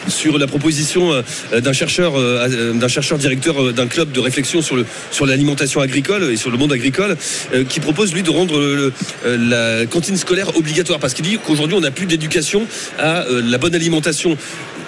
sur 0.08 0.38
la 0.38 0.48
proposition 0.48 1.14
euh, 1.14 1.62
d'un 1.62 1.74
chercheur, 1.74 2.14
euh, 2.18 2.74
d'un 2.74 2.88
chercheur 2.88 3.18
directeur 3.18 3.72
d'un 3.74 3.88
club 3.88 4.12
de 4.12 4.20
réflexion 4.20 4.62
sur 4.62 4.76
le 4.76 4.86
sur 5.12 5.26
l'alimentation 5.26 5.80
agricole 5.82 6.24
et 6.32 6.38
sur 6.38 6.52
le 6.52 6.58
monde 6.58 6.74
agricole, 6.74 7.16
euh, 7.54 7.64
qui 7.64 7.80
propose 7.80 8.14
lui 8.14 8.24
de 8.24 8.30
rendre 8.30 8.60
le- 8.60 8.94
la 9.26 9.86
cantine 9.86 10.18
scolaire 10.18 10.56
obligatoire 10.58 11.00
parce 11.00 11.14
qu'il 11.14 11.26
dit 11.26 11.38
qu'aujourd'hui 11.44 11.78
on 11.78 11.82
n'a 11.82 11.92
plus 11.92 12.06
d'éducation 12.06 12.68
à 13.00 13.24
euh, 13.28 13.42
la 13.44 13.58
bonne 13.58 13.76
alimentation. 13.76 14.38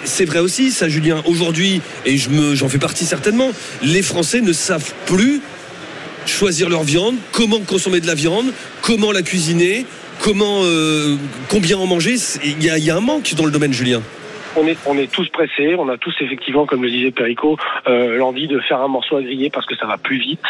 C'est 0.04 0.24
vrai 0.24 0.38
aussi, 0.38 0.70
ça, 0.70 0.88
Julien. 0.88 1.20
Aujourd'hui, 1.24 1.80
et 2.04 2.16
je 2.16 2.30
me, 2.30 2.54
j'en 2.54 2.68
fais 2.68 2.78
partie 2.78 3.04
certainement, 3.06 3.50
les 3.82 4.02
Français 4.02 4.40
ne 4.40 4.52
savent 4.52 4.92
plus 5.06 5.40
choisir 6.26 6.68
leur 6.68 6.82
viande, 6.82 7.16
comment 7.32 7.60
consommer 7.60 8.00
de 8.00 8.06
la 8.06 8.14
viande, 8.14 8.52
comment 8.82 9.12
la 9.12 9.22
cuisiner, 9.22 9.86
comment, 10.20 10.62
euh, 10.64 11.16
combien 11.48 11.78
en 11.78 11.86
manger. 11.86 12.16
Il 12.44 12.62
y, 12.62 12.68
il 12.68 12.84
y 12.84 12.90
a 12.90 12.96
un 12.96 13.00
manque 13.00 13.34
dans 13.34 13.44
le 13.44 13.50
domaine, 13.50 13.72
Julien. 13.72 14.02
On 14.58 14.66
est, 14.66 14.78
on 14.86 14.96
est 14.96 15.12
tous 15.12 15.28
pressés, 15.28 15.74
on 15.78 15.88
a 15.90 15.98
tous 15.98 16.14
effectivement, 16.20 16.64
comme 16.64 16.82
le 16.82 16.90
disait 16.90 17.10
Perico, 17.10 17.58
euh, 17.88 18.16
l'envie 18.16 18.48
de 18.48 18.58
faire 18.60 18.80
un 18.80 18.88
morceau 18.88 19.16
à 19.16 19.22
griller 19.22 19.50
parce 19.50 19.66
que 19.66 19.76
ça 19.76 19.86
va 19.86 19.98
plus 19.98 20.18
vite, 20.18 20.40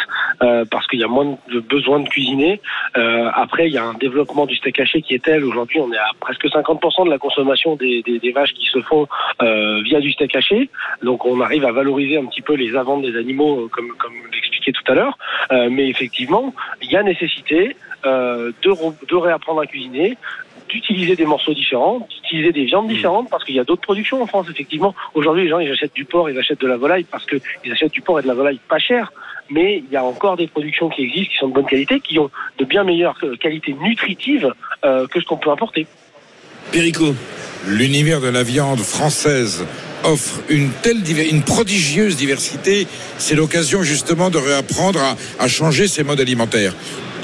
euh, 0.42 0.64
parce 0.70 0.86
qu'il 0.86 1.00
y 1.00 1.04
a 1.04 1.08
moins 1.08 1.36
de 1.52 1.58
besoin 1.58 1.98
de 1.98 2.08
cuisiner. 2.08 2.60
Euh, 2.96 3.28
après, 3.34 3.66
il 3.66 3.72
y 3.72 3.78
a 3.78 3.84
un 3.84 3.94
développement 3.94 4.46
du 4.46 4.54
steak 4.54 4.78
haché 4.78 5.02
qui 5.02 5.14
est 5.14 5.24
tel. 5.24 5.44
Aujourd'hui, 5.44 5.80
on 5.80 5.92
est 5.92 5.98
à 5.98 6.10
presque 6.20 6.46
50% 6.46 7.06
de 7.06 7.10
la 7.10 7.18
consommation 7.18 7.74
des, 7.74 8.02
des, 8.02 8.20
des 8.20 8.30
vaches 8.30 8.52
qui 8.52 8.66
se 8.66 8.80
font 8.80 9.08
euh, 9.42 9.82
via 9.82 10.00
du 10.00 10.12
steak 10.12 10.36
haché. 10.36 10.70
Donc, 11.02 11.26
on 11.26 11.40
arrive 11.40 11.64
à 11.64 11.72
valoriser 11.72 12.16
un 12.16 12.26
petit 12.26 12.42
peu 12.42 12.54
les 12.54 12.76
avances 12.76 13.02
des 13.02 13.16
animaux, 13.16 13.64
euh, 13.64 13.68
comme, 13.68 13.88
comme 13.98 14.14
l'expliquait 14.32 14.72
tout 14.72 14.92
à 14.92 14.94
l'heure. 14.94 15.18
Euh, 15.50 15.68
mais 15.68 15.88
effectivement, 15.88 16.54
il 16.80 16.92
y 16.92 16.96
a 16.96 17.02
nécessité 17.02 17.76
de, 18.04 19.06
de 19.08 19.16
réapprendre 19.16 19.62
à 19.62 19.66
cuisiner, 19.66 20.16
d'utiliser 20.68 21.16
des 21.16 21.26
morceaux 21.26 21.54
différents, 21.54 22.06
d'utiliser 22.10 22.52
des 22.52 22.64
viandes 22.64 22.88
différentes, 22.88 23.30
parce 23.30 23.44
qu'il 23.44 23.54
y 23.54 23.60
a 23.60 23.64
d'autres 23.64 23.82
productions 23.82 24.22
en 24.22 24.26
France, 24.26 24.46
effectivement. 24.50 24.94
Aujourd'hui, 25.14 25.44
les 25.44 25.48
gens, 25.48 25.58
ils 25.58 25.70
achètent 25.70 25.94
du 25.94 26.04
porc, 26.04 26.30
ils 26.30 26.38
achètent 26.38 26.60
de 26.60 26.66
la 26.66 26.76
volaille, 26.76 27.04
parce 27.04 27.24
qu'ils 27.26 27.72
achètent 27.72 27.92
du 27.92 28.02
porc 28.02 28.20
et 28.20 28.22
de 28.22 28.28
la 28.28 28.34
volaille 28.34 28.60
pas 28.68 28.78
cher. 28.78 29.12
Mais 29.50 29.82
il 29.86 29.92
y 29.92 29.96
a 29.96 30.04
encore 30.04 30.36
des 30.36 30.48
productions 30.48 30.88
qui 30.88 31.02
existent, 31.02 31.32
qui 31.32 31.38
sont 31.38 31.48
de 31.48 31.54
bonne 31.54 31.66
qualité, 31.66 32.00
qui 32.00 32.18
ont 32.18 32.30
de 32.58 32.64
bien 32.64 32.84
meilleures 32.84 33.18
qualités 33.40 33.74
nutritives 33.80 34.52
euh, 34.84 35.06
que 35.06 35.20
ce 35.20 35.26
qu'on 35.26 35.36
peut 35.36 35.50
importer. 35.50 35.86
Perico. 36.72 37.14
L'univers 37.68 38.20
de 38.20 38.28
la 38.28 38.42
viande 38.42 38.78
française 38.80 39.66
offre 40.04 40.40
une 40.48 40.70
telle 40.82 40.98
une 41.30 41.42
prodigieuse 41.42 42.16
diversité, 42.16 42.86
c'est 43.18 43.34
l'occasion 43.34 43.82
justement 43.82 44.30
de 44.30 44.38
réapprendre 44.38 45.00
à, 45.00 45.16
à 45.42 45.48
changer 45.48 45.88
ses 45.88 46.04
modes 46.04 46.20
alimentaires 46.20 46.74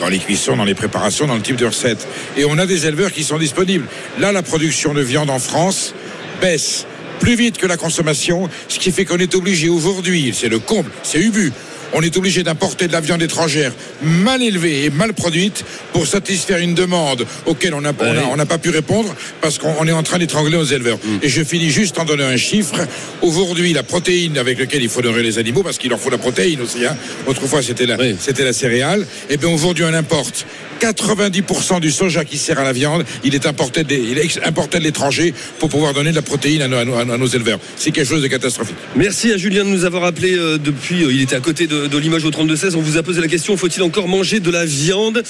dans 0.01 0.09
les 0.09 0.19
cuissons, 0.19 0.57
dans 0.57 0.65
les 0.65 0.75
préparations, 0.75 1.27
dans 1.27 1.35
le 1.35 1.43
type 1.43 1.57
de 1.57 1.67
recette. 1.67 2.07
Et 2.37 2.45
on 2.45 2.59
a 2.59 2.67
des 2.67 2.87
éleveurs 2.87 3.13
qui 3.13 3.25
sont 3.25 3.39
disponibles. 3.39 3.87
Là, 4.19 4.33
la 4.33 4.43
production 4.43 4.95
de 4.95 5.01
viande 5.01 5.31
en 5.31 5.39
France 5.39 5.95
baisse 6.41 6.87
plus 7.21 7.37
vite 7.37 7.57
que 7.57 7.67
la 7.67 7.77
consommation, 7.77 8.49
ce 8.69 8.79
qui 8.79 8.91
fait 8.91 9.05
qu'on 9.05 9.19
est 9.19 9.35
obligé 9.35 9.69
aujourd'hui, 9.69 10.35
c'est 10.35 10.49
le 10.49 10.59
comble, 10.59 10.91
c'est 11.05 11.21
ubu, 11.21 11.53
on 11.95 12.03
est 12.03 12.17
obligé 12.17 12.43
d'importer 12.43 12.87
de 12.89 12.93
la 12.93 13.01
viande 13.01 13.23
étrangère 13.23 13.73
mal 14.03 14.43
élevée 14.43 14.85
et 14.85 14.91
mal 14.91 15.13
produite 15.15 15.65
pour 15.93 16.07
satisfaire 16.07 16.59
une 16.59 16.75
demande 16.75 17.27
auquel 17.47 17.75
on 17.75 17.81
n'a 17.83 17.93
on 17.99 18.05
a- 18.05 18.25
on 18.33 18.37
n'a 18.37 18.47
pas 18.47 18.59
pu 18.59 18.71
répondre 18.71 19.15
parce 19.41 19.59
qu'on 19.59 19.75
on 19.79 19.87
est 19.87 19.93
en 19.93 20.03
train 20.03 20.19
d'étrangler 20.19 20.57
nos 20.57 20.65
éleveurs. 20.65 20.99
Et 21.23 21.29
je 21.29 21.43
finis 21.45 21.71
juste 21.71 21.99
en 21.99 22.05
donnant 22.05 22.25
un 22.27 22.37
chiffre. 22.37 22.75
Aujourd'hui, 23.21 23.73
la 23.73 23.83
protéine 23.83 24.39
avec 24.39 24.59
laquelle 24.59 24.83
il 24.83 24.89
faut 24.89 25.03
nourrir 25.03 25.23
les 25.23 25.39
animaux, 25.39 25.63
parce 25.63 25.79
qu'il 25.79 25.91
leur 25.91 26.01
faut 26.01 26.11
la 26.11 26.19
protéine 26.19 26.61
aussi. 26.63 26.85
hein. 26.87 26.97
Autrefois, 27.27 27.63
c'était 27.63 27.87
la, 27.87 27.97
Oui. 27.99 28.17
c'était 28.19 28.45
la 28.45 28.53
céréale. 28.53 29.07
Et 29.31 29.37
bien 29.37 29.49
aujourd'hui, 29.51 29.85
on 29.85 29.95
importe 29.95 30.47
90% 30.81 31.81
du 31.81 31.91
soja 31.91 32.25
qui 32.25 32.39
sert 32.39 32.59
à 32.59 32.65
la 32.65 32.73
viande. 32.73 33.05
Il 33.25 33.35
est 33.35 33.47
importé 33.47 33.85
de, 33.85 33.95
il 33.95 34.19
est 34.19 34.45
importé 34.45 34.79
de 34.79 34.85
l'étranger 34.85 35.33
pour 35.59 35.69
pouvoir 35.69 35.95
donner 35.95 36.11
de 36.11 36.17
la 36.17 36.23
protéine 36.23 36.63
à 36.63 36.69
nos, 36.69 36.77
à 36.77 36.85
nos- 36.85 36.97
à 36.97 37.05
nos 37.19 37.27
éleveurs. 37.27 37.61
C'est 37.77 37.93
quelque 37.93 38.09
chose 38.09 38.23
de 38.23 38.27
catastrophique. 38.29 38.77
Merci 38.97 39.33
à 39.33 39.37
Julien 39.37 39.65
de 39.65 39.71
nous 39.71 39.85
avoir 39.85 40.05
appelé 40.05 40.35
euh, 40.37 40.59
depuis. 40.59 41.05
euh, 41.05 41.13
il 41.13 41.23
était 41.23 41.37
à 41.37 41.41
côté 41.41 41.67
de, 41.67 41.82
de 41.89 41.99
Limoges 41.99 42.25
au 42.25 42.31
32-16. 42.31 42.77
On 42.77 42.81
vous 42.81 42.97
a 42.97 43.03
posé 43.03 43.21
la 43.21 43.29
question 43.29 43.57
faut-il 43.57 43.83
encore 43.83 44.09
manger 44.09 44.41
de 44.41 44.51
la 44.51 44.65
viande? 44.65 45.23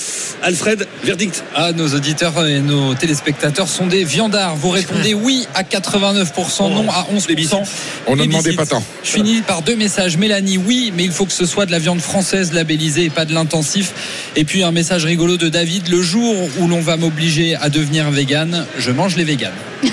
Alfred, 0.42 0.86
verdict. 1.04 1.44
Ah, 1.54 1.72
nos 1.72 1.88
auditeurs 1.88 2.46
et 2.46 2.60
nos 2.60 2.94
téléspectateurs 2.94 3.68
sont 3.68 3.86
des 3.86 4.04
viandards. 4.04 4.56
Vous 4.56 4.70
répondez 4.70 5.14
oui 5.14 5.46
à 5.54 5.62
89%, 5.62 6.72
non 6.72 6.88
à 6.90 7.06
11%. 7.14 7.62
On 8.06 8.16
n'en 8.16 8.22
Les 8.22 8.28
demandait 8.28 8.52
pas 8.54 8.66
tant. 8.66 8.82
Je 9.04 9.10
finis 9.10 9.42
par 9.42 9.62
deux 9.62 9.76
messages. 9.76 10.16
Mélanie, 10.16 10.58
oui, 10.58 10.92
mais 10.96 11.04
il 11.04 11.12
faut 11.12 11.26
que 11.26 11.32
ce 11.32 11.46
soit 11.46 11.66
de 11.66 11.72
la 11.72 11.78
viande 11.78 12.00
française 12.00 12.52
labellisée 12.52 13.04
et 13.04 13.10
pas 13.10 13.24
de 13.24 13.34
l'intensif. 13.34 13.92
Et 14.36 14.44
puis 14.44 14.62
un 14.62 14.72
message 14.72 15.04
rigolo 15.04 15.36
de 15.36 15.48
David. 15.48 15.88
Le 15.88 16.02
jour 16.02 16.48
où 16.58 16.68
l'on 16.68 16.80
va 16.80 16.96
m'obliger 16.96 17.56
à 17.56 17.68
devenir 17.68 18.10
vegan, 18.10 18.66
je 18.78 18.90
mange 18.90 19.16
les 19.16 19.24
véganes. 19.24 19.52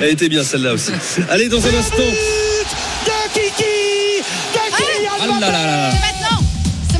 Elle 0.00 0.10
était 0.10 0.28
bien 0.28 0.44
celle-là 0.44 0.74
aussi. 0.74 0.92
Allez, 1.30 1.48
dans 1.48 1.64
un 1.64 1.78
instant. 1.78 2.43
Là 5.50 5.66
là 5.66 5.66
là 5.66 5.76
là. 5.76 5.83
C'est 5.83 5.83
maintenant 5.83 5.83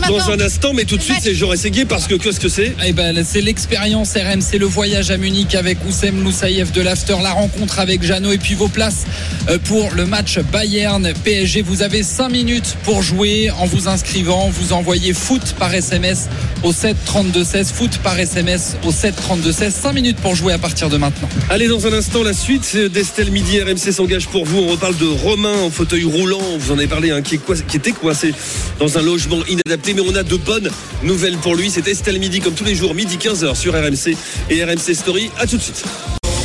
C'est 0.06 0.12
Dans 0.12 0.30
un 0.30 0.40
instant, 0.40 0.72
mais 0.74 0.84
tout 0.84 0.96
de 0.98 1.02
suite, 1.02 1.16
c'est 1.22 1.34
J'aurais 1.34 1.56
Ségué 1.56 1.84
parce 1.86 2.06
que 2.06 2.14
qu'est-ce 2.14 2.38
que 2.40 2.48
c'est? 2.48 2.74
Eh 2.84 2.92
ben, 2.92 3.24
c'est 3.24 3.40
l'expérience 3.40 4.12
RMC, 4.14 4.58
le 4.58 4.66
voyage 4.66 5.10
à 5.10 5.16
Munich 5.16 5.54
avec 5.54 5.78
Oussem 5.88 6.22
Loussaïev 6.22 6.72
de 6.72 6.82
l'After, 6.82 7.16
la 7.22 7.32
rencontre 7.32 7.78
avec 7.78 8.02
Jeannot 8.02 8.32
et 8.32 8.38
puis 8.38 8.54
vos 8.54 8.68
places 8.68 9.04
euh, 9.48 9.58
pour 9.64 9.90
le 9.92 10.04
match 10.04 10.38
Bayern 10.52 11.10
PSG. 11.24 11.62
Vous 11.62 11.80
avez 11.82 12.02
5 12.02 12.28
minutes 12.28 12.76
pour 12.84 13.02
jouer 13.02 13.50
en 13.50 13.64
vous 13.64 13.88
inscrivant. 13.88 14.50
Vous 14.50 14.72
envoyez 14.74 15.14
foot 15.14 15.54
par 15.58 15.72
SMS 15.72 16.28
au 16.62 16.72
7 16.72 16.96
32 17.06 17.42
16. 17.42 17.72
Foot 17.72 17.98
par 18.02 18.18
SMS 18.18 18.76
au 18.84 18.92
7 18.92 19.16
32 19.16 19.52
16. 19.52 19.74
5 19.74 19.92
minutes 19.94 20.16
pour 20.18 20.34
jouer 20.34 20.52
à 20.52 20.58
partir 20.58 20.90
de 20.90 20.98
maintenant. 20.98 21.28
Allez, 21.48 21.66
dans 21.68 21.86
un 21.86 21.92
instant, 21.94 22.22
la 22.22 22.34
suite 22.34 22.76
d'Estelle 22.76 23.30
Midi. 23.30 23.60
RMC 23.62 23.90
s'engage 23.92 24.26
pour 24.28 24.44
vous. 24.44 24.58
On 24.58 24.68
reparle 24.68 24.96
de 24.98 25.06
Romain 25.06 25.60
en 25.62 25.70
fauteuil 25.70 26.04
roulant. 26.04 26.42
Vous 26.58 26.72
en 26.72 26.78
avez 26.78 26.88
parlé, 26.88 27.10
hein, 27.10 27.22
qui, 27.22 27.36
est 27.36 27.38
quoi- 27.38 27.56
qui 27.56 27.76
était 27.78 27.92
coincé 27.92 28.34
dans 28.78 28.98
un 28.98 29.02
logement 29.02 29.38
inadapté. 29.48 29.93
Mais 29.94 30.00
on 30.00 30.14
a 30.16 30.22
de 30.24 30.36
bonnes 30.36 30.70
nouvelles 31.02 31.36
pour 31.38 31.54
lui. 31.54 31.70
C'est 31.70 31.86
Estelle 31.86 32.18
Midi, 32.18 32.40
comme 32.40 32.54
tous 32.54 32.64
les 32.64 32.74
jours, 32.74 32.94
midi 32.94 33.16
15h 33.16 33.54
sur 33.54 33.74
RMC 33.74 34.16
et 34.50 34.64
RMC 34.64 34.94
Story. 34.94 35.30
À 35.38 35.46
tout 35.46 35.56
de 35.56 35.62
suite. 35.62 35.84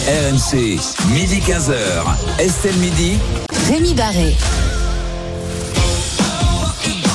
RMC, 0.07 0.79
midi 1.13 1.39
15h. 1.39 1.73
Estelle 2.39 2.75
Midi. 2.75 3.13
Rémi 3.67 3.93
Barré. 3.95 4.35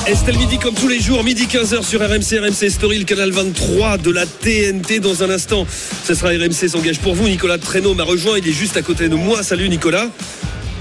Estelle 0.07 0.37
Midi, 0.37 0.59
comme 0.59 0.75
tous 0.75 0.87
les 0.87 0.99
jours, 0.99 1.23
midi 1.23 1.45
15h 1.45 1.83
sur 1.83 1.99
RMC, 1.99 2.39
RMC 2.39 2.69
Story, 2.69 2.99
le 2.99 3.05
canal 3.05 3.31
23 3.31 3.97
de 3.97 4.11
la 4.11 4.25
TNT. 4.25 4.99
Dans 4.99 5.23
un 5.23 5.29
instant, 5.29 5.65
ce 6.03 6.13
sera 6.13 6.29
RMC 6.29 6.69
s'engage 6.69 6.99
pour 6.99 7.15
vous. 7.15 7.27
Nicolas 7.27 7.57
Traîneau 7.57 7.93
m'a 7.93 8.03
rejoint. 8.03 8.37
Il 8.37 8.47
est 8.47 8.53
juste 8.53 8.77
à 8.77 8.81
côté 8.81 9.09
de 9.09 9.15
moi. 9.15 9.41
Salut 9.41 9.69
Nicolas. 9.69 10.09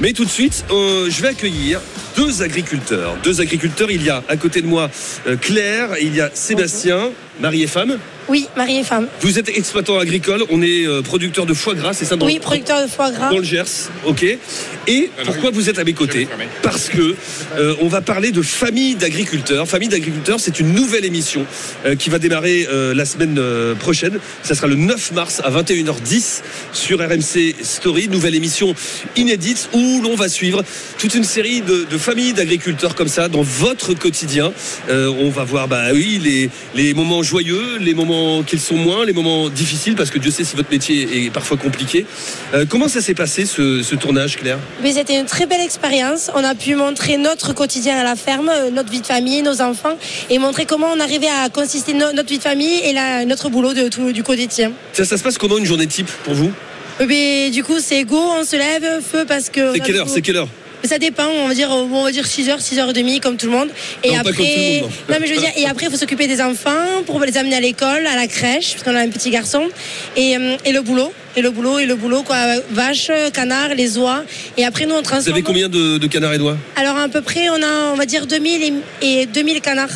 Mais 0.00 0.12
tout 0.12 0.24
de 0.24 0.30
suite, 0.30 0.64
euh, 0.70 1.08
je 1.08 1.22
vais 1.22 1.28
accueillir 1.28 1.80
deux 2.16 2.42
agriculteurs. 2.42 3.16
Deux 3.22 3.40
agriculteurs. 3.40 3.90
Il 3.90 4.02
y 4.02 4.10
a 4.10 4.22
à 4.28 4.36
côté 4.36 4.62
de 4.62 4.66
moi 4.66 4.90
euh, 5.26 5.36
Claire, 5.36 5.94
et 5.96 6.04
il 6.04 6.14
y 6.14 6.20
a 6.20 6.30
Sébastien, 6.32 7.10
mari 7.40 7.62
et 7.62 7.66
femme. 7.66 7.98
Oui, 8.28 8.46
mari 8.56 8.78
et 8.78 8.84
femme. 8.84 9.06
Vous 9.20 9.38
êtes 9.38 9.50
exploitant 9.50 9.98
agricole. 9.98 10.44
On 10.48 10.62
est 10.62 10.86
euh, 10.86 11.02
producteur 11.02 11.44
de 11.44 11.52
foie 11.52 11.74
gras, 11.74 11.92
c'est 11.92 12.06
ça 12.06 12.16
dans- 12.16 12.24
Oui, 12.24 12.38
producteur 12.38 12.82
de 12.82 12.86
foie 12.90 13.10
gras. 13.10 13.28
dans 13.30 13.36
le 13.38 13.44
Gers, 13.44 13.90
ok. 14.06 14.24
Et 14.86 15.10
pourquoi 15.26 15.50
vous 15.50 15.68
êtes 15.68 15.78
à 15.78 15.84
mes 15.84 15.92
côtés 15.92 16.26
Parce 16.62 16.88
que 16.88 17.14
euh, 17.58 17.74
on 17.80 17.88
va 17.88 18.00
parler 18.00 18.30
de 18.32 18.40
famille 18.40 18.94
d'agriculteurs. 18.94 19.68
Famille 19.68 19.88
d'agriculteurs, 19.88 20.40
c'est 20.40 20.58
une 20.60 20.72
nouvelle 20.72 21.04
émission 21.04 21.44
euh, 21.84 21.96
qui 21.96 22.08
va 22.08 22.18
démarrer 22.18 22.66
euh, 22.70 22.94
la 22.94 23.04
semaine 23.04 23.38
prochaine. 23.78 24.18
Ça 24.42 24.54
sera 24.54 24.66
le 24.68 24.76
9 24.76 25.12
mars 25.12 25.42
à 25.44 25.50
21h10 25.50 26.40
sur 26.72 27.00
RMC 27.00 27.56
Story, 27.62 28.08
nouvelle 28.08 28.34
émission 28.34 28.74
inédite 29.16 29.68
où 29.74 30.00
l'on 30.02 30.14
va 30.14 30.28
suivre 30.30 30.62
toute 30.98 31.14
une 31.14 31.24
série 31.24 31.60
de, 31.60 31.84
de 31.90 31.98
familles 31.98 32.32
d'agriculteurs 32.32 32.94
comme 32.94 33.08
ça 33.08 33.28
dans 33.28 33.42
votre 33.42 33.92
quotidien. 33.94 34.52
Euh, 34.88 35.12
on 35.18 35.28
va 35.30 35.44
voir, 35.44 35.68
bah 35.68 35.88
oui, 35.92 36.20
les, 36.22 36.48
les 36.74 36.94
moments 36.94 37.22
joyeux, 37.24 37.78
les 37.80 37.94
moments 37.94 38.42
qu'ils 38.42 38.60
sont 38.60 38.76
moins, 38.76 39.04
les 39.04 39.12
moments 39.12 39.48
difficiles 39.48 39.96
parce 39.96 40.10
que 40.10 40.18
Dieu 40.18 40.30
sait 40.30 40.44
si 40.44 40.54
votre 40.56 40.70
métier 40.70 41.24
est 41.26 41.30
parfois 41.30 41.56
compliqué. 41.56 42.06
Euh, 42.54 42.64
comment 42.68 42.86
ça 42.88 43.00
s'est 43.00 43.14
passé 43.14 43.46
ce, 43.46 43.82
ce 43.82 43.94
tournage, 43.96 44.36
Claire? 44.36 44.58
Mais 44.82 44.92
c'était 44.92 45.18
une 45.18 45.26
très 45.26 45.46
belle 45.46 45.60
expérience. 45.60 46.30
On 46.34 46.44
a 46.44 46.54
pu 46.54 46.74
montrer 46.76 47.16
notre 47.16 47.52
quotidien 47.54 47.96
à 47.98 48.04
la 48.04 48.14
ferme, 48.16 48.48
euh, 48.48 48.70
notre 48.70 48.90
vie 48.90 49.00
de 49.00 49.06
famille, 49.06 49.42
nos 49.42 49.60
enfants, 49.60 49.96
et 50.30 50.38
montrer 50.38 50.66
comment 50.66 50.88
on 50.94 51.00
arrivait 51.00 51.28
à 51.28 51.48
consister 51.48 51.94
no- 51.94 52.12
notre 52.12 52.28
vie 52.28 52.38
de 52.38 52.42
famille 52.42 52.78
et 52.84 52.92
la- 52.92 53.24
notre 53.24 53.48
boulot 53.48 53.74
de 53.74 53.88
tout, 53.88 54.12
du 54.12 54.22
quotidien. 54.22 54.70
ça, 54.92 55.04
ça 55.04 55.16
se 55.16 55.22
passe 55.22 55.38
comment 55.38 55.58
une 55.58 55.66
journée 55.66 55.86
type 55.86 56.10
pour 56.24 56.34
vous? 56.34 56.52
Mais 57.06 57.50
du 57.50 57.64
coup, 57.64 57.78
c'est 57.80 58.04
go, 58.04 58.16
on 58.18 58.44
se 58.44 58.54
lève, 58.56 59.00
feu 59.02 59.24
parce 59.26 59.48
que. 59.50 59.72
C'est 59.72 59.80
quelle 59.80 59.96
heure? 59.96 60.08
C'est 60.08 60.22
quelle 60.22 60.36
heure? 60.36 60.48
Ça 60.84 60.98
dépend, 60.98 61.26
on 61.26 61.48
va 61.48 61.54
dire, 61.54 61.70
on 61.70 62.04
va 62.04 62.12
dire 62.12 62.24
6h, 62.26 62.60
6h30 62.60 63.20
comme 63.20 63.36
tout 63.36 63.46
le 63.46 63.52
monde. 63.52 63.68
Et 64.02 64.08
Non, 64.08 64.14
pas 64.14 64.20
après, 64.20 64.32
comme 64.32 64.44
tout 64.44 64.52
le 64.52 64.80
monde, 64.80 64.90
non. 65.08 65.14
non 65.14 65.20
mais 65.20 65.26
je 65.26 65.34
veux 65.34 65.40
dire, 65.40 65.50
et 65.56 65.66
après 65.66 65.86
il 65.86 65.90
faut 65.90 65.96
s'occuper 65.96 66.26
des 66.26 66.40
enfants 66.42 67.02
pour 67.06 67.20
les 67.20 67.36
amener 67.38 67.56
à 67.56 67.60
l'école, 67.60 68.06
à 68.06 68.16
la 68.16 68.26
crèche, 68.26 68.72
parce 68.72 68.82
qu'on 68.84 68.94
a 68.94 69.00
un 69.00 69.08
petit 69.08 69.30
garçon, 69.30 69.68
et, 70.16 70.36
euh, 70.36 70.56
et 70.64 70.72
le 70.72 70.82
boulot, 70.82 71.12
et 71.36 71.42
le 71.42 71.50
boulot, 71.50 71.78
et 71.78 71.86
le 71.86 71.94
boulot 71.96 72.22
quoi, 72.22 72.36
vaches, 72.70 73.10
canards, 73.32 73.74
les 73.74 73.98
oies. 73.98 74.24
Et 74.56 74.64
après 74.64 74.86
nous 74.86 74.94
on 74.94 74.98
Vous 74.98 75.02
transforme. 75.02 75.34
avez 75.34 75.42
combien 75.42 75.68
de, 75.68 75.98
de 75.98 76.06
canards 76.06 76.34
et 76.34 76.38
doigts 76.38 76.56
Alors 76.76 76.96
à 76.96 77.08
peu 77.08 77.20
près 77.22 77.48
on 77.50 77.62
a, 77.62 77.92
on 77.92 77.96
va 77.96 78.06
dire 78.06 78.26
2000 78.26 78.62
et, 79.02 79.22
et 79.22 79.26
2000 79.26 79.60
canards. 79.60 79.88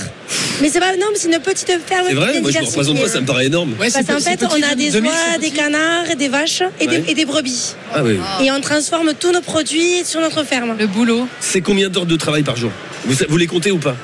Mais 0.61 0.69
c'est 0.71 0.81
pas, 0.81 0.97
non, 0.97 1.07
mais 1.13 1.19
c'est 1.19 1.29
une 1.33 1.39
petite 1.39 1.71
ferme. 1.87 2.07
C'est 2.09 2.15
vrai 2.15 2.41
Moi 2.41 2.51
je 2.51 2.59
me 2.59 2.65
représente 2.65 3.01
pas, 3.01 3.09
ça 3.09 3.21
me 3.21 3.27
paraît 3.27 3.47
énorme. 3.47 3.71
Ouais, 3.79 3.91
Parce 3.91 3.93
c'est 3.95 4.05
qu'en 4.13 4.19
fait, 4.19 4.37
petit, 4.37 4.53
on 4.53 4.63
a 4.73 4.75
des 4.75 4.91
2000, 4.91 5.09
oies, 5.11 5.39
des 5.41 5.51
canards, 5.51 6.17
des 6.19 6.29
vaches 6.29 6.63
et, 6.81 6.89
Ouais. 6.89 6.99
des, 6.99 7.11
et 7.13 7.15
des 7.15 7.25
brebis. 7.25 7.75
Ah 7.95 8.03
oui. 8.03 8.19
Et 8.43 8.51
on 8.51 8.61
transforme 8.61 9.13
tous 9.15 9.31
nos 9.31 9.41
produits 9.41 10.05
sur 10.05 10.21
notre 10.21 10.43
ferme. 10.43 10.75
Le 10.79 10.89
boulot. 10.89 11.29
C'est 11.41 11.61
combien 11.61 11.89
d'heures 11.89 12.07
de 12.07 12.17
travail 12.17 12.43
par 12.43 12.57
jour 12.57 12.73
vous, 13.05 13.15
vous 13.29 13.37
les 13.37 13.47
comptez 13.47 13.71
ou 13.71 13.79
pas 13.79 13.95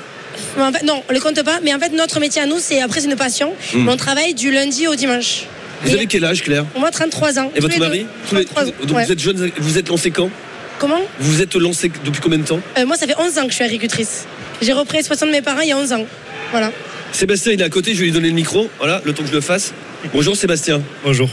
Mais 0.56 0.62
en 0.62 0.72
fait, 0.72 0.84
non, 0.84 1.02
on 1.08 1.12
les 1.12 1.18
compte 1.18 1.42
pas. 1.42 1.58
Mais 1.64 1.74
en 1.74 1.80
fait, 1.80 1.90
notre 1.92 2.20
métier 2.20 2.40
à 2.40 2.46
nous, 2.46 2.58
c'est 2.60 2.80
après, 2.80 3.00
c'est 3.00 3.08
une 3.10 3.16
passion. 3.16 3.52
Mm. 3.74 3.84
Mais 3.84 3.92
on 3.92 3.96
travaille 3.96 4.34
du 4.34 4.52
lundi 4.52 4.86
au 4.86 4.94
dimanche. 4.94 5.46
Vous 5.84 5.90
Et 5.90 5.94
avez 5.94 6.06
quel 6.06 6.24
âge 6.24 6.42
Claire 6.42 6.64
Moi, 6.78 6.90
33 6.90 7.38
ans. 7.38 7.52
Et 7.54 7.60
votre 7.60 7.78
mari. 7.78 8.06
Tous 8.28 8.34
les- 8.36 8.44
33 8.44 8.64
ans. 8.68 8.74
Donc 8.86 8.96
Ouais. 8.96 9.04
vous 9.04 9.12
êtes 9.12 9.18
jeune, 9.20 9.50
vous 9.58 9.78
êtes 9.78 9.88
lancé 9.88 10.10
quand 10.10 10.30
Comment 10.78 11.00
Vous 11.20 11.32
vous 11.34 11.42
êtes 11.42 11.54
lancé 11.54 11.90
depuis 12.04 12.20
combien 12.20 12.38
de 12.38 12.44
temps 12.44 12.60
Euh, 12.78 12.84
Moi, 12.86 12.96
ça 12.96 13.06
fait 13.06 13.14
11 13.18 13.38
ans 13.38 13.42
que 13.44 13.50
je 13.50 13.54
suis 13.54 13.64
agricultrice. 13.64 14.24
J'ai 14.60 14.72
repris 14.72 14.96
l'exploitation 14.96 15.26
de 15.26 15.32
mes 15.32 15.42
parents 15.42 15.60
il 15.60 15.68
y 15.68 15.72
a 15.72 15.78
11 15.78 15.92
ans. 15.92 16.04
Voilà. 16.50 16.72
Sébastien 17.12 17.52
il 17.52 17.60
est 17.60 17.64
à 17.64 17.68
côté, 17.68 17.94
je 17.94 18.00
vais 18.00 18.06
lui 18.06 18.12
donner 18.12 18.28
le 18.28 18.34
micro. 18.34 18.68
Voilà, 18.78 19.00
le 19.04 19.12
temps 19.12 19.22
que 19.22 19.28
je 19.28 19.34
le 19.34 19.40
fasse. 19.40 19.72
Bonjour 20.12 20.36
Sébastien. 20.36 20.82
Bonjour. 21.04 21.28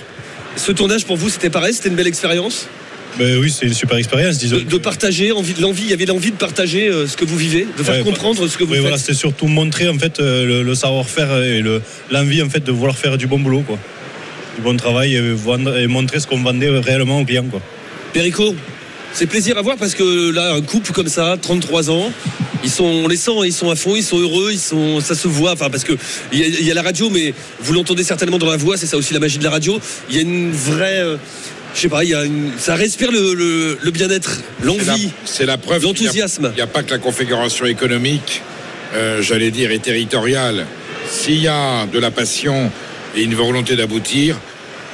Ce 0.55 0.71
tournage 0.71 1.05
pour 1.05 1.15
vous 1.17 1.29
c'était 1.29 1.49
pareil, 1.49 1.73
c'était 1.73 1.89
une 1.89 1.95
belle 1.95 2.07
expérience 2.07 2.67
Ben 3.17 3.37
oui, 3.39 3.49
c'est 3.51 3.65
une 3.65 3.73
super 3.73 3.97
expérience, 3.97 4.37
disons. 4.37 4.57
de, 4.57 4.61
de 4.61 4.77
partager, 4.77 5.31
envie, 5.31 5.53
l'envie, 5.59 5.83
il 5.83 5.89
y 5.89 5.93
avait 5.93 6.05
l'envie 6.05 6.31
de 6.31 6.35
partager 6.37 6.87
euh, 6.87 7.07
ce 7.07 7.17
que 7.17 7.25
vous 7.25 7.35
vivez, 7.37 7.65
de 7.77 7.83
faire 7.83 7.95
Ouais, 7.95 8.03
comprendre 8.03 8.47
ce 8.47 8.57
que 8.57 8.63
vous 8.63 8.69
Oui, 8.71 8.75
faites. 8.77 8.81
voilà, 8.81 8.97
c'était 8.97 9.13
surtout 9.15 9.47
montrer 9.47 9.89
en 9.89 9.97
fait 9.97 10.19
euh, 10.19 10.45
le, 10.45 10.63
le 10.63 10.75
savoir-faire 10.75 11.41
et 11.41 11.61
le- 11.61 11.81
l'envie 12.11 12.41
en 12.43 12.49
fait 12.49 12.63
de 12.63 12.71
vouloir 12.71 12.97
faire 12.97 13.17
du 13.17 13.27
bon 13.27 13.39
boulot, 13.39 13.61
quoi. 13.61 13.77
Du 14.55 14.61
bon 14.61 14.75
travail 14.77 15.15
et, 15.15 15.31
vendre, 15.33 15.77
et 15.77 15.87
montrer 15.87 16.19
ce 16.19 16.27
qu'on 16.27 16.41
vendait 16.41 16.69
réellement 16.69 17.19
aux 17.21 17.25
clients, 17.25 17.45
quoi. 17.49 17.61
Perico, 18.13 18.53
c'est 19.13 19.25
plaisir 19.27 19.57
à 19.57 19.61
voir 19.61 19.77
parce 19.77 19.95
que 19.95 20.31
là, 20.31 20.53
un 20.53 20.61
couple 20.61 20.91
comme 20.91 21.07
ça, 21.07 21.37
33 21.41 21.89
ans, 21.89 22.11
ils 22.63 22.69
sont, 22.69 22.83
on 22.83 23.07
les 23.07 23.15
sent, 23.15 23.31
ils 23.45 23.53
sont 23.53 23.69
à 23.71 23.75
fond, 23.75 23.95
ils 23.95 24.03
sont 24.03 24.19
heureux, 24.19 24.49
ils 24.51 24.59
sont, 24.59 24.99
ça 24.99 25.15
se 25.15 25.27
voit. 25.27 25.53
Enfin, 25.53 25.69
parce 25.69 25.83
que 25.85 25.93
il 26.33 26.39
y, 26.39 26.43
a- 26.43 26.47
il 26.47 26.65
y 26.65 26.71
a 26.71 26.73
la 26.73 26.81
radio, 26.81 27.09
mais 27.09 27.33
vous 27.61 27.73
l'entendez 27.73 28.03
certainement 28.03 28.37
dans 28.37 28.49
la 28.49 28.57
voix, 28.57 28.75
c'est 28.77 28.85
ça 28.85 28.97
aussi 28.97 29.13
la 29.13 29.19
magie 29.19 29.37
de 29.37 29.43
la 29.43 29.49
radio. 29.51 29.79
Il 30.09 30.15
y 30.15 30.19
a 30.19 30.21
une 30.21 30.51
vraie, 30.51 30.99
euh, 30.99 31.15
je 31.73 31.79
sais 31.79 31.89
pas, 31.89 32.03
il 32.03 32.09
y 32.09 32.13
a 32.15 32.25
une, 32.25 32.51
ça 32.57 32.75
respire 32.75 33.11
le, 33.11 33.33
le- 33.33 33.77
le 33.81 33.91
bien-être, 33.91 34.41
l'envie, 34.63 35.11
C'est 35.25 35.45
la 35.45 35.57
preuve. 35.57 35.83
l'enthousiasme. 35.83 36.49
Il 36.53 36.55
n'y 36.57 36.61
a 36.61 36.67
pas 36.67 36.83
que 36.83 36.91
la 36.91 36.99
configuration 36.99 37.65
économique, 37.65 38.41
euh, 38.95 39.21
j'allais 39.21 39.51
dire, 39.51 39.71
et 39.71 39.79
territoriale. 39.79 40.65
S'il 41.09 41.41
y 41.41 41.47
a 41.47 41.85
de 41.87 41.97
la 41.99 42.11
passion 42.11 42.69
et 43.15 43.23
une 43.23 43.35
volonté 43.35 43.75
d'aboutir, 43.75 44.37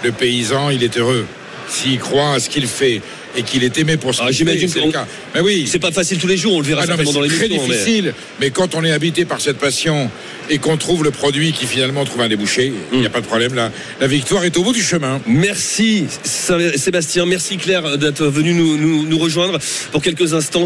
le 0.03 0.12
paysan, 0.12 0.69
il 0.69 0.84
est 0.84 0.97
heureux. 0.97 1.25
S'il 1.69 1.99
croit 1.99 2.34
à 2.36 2.39
ce 2.39 2.49
qu'il 2.49 2.65
fait 2.67 3.01
et 3.36 3.43
qu'il 3.43 3.63
est 3.63 3.77
aimé 3.77 3.97
pour 3.97 4.15
ce 4.15 4.21
Ah, 4.23 4.32
qu'il 4.32 4.47
fait, 4.47 4.67
c'est 4.67 4.86
le 4.86 4.91
cas. 4.91 5.06
Mais 5.36 5.41
oui, 5.41 5.67
C'est 5.69 5.80
pas 5.80 5.91
facile 5.91 6.17
tous 6.17 6.27
les 6.27 6.38
jours, 6.38 6.53
on 6.56 6.60
le 6.62 6.65
verra 6.65 6.84
ah 6.84 6.88
non, 6.88 6.95
mais 6.97 7.03
certainement 7.06 7.27
c'est 7.30 7.36
très 7.36 7.49
mais- 7.49 7.60
difficile. 7.67 8.13
Mais... 8.39 8.49
quand 8.51 8.73
on 8.75 8.84
est 8.84 8.91
habité 8.91 9.25
par 9.25 9.41
cette 9.41 9.58
passion 9.58 10.10
et 10.50 10.58
qu'on 10.60 10.78
trouve 10.78 11.04
le 11.04 11.12
produit 11.12 11.52
qui 11.52 11.66
finalement 11.66 12.06
trouve 12.06 12.22
un 12.22 12.28
débouché, 12.30 12.74
il 12.94 13.00
n'y 13.00 13.06
a 13.06 13.10
pas 13.10 13.22
de 13.22 13.26
problème. 13.26 13.54
La, 13.54 13.72
la 14.00 14.08
victoire 14.08 14.44
est 14.46 14.56
au 14.58 14.64
bout 14.64 14.74
du 14.74 14.82
chemin. 14.82 15.20
Merci 15.28 16.06
Sébastien, 16.24 17.26
merci 17.26 17.58
Claire 17.58 17.98
d'être 17.98 18.26
venu 18.28 18.54
nous, 18.54 18.78
nous- 18.78 19.04
nous 19.08 19.18
rejoindre 19.18 19.60
pour 19.92 20.02
quelques 20.02 20.34
instants. 20.34 20.66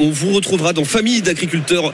On 0.00 0.10
vous 0.10 0.32
retrouvera 0.32 0.72
dans 0.72 0.84
Famille 0.84 1.22
d'agriculteurs, 1.22 1.92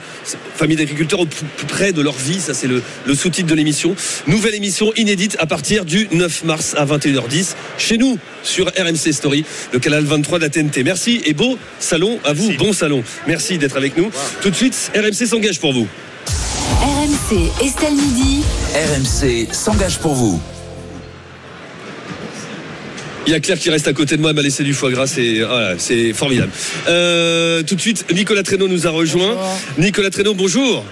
Famille 0.55 0.77
d'agriculteurs 0.77 1.19
au 1.21 1.25
plus 1.25 1.65
près 1.67 1.91
de 1.93 2.01
leur 2.01 2.15
vie. 2.17 2.39
Ça 2.39 2.53
c'est 2.53 2.67
le, 2.67 2.81
le 3.05 3.15
sous-titre 3.15 3.47
de 3.47 3.55
l'émission. 3.55 3.95
Nouvelle 4.27 4.55
émission 4.55 4.91
inédite 4.95 5.35
à 5.39 5.45
partir 5.45 5.85
du 5.85 6.07
9 6.11 6.43
mars 6.43 6.75
à 6.77 6.85
21h10 6.85 7.55
chez 7.77 7.97
nous 7.97 8.17
sur 8.43 8.67
RMC 8.67 9.11
Story, 9.13 9.45
le 9.73 9.79
canal 9.79 10.03
23 10.03 10.39
de 10.39 10.43
la 10.43 10.49
TNT. 10.49 10.83
Merci 10.83 11.21
et 11.25 11.33
beau 11.33 11.57
salon 11.79 12.19
à 12.23 12.33
vous, 12.33 12.51
bon 12.57 12.73
salon. 12.73 13.03
Merci 13.27 13.57
d'être 13.57 13.77
avec 13.77 13.97
nous. 13.97 14.11
Tout 14.41 14.49
de 14.49 14.55
suite, 14.55 14.91
RMC 14.95 15.27
s'engage 15.27 15.59
pour 15.59 15.73
vous. 15.73 15.87
RMC 17.31 17.63
Estelle 17.63 17.93
Midi. 17.93 18.43
RMC 18.75 19.53
s'engage 19.53 19.99
pour 19.99 20.13
vous. 20.13 20.41
Il 23.25 23.31
y 23.31 23.35
a 23.35 23.39
Claire 23.39 23.57
qui 23.57 23.69
reste 23.69 23.87
à 23.87 23.93
côté 23.93 24.17
de 24.17 24.21
moi, 24.21 24.31
elle 24.31 24.35
m'a 24.35 24.41
laissé 24.41 24.63
du 24.63 24.73
foie 24.73 24.91
gras, 24.91 25.07
c'est 25.07 25.39
voilà, 25.39 25.75
c'est 25.77 26.11
formidable. 26.11 26.51
Euh, 26.89 27.63
tout 27.63 27.75
de 27.75 27.81
suite, 27.81 28.05
Nicolas 28.13 28.43
Traîneau 28.43 28.67
nous 28.67 28.85
a 28.85 28.89
rejoint. 28.89 29.37
Nicolas 29.77 30.09
Traîneau, 30.09 30.33
bonjour. 30.33 30.83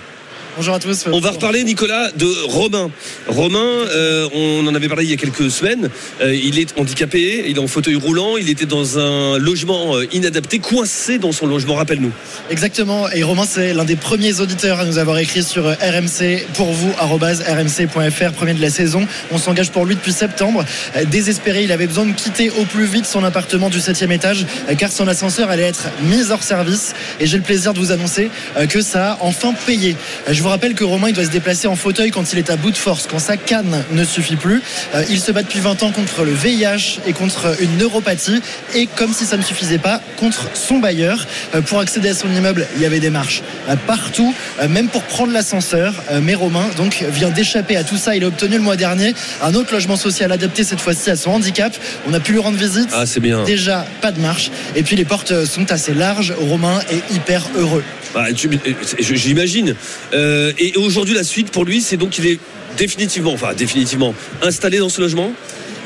Bonjour 0.60 0.76
à 0.76 0.80
tous. 0.80 1.06
On 1.10 1.22
va 1.22 1.32
reparler, 1.32 1.64
Nicolas, 1.64 2.12
de 2.18 2.28
Romain. 2.50 2.92
Romain, 3.30 3.60
euh, 3.60 4.28
on 4.34 4.68
en 4.68 4.76
avait 4.76 4.90
parlé 4.90 5.06
il 5.06 5.10
y 5.10 5.14
a 5.14 5.16
quelques 5.16 5.50
semaines. 5.50 5.90
Euh, 6.20 6.36
il 6.36 6.60
est 6.60 6.78
handicapé, 6.78 7.46
il 7.48 7.56
est 7.56 7.62
en 7.62 7.68
fauteuil 7.68 7.96
roulant, 7.96 8.36
il 8.36 8.50
était 8.50 8.66
dans 8.66 9.00
un 9.00 9.38
logement 9.38 9.96
euh, 9.96 10.06
inadapté, 10.12 10.60
coincé 10.60 11.18
dans 11.18 11.32
son 11.32 11.48
logement, 11.48 11.76
rappelle-nous. 11.76 12.12
Exactement. 12.50 13.10
Et 13.10 13.24
Romain, 13.24 13.46
c'est 13.48 13.74
l'un 13.74 13.86
des 13.86 13.96
premiers 13.96 14.42
auditeurs 14.42 14.82
à 14.82 14.86
nous 14.86 14.98
avoir 14.98 15.18
écrit 15.20 15.44
sur 15.44 15.64
RMC 15.64 16.46
pour 16.56 16.74
vous, 16.74 16.92
rmc.fr, 16.92 18.32
premier 18.34 18.54
de 18.54 18.62
la 18.62 18.70
saison. 18.70 19.08
On 19.32 19.38
s'engage 19.38 19.72
pour 19.72 19.86
lui 19.86 19.96
depuis 19.96 20.12
septembre. 20.12 20.66
Désespéré, 21.10 21.64
il 21.64 21.72
avait 21.72 21.88
besoin 21.88 22.06
de 22.06 22.12
quitter 22.12 22.50
au 22.50 22.66
plus 22.66 22.84
vite 22.84 23.06
son 23.06 23.24
appartement 23.24 23.70
du 23.70 23.80
7 23.80 24.02
étage 24.12 24.46
car 24.78 24.92
son 24.92 25.08
ascenseur 25.08 25.50
allait 25.52 25.64
être 25.64 25.88
mis 26.04 26.32
hors 26.32 26.44
service. 26.44 26.96
Et 27.22 27.28
j'ai 27.28 27.38
le 27.38 27.44
plaisir 27.44 27.74
de 27.74 27.80
vous 27.80 27.94
annoncer 27.94 28.30
que 28.68 28.82
ça 28.82 29.14
a 29.14 29.18
enfin 29.22 29.54
payé. 29.66 29.96
Je 30.30 30.44
vous 30.44 30.49
rappelle 30.50 30.74
que 30.74 30.84
Romain, 30.84 31.10
il 31.10 31.14
doit 31.14 31.26
se 31.26 31.30
déplacer 31.30 31.68
en 31.68 31.76
fauteuil 31.76 32.12
quand 32.12 32.34
il 32.34 32.40
est 32.40 32.50
à 32.50 32.56
bout 32.56 32.72
de 32.72 32.78
force, 32.78 33.08
quand 33.10 33.20
sa 33.20 33.38
canne 33.38 33.84
ne 33.92 34.04
suffit 34.04 34.36
plus. 34.36 34.62
Euh, 34.96 35.04
Il 35.10 35.20
se 35.20 35.32
bat 35.32 35.44
depuis 35.44 35.60
20 35.60 35.84
ans 35.84 35.92
contre 35.92 36.24
le 36.24 36.32
VIH 36.32 37.00
et 37.08 37.14
contre 37.14 37.56
une 37.62 37.78
neuropathie. 37.78 38.42
Et 38.76 38.88
comme 38.88 39.14
si 39.14 39.26
ça 39.26 39.38
ne 39.38 39.42
suffisait 39.44 39.78
pas, 39.78 40.02
contre 40.18 40.48
son 40.54 40.80
bailleur. 40.80 41.26
Euh, 41.56 41.62
Pour 41.62 41.80
accéder 41.80 42.10
à 42.10 42.14
son 42.14 42.30
immeuble, 42.30 42.68
il 42.76 42.82
y 42.82 42.86
avait 42.86 43.00
des 43.00 43.10
marches 43.10 43.42
euh, 43.70 43.76
partout, 43.88 44.34
même 44.68 44.88
pour 44.88 45.04
prendre 45.04 45.32
l'ascenseur. 45.32 45.94
Mais 46.22 46.36
Romain, 46.36 46.66
donc, 46.78 47.04
vient 47.12 47.30
d'échapper 47.30 47.76
à 47.78 47.84
tout 47.84 47.98
ça. 47.98 48.16
Il 48.16 48.24
a 48.24 48.28
obtenu 48.28 48.56
le 48.56 48.64
mois 48.64 48.76
dernier 48.76 49.14
un 49.42 49.54
autre 49.54 49.74
logement 49.74 49.96
social 49.96 50.32
adapté, 50.32 50.64
cette 50.64 50.82
fois-ci 50.82 51.10
à 51.10 51.16
son 51.16 51.32
handicap. 51.32 51.76
On 52.08 52.14
a 52.14 52.20
pu 52.20 52.34
lui 52.34 52.40
rendre 52.40 52.58
visite. 52.58 52.90
Ah, 52.94 53.06
c'est 53.06 53.20
bien. 53.20 53.44
Déjà, 53.44 53.86
pas 54.02 54.12
de 54.12 54.20
marche. 54.20 54.52
Et 54.76 54.84
puis 54.84 54.96
les 54.96 55.06
portes 55.06 55.46
sont 55.46 55.72
assez 55.72 55.94
larges. 55.94 56.34
Romain 56.38 56.80
est 56.90 57.14
hyper 57.14 57.44
heureux. 57.56 57.84
Bah, 58.14 58.26
je- 58.36 59.16
J'imagine. 59.16 59.76
Euh, 60.14 60.52
et 60.58 60.76
aujourd'hui, 60.78 61.14
la 61.16 61.24
suite 61.24 61.52
pour 61.52 61.66
lui, 61.66 61.82
c'est 61.82 61.98
donc 61.98 62.12
qu'il 62.12 62.26
est 62.28 62.40
définitivement, 62.78 63.34
enfin 63.34 63.54
définitivement, 63.54 64.14
installé 64.42 64.78
dans 64.80 64.90
ce 64.90 65.02
logement? 65.02 65.32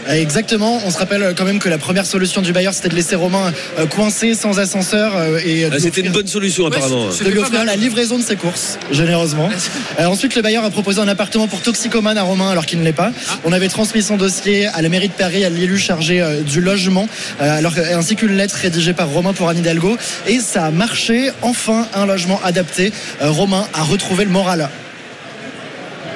Exactement. 0.09 0.79
On 0.85 0.91
se 0.91 0.97
rappelle 0.97 1.33
quand 1.37 1.45
même 1.45 1.59
que 1.59 1.69
la 1.69 1.77
première 1.77 2.05
solution 2.05 2.41
du 2.41 2.51
bailleur, 2.53 2.73
c'était 2.73 2.89
de 2.89 2.95
laisser 2.95 3.15
Romain 3.15 3.51
euh, 3.79 3.85
coincé 3.85 4.33
sans 4.35 4.59
ascenseur 4.59 5.13
euh, 5.15 5.39
et 5.45 5.65
Ah, 5.71 5.79
C'était 5.79 6.01
une 6.01 6.11
bonne 6.11 6.27
solution 6.27 6.67
apparemment. 6.67 7.07
de 7.07 7.29
lui 7.29 7.39
offrir 7.39 7.63
la 7.65 7.75
livraison 7.75 8.17
de 8.17 8.23
ses 8.23 8.35
courses, 8.35 8.77
généreusement. 8.91 9.49
Euh, 9.99 10.05
ensuite, 10.05 10.35
le 10.35 10.41
bailleur 10.41 10.63
a 10.65 10.71
proposé 10.71 10.99
un 11.01 11.07
appartement 11.07 11.47
pour 11.47 11.61
toxicomane 11.61 12.17
à 12.17 12.23
Romain 12.23 12.49
alors 12.49 12.65
qu'il 12.65 12.79
ne 12.79 12.83
l'est 12.83 12.93
pas. 12.93 13.11
On 13.43 13.51
avait 13.51 13.67
transmis 13.69 14.01
son 14.01 14.17
dossier 14.17 14.65
à 14.67 14.81
la 14.81 14.89
mairie 14.89 15.07
de 15.07 15.13
Paris, 15.13 15.45
à 15.45 15.49
l'élu 15.49 15.77
chargé 15.77 16.19
euh, 16.19 16.41
du 16.41 16.61
logement, 16.61 17.07
euh, 17.41 17.57
alors, 17.59 17.75
que- 17.75 17.93
ainsi 17.93 18.15
qu'une 18.15 18.35
lettre 18.35 18.55
rédigée 18.55 18.93
par 18.93 19.07
Romain 19.09 19.33
pour 19.33 19.49
Anne 19.49 19.59
Hidalgo. 19.59 19.95
Et 20.27 20.39
ça 20.39 20.65
a 20.65 20.71
marché. 20.71 21.29
Enfin, 21.43 21.87
un 21.93 22.07
logement 22.07 22.39
adapté. 22.43 22.91
Euh, 23.21 23.29
Romain 23.29 23.67
a 23.73 23.83
retrouvé 23.83 24.25
le 24.25 24.31
moral. 24.31 24.67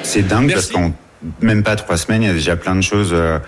C'est 0.02 0.26
dingue 0.26 0.52
parce 0.52 0.66
qu'en 0.66 0.92
même 1.40 1.62
pas 1.62 1.76
trois 1.76 1.96
semaines, 1.96 2.22
il 2.22 2.28
y 2.28 2.30
a 2.30 2.34
déjà 2.34 2.56
plein 2.56 2.74
de 2.74 2.80
choses 2.82 3.10
euh, 3.12 3.38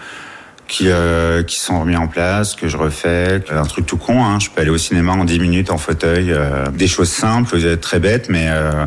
qui, 0.71 0.85
euh, 0.89 1.43
qui 1.43 1.59
sont 1.59 1.81
remises 1.81 1.97
en 1.99 2.07
place, 2.07 2.55
que 2.55 2.69
je 2.69 2.77
refais. 2.77 3.43
Un 3.51 3.65
truc 3.65 3.87
tout 3.87 3.97
con, 3.97 4.25
hein, 4.25 4.39
je 4.39 4.49
peux 4.51 4.61
aller 4.61 4.71
au 4.71 4.79
cinéma 4.79 5.13
en 5.13 5.25
10 5.25 5.41
minutes 5.41 5.71
en 5.71 5.79
fauteuil. 5.79 6.31
euh, 6.33 6.67
des 6.73 6.87
choses 6.87 7.11
simples, 7.11 7.77
très 7.79 7.99
bêtes, 7.99 8.29
mais 8.31 8.47
euh, 8.49 8.87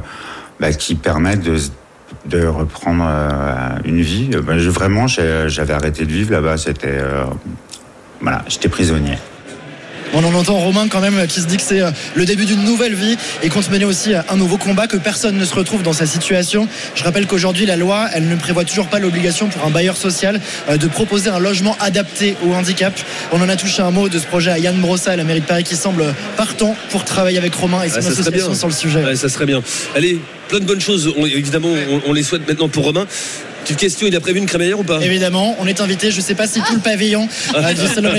bah, 0.62 0.72
qui 0.72 0.96
permettent 0.96 1.44
de, 1.44 1.58
de 2.26 2.46
reprendre 2.48 3.04
euh, 3.06 3.70
une 3.84 4.02
vie. 4.02 4.30
Bah, 4.42 4.58
je- 4.58 4.70
vraiment, 4.70 5.08
j'avais 5.08 5.74
arrêté 5.74 6.06
de 6.06 6.12
vivre 6.12 6.32
là-bas. 6.32 6.58
C'était, 6.58 6.88
euh, 6.88 7.26
voilà, 8.22 8.44
j'étais 8.48 8.70
prisonnier. 8.70 9.18
On 10.16 10.24
en 10.24 10.34
entend 10.36 10.60
Romain 10.60 10.88
quand 10.90 11.00
même 11.02 11.26
qui 11.28 11.40
se 11.42 11.48
dit 11.48 11.58
que 11.58 11.64
c'est 11.64 11.82
euh, 11.82 11.90
le 12.14 12.26
début 12.26 12.46
d'une 12.46 12.64
nouvelle 12.64 12.94
vie 12.94 13.18
et 13.42 13.50
compte 13.50 13.70
mener 13.72 13.86
aussi 13.86 14.14
euh, 14.14 14.22
un 14.30 14.38
nouveau 14.38 14.58
combat, 14.58 14.86
que 14.88 14.98
personne 14.98 15.38
ne 15.38 15.46
se 15.46 15.56
retrouve 15.56 15.82
dans 15.82 15.94
sa 15.94 16.06
situation. 16.06 16.68
Je 16.96 17.04
rappelle 17.04 17.26
qu'aujourd'hui, 17.26 17.66
la 17.66 17.76
loi, 17.78 18.08
elle 18.14 18.28
ne 18.28 18.36
prévoit 18.36 18.64
toujours 18.64 18.88
pas 18.88 19.00
l'obligation 19.00 19.48
pour 19.50 19.66
un 19.66 19.70
bailleur 19.72 19.98
social 19.98 20.40
euh, 20.70 20.78
de 20.78 20.88
proposer 20.88 21.30
un 21.30 21.40
logement 21.40 21.76
adapté 21.80 22.36
au 22.46 22.54
handicap. 22.54 22.94
On 23.32 23.42
en 23.42 23.50
a 23.50 23.56
touché 23.56 23.82
un 23.82 23.92
mot 23.92 24.08
de 24.08 24.20
ce 24.20 24.26
projet 24.26 24.52
à 24.52 24.60
Yann 24.60 24.80
Brossa, 24.80 25.12
à 25.12 25.16
la 25.16 25.24
mairie 25.24 25.42
de 25.42 25.46
Paris, 25.46 25.64
qui 25.64 25.76
semble 25.76 26.14
partant 26.38 26.76
pour 26.92 27.04
travailler 27.06 27.38
avec 27.40 27.56
Romain 27.56 27.82
et 27.84 27.90
son 27.90 27.96
Ah, 27.98 28.02
ça 28.02 28.10
serait 28.12 28.22
association 28.22 28.50
bien. 28.50 28.58
sur 28.60 28.68
le 28.68 28.74
sujet. 28.74 29.16
Ça 29.16 29.30
serait 29.30 29.46
bien. 29.48 29.62
Allez, 29.96 30.20
plein 30.48 30.60
de 30.60 30.66
bonnes 30.66 30.82
choses. 30.82 31.12
On- 31.18 31.26
évidemment, 31.26 31.70
on, 31.90 32.10
on 32.10 32.14
les 32.14 32.24
souhaite 32.24 32.48
maintenant 32.48 32.70
pour 32.70 32.84
Romain. 32.86 33.08
Petite 33.64 33.78
question, 33.78 34.08
il 34.08 34.16
a 34.16 34.20
prévu 34.20 34.40
une 34.40 34.46
crémaillère 34.46 34.80
ou 34.80 34.84
pas 34.84 35.00
Évidemment, 35.02 35.56
on 35.60 35.68
est 35.68 35.80
invité. 35.82 36.12
Je 36.12 36.18
ne 36.18 36.22
sais 36.22 36.36
pas 36.36 36.48
si 36.48 36.62
tout 36.62 36.74
le 36.74 36.82
pavillon 36.82 37.28
euh, 37.56 37.74
du 37.74 37.88
salon 37.88 38.12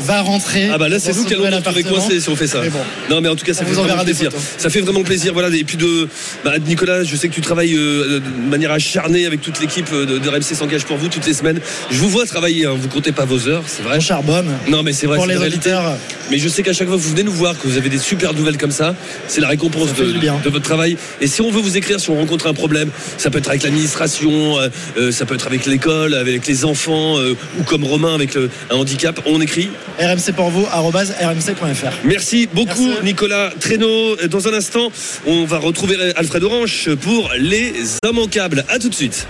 va 0.00 0.22
rentrer. 0.22 0.70
Ah 0.72 0.78
bah 0.78 0.88
là 0.88 0.98
c'est 0.98 1.14
nous 1.14 1.24
qui 1.24 1.34
allons 1.34 1.44
appartement. 1.44 1.96
coincés 1.96 2.20
si 2.20 2.28
on 2.28 2.36
fait 2.36 2.46
ça. 2.46 2.60
Mais 2.62 2.70
bon. 2.70 2.78
Non 3.10 3.20
mais 3.20 3.28
en 3.28 3.36
tout 3.36 3.44
cas 3.44 3.54
ça 3.54 3.64
fait 3.64 3.72
vraiment 3.72 4.02
plaisir. 4.02 4.30
Ça 4.56 4.70
fait 4.70 4.80
vraiment 4.80 5.02
plaisir. 5.02 5.32
Voilà 5.32 5.54
et 5.54 5.64
puis 5.64 5.76
de 5.76 6.08
bah, 6.44 6.54
Nicolas, 6.66 7.04
je 7.04 7.14
sais 7.16 7.28
que 7.28 7.34
tu 7.34 7.40
travailles 7.40 7.74
euh, 7.76 8.20
de 8.20 8.50
manière 8.50 8.72
acharnée 8.72 9.26
avec 9.26 9.40
toute 9.42 9.60
l'équipe 9.60 9.88
euh, 9.92 10.06
de, 10.06 10.18
de 10.18 10.28
RMC 10.28 10.54
s'engage 10.54 10.84
pour 10.84 10.96
vous 10.96 11.08
toutes 11.08 11.26
les 11.26 11.34
semaines. 11.34 11.60
Je 11.90 11.98
vous 11.98 12.08
vois 12.08 12.26
travailler. 12.26 12.66
Hein. 12.66 12.74
Vous 12.76 12.88
comptez 12.88 13.12
pas 13.12 13.24
vos 13.24 13.48
heures, 13.48 13.64
c'est 13.66 13.82
vrai. 13.82 13.96
On 13.98 14.00
charbonne. 14.00 14.50
Non 14.68 14.82
mais 14.82 14.92
c'est 14.92 15.06
vrai. 15.06 15.16
Pour 15.16 15.26
c'est 15.26 15.34
les 15.34 15.44
auditeurs. 15.44 15.96
Mais 16.30 16.38
je 16.38 16.48
sais 16.48 16.62
qu'à 16.62 16.72
chaque 16.72 16.86
fois 16.86 16.96
que 16.96 17.02
vous 17.02 17.10
venez 17.10 17.24
nous 17.24 17.32
voir, 17.32 17.58
que 17.58 17.66
vous 17.66 17.76
avez 17.76 17.88
des 17.88 17.98
super 17.98 18.34
nouvelles 18.34 18.56
comme 18.56 18.70
ça, 18.70 18.94
c'est 19.26 19.40
la 19.40 19.48
récompense 19.48 19.88
de 19.94 20.50
votre 20.50 20.64
travail. 20.64 20.96
Et 21.20 21.26
si 21.26 21.42
on 21.42 21.50
veut 21.50 21.60
vous 21.60 21.76
écrire, 21.76 21.98
si 22.00 22.10
on 22.10 22.16
rencontre 22.16 22.46
un 22.46 22.54
problème, 22.54 22.90
ça 23.18 23.30
peut 23.30 23.38
être 23.38 23.48
avec 23.48 23.62
l'administration, 23.62 24.58
euh, 24.60 24.68
euh, 24.96 25.12
ça 25.12 25.26
peut 25.26 25.34
être 25.34 25.46
avec 25.46 25.66
l'école, 25.66 26.14
avec 26.14 26.46
les 26.46 26.64
enfants, 26.64 27.18
euh, 27.18 27.34
ou 27.58 27.62
comme 27.64 27.84
Romain 27.84 28.14
avec 28.14 28.34
le- 28.34 28.50
un 28.70 28.76
handicap, 28.76 29.20
on 29.26 29.40
écrit. 29.40 29.70
RMC 29.98 30.32
pour 30.34 30.50
vous, 30.50 30.64
rmc.fr. 30.64 31.92
Merci 32.04 32.48
beaucoup 32.52 32.86
Merci. 32.86 33.04
Nicolas 33.04 33.50
Traîneau. 33.60 34.16
Dans 34.28 34.48
un 34.48 34.54
instant, 34.54 34.90
on 35.26 35.44
va 35.44 35.58
retrouver 35.58 35.96
Alfred 36.16 36.42
Orange 36.44 36.90
pour 37.02 37.30
les 37.38 37.72
immanquables. 38.08 38.64
A 38.68 38.78
tout 38.78 38.88
de 38.88 38.94
suite. 38.94 39.26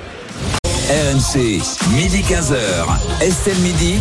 RMC, 0.88 1.60
midi 1.94 2.22
15h. 2.28 2.56
Estelle 3.22 3.58
Midi. 3.58 3.94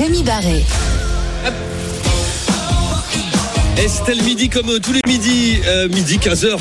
Rémi 0.00 0.22
Barré. 0.22 0.64
Estelle 3.76 4.22
Midi 4.22 4.48
comme 4.48 4.78
tous 4.80 4.92
les 4.92 5.00
midis, 5.06 5.58
euh, 5.66 5.88
midi 5.88 6.18
15h. 6.18 6.58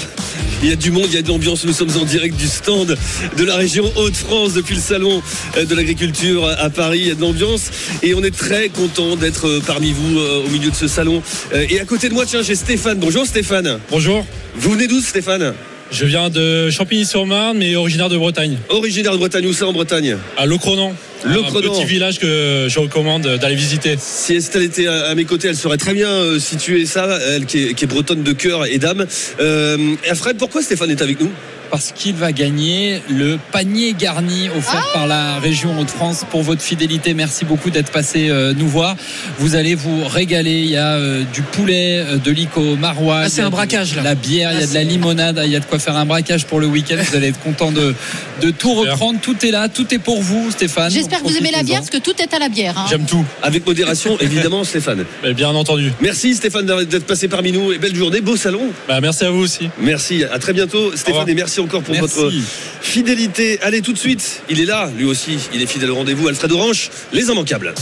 Il 0.63 0.69
y 0.69 0.71
a 0.71 0.75
du 0.75 0.89
monde, 0.89 1.05
il 1.09 1.13
y 1.13 1.17
a 1.17 1.21
de 1.21 1.27
l'ambiance. 1.27 1.65
Nous 1.65 1.73
sommes 1.73 1.95
en 2.01 2.05
direct 2.05 2.35
du 2.35 2.47
stand 2.47 2.97
de 3.37 3.43
la 3.45 3.55
région 3.55 3.91
Hauts-de-France 3.95 4.53
depuis 4.53 4.75
le 4.75 4.81
salon 4.81 5.21
euh, 5.55 5.65
de 5.65 5.75
l'agriculture 5.75 6.47
à 6.47 6.69
Paris. 6.71 6.99
Il 7.01 7.07
y 7.07 7.11
a 7.11 7.15
de 7.15 7.21
l'ambiance 7.21 7.69
et 8.01 8.15
on 8.15 8.23
est 8.23 8.35
très 8.35 8.69
content 8.69 9.15
d'être 9.15 9.47
euh, 9.47 9.61
parmi 9.65 9.91
vous 9.91 10.17
euh, 10.17 10.43
au 10.45 10.49
milieu 10.49 10.71
de 10.71 10.75
ce 10.75 10.87
salon. 10.87 11.21
Et 11.53 11.79
à 11.79 11.85
côté 11.85 12.09
de 12.09 12.15
moi, 12.15 12.25
tiens, 12.25 12.41
j'ai 12.41 12.55
Stéphane. 12.55 12.97
Bonjour 12.97 13.25
Stéphane. 13.25 13.79
Bonjour, 13.91 14.25
Vous 14.55 14.71
venez 14.71 14.87
d'où 14.87 14.99
Stéphane? 14.99 15.53
Je 15.91 16.05
viens 16.05 16.29
de 16.29 16.69
Champigny-sur-Marne, 16.69 17.57
mais 17.57 17.75
originaire 17.75 18.09
de 18.09 18.17
Bretagne, 18.17 18.57
Originaire 18.69 19.13
de 19.13 19.17
Bretagne, 19.17 19.45
où 19.47 19.53
ça 19.53 19.67
en 19.67 19.73
Bretagne 19.73 20.17
à 20.37 20.45
Locronan. 20.45 20.93
Locronan. 21.25 21.69
Un 21.69 21.73
petit 21.73 21.85
village 21.85 22.19
que 22.19 22.67
je 22.69 22.79
recommande 22.79 23.23
d'aller 23.23 23.55
visiter. 23.55 23.95
Si 23.99 24.35
Estelle 24.35 24.63
était 24.63 24.87
à, 24.87 25.15
mes 25.15 25.25
côtés, 25.25 25.47
elle 25.47 25.55
saurait 25.55 25.77
très 25.77 25.93
bien 25.93 26.09
euh, 26.09 26.39
situer 26.39 26.85
ça, 26.85 27.19
elle 27.29 27.45
qui 27.45 27.63
est, 27.63 27.73
qui 27.73 27.85
est 27.85 27.87
bretonne 27.87 28.23
de 28.23 28.33
cœur 28.33 28.65
et 28.65 28.77
d'âme. 28.77 29.05
Euh, 29.39 29.95
Alfred, 30.09 30.37
pourquoi 30.37 30.61
Stéphane 30.61 30.91
est 30.91 31.01
avec 31.01 31.19
nous? 31.19 31.31
Parce 31.69 31.91
qu'il 31.93 32.15
va 32.15 32.31
gagner 32.31 33.01
le 33.09 33.37
panier 33.51 33.93
garni 33.93 34.49
offert 34.55 34.85
par 34.93 35.07
la 35.07 35.39
région 35.39 35.79
Hauts-de-France 35.79 36.25
pour 36.29 36.41
votre 36.43 36.61
fidélité. 36.61 37.13
Merci 37.13 37.45
beaucoup 37.45 37.69
d'être 37.69 37.91
passé 37.91 38.29
euh, 38.29 38.53
nous 38.55 38.67
voir. 38.67 38.95
Vous 39.39 39.55
allez 39.55 39.75
vous 39.75 40.05
régaler. 40.07 40.59
Il 40.61 40.69
y 40.69 40.77
a 40.77 40.93
euh, 40.95 41.23
du 41.33 41.41
poulet, 41.41 41.99
euh, 41.99 42.17
de 42.17 42.31
l'ico 42.31 42.75
maroilles. 42.75 43.23
Ah, 43.25 43.29
c'est 43.29 43.41
un 43.41 43.45
de 43.45 43.51
braquage, 43.51 43.95
là. 43.95 44.01
La 44.03 44.15
bière, 44.15 44.51
il 44.53 44.59
y 44.59 44.61
a 44.61 44.65
Ah, 44.65 44.67
de 44.67 44.73
la 44.73 44.83
limonade. 44.83 45.41
Il 45.45 45.51
y 45.51 45.55
a 45.55 45.59
de 45.59 45.65
quoi 45.65 45.79
faire 45.79 45.95
un 45.95 46.05
braquage 46.05 46.45
pour 46.45 46.59
le 46.59 46.67
week-end. 46.67 46.97
Vous 47.09 47.15
allez 47.15 47.27
être 47.27 47.39
content 47.39 47.71
de, 47.71 47.93
de 48.41 48.49
tout 48.51 48.73
reprendre. 48.73 49.19
Tout 49.21 49.45
est 49.45 49.51
là. 49.51 49.69
Tout 49.69 49.93
est 49.93 49.99
pour 49.99 50.21
vous, 50.21 50.51
Stéphane. 50.51 50.91
J'espère 50.91 51.21
que 51.21 51.27
vous 51.27 51.37
aimez 51.37 51.51
la 51.51 51.63
bière 51.63 51.79
parce 51.79 51.89
que 51.89 51.97
tout 51.97 52.13
est 52.21 52.33
à 52.33 52.39
la 52.39 52.49
bière. 52.49 52.77
hein. 52.77 52.85
J'aime 52.89 53.05
tout, 53.05 53.25
Avec 53.43 53.65
modération, 53.65 54.17
évidemment, 54.21 54.63
Stéphane. 54.63 55.05
mais 55.23 55.33
bien 55.33 55.49
entendu. 55.49 55.91
Merci 56.01 56.35
Stéphane 56.35 56.65
d'être 56.65 57.05
passé 57.05 57.27
parmi 57.27 57.51
nous 57.51 57.71
et 57.73 57.77
belle 57.77 57.95
journée, 57.95 58.21
beau 58.21 58.35
salon. 58.35 58.61
Bah, 58.87 58.99
merci 59.01 59.25
à 59.25 59.31
vous 59.31 59.39
aussi. 59.41 59.69
Merci, 59.79 60.23
à 60.23 60.39
très 60.39 60.53
bientôt 60.53 60.95
Stéphane 60.95 61.27
et 61.29 61.33
merci 61.33 61.56
encore 61.59 61.83
pour 61.83 61.93
Merci. 61.93 62.15
votre 62.15 62.33
fidélité. 62.81 63.59
Allez 63.61 63.81
tout 63.81 63.93
de 63.93 63.97
suite, 63.97 64.41
il 64.49 64.59
est 64.59 64.65
là, 64.65 64.89
lui 64.97 65.05
aussi, 65.05 65.37
il 65.53 65.61
est 65.61 65.67
fidèle 65.67 65.91
au 65.91 65.95
rendez-vous. 65.95 66.27
Alfred 66.27 66.51
Orange, 66.51 66.89
les 67.13 67.29
immanquables. 67.29 67.73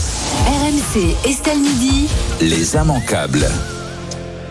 RMC 0.47 1.15
Estelle 1.29 1.59
Midi. 1.59 2.07
Les 2.41 2.75
immanquables. 2.75 3.47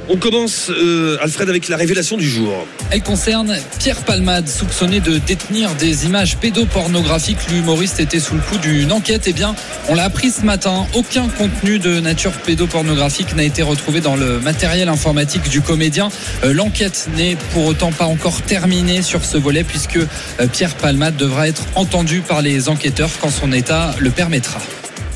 On 0.06 0.16
commence, 0.18 0.70
euh, 0.70 1.16
Alfred, 1.22 1.48
avec 1.48 1.68
la 1.68 1.76
révélation 1.78 2.18
du 2.18 2.28
jour. 2.28 2.52
Elle 2.90 3.02
concerne 3.02 3.56
Pierre 3.78 4.02
Palmade, 4.04 4.48
soupçonné 4.48 5.00
de 5.00 5.16
détenir 5.16 5.74
des 5.76 6.04
images 6.04 6.36
pédopornographiques. 6.36 7.38
L'humoriste 7.50 8.00
était 8.00 8.20
sous 8.20 8.34
le 8.34 8.40
coup 8.40 8.58
d'une 8.58 8.92
enquête. 8.92 9.22
Eh 9.26 9.32
bien, 9.32 9.54
on 9.88 9.94
l'a 9.94 10.04
appris 10.04 10.30
ce 10.30 10.42
matin. 10.42 10.86
Aucun 10.94 11.28
contenu 11.28 11.78
de 11.78 12.00
nature 12.00 12.32
pédopornographique 12.32 13.34
n'a 13.34 13.44
été 13.44 13.62
retrouvé 13.62 14.02
dans 14.02 14.14
le 14.14 14.40
matériel 14.40 14.90
informatique 14.90 15.48
du 15.48 15.62
comédien. 15.62 16.10
Euh, 16.44 16.52
L'enquête 16.52 17.08
n'est 17.16 17.36
pour 17.54 17.64
autant 17.64 17.90
pas 17.90 18.04
encore 18.04 18.42
terminée 18.42 19.00
sur 19.00 19.24
ce 19.24 19.38
volet 19.38 19.64
puisque 19.64 19.96
euh, 19.96 20.06
Pierre 20.52 20.74
Palmade 20.74 21.16
devra 21.16 21.48
être 21.48 21.62
entendu 21.76 22.20
par 22.20 22.42
les 22.42 22.68
enquêteurs 22.68 23.10
quand 23.22 23.30
son 23.30 23.52
état 23.52 23.94
le 23.98 24.10
permettra. 24.10 24.60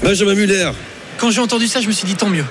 Benjamin 0.03 0.35
Muller, 0.35 0.71
Quand 1.19 1.31
j'ai 1.31 1.41
entendu 1.41 1.67
ça, 1.67 1.83
je 1.83 1.89
me 1.89 1.93
suis 1.93 2.07
dit 2.07 2.15
tant 2.15 2.29
mieux. 2.31 2.45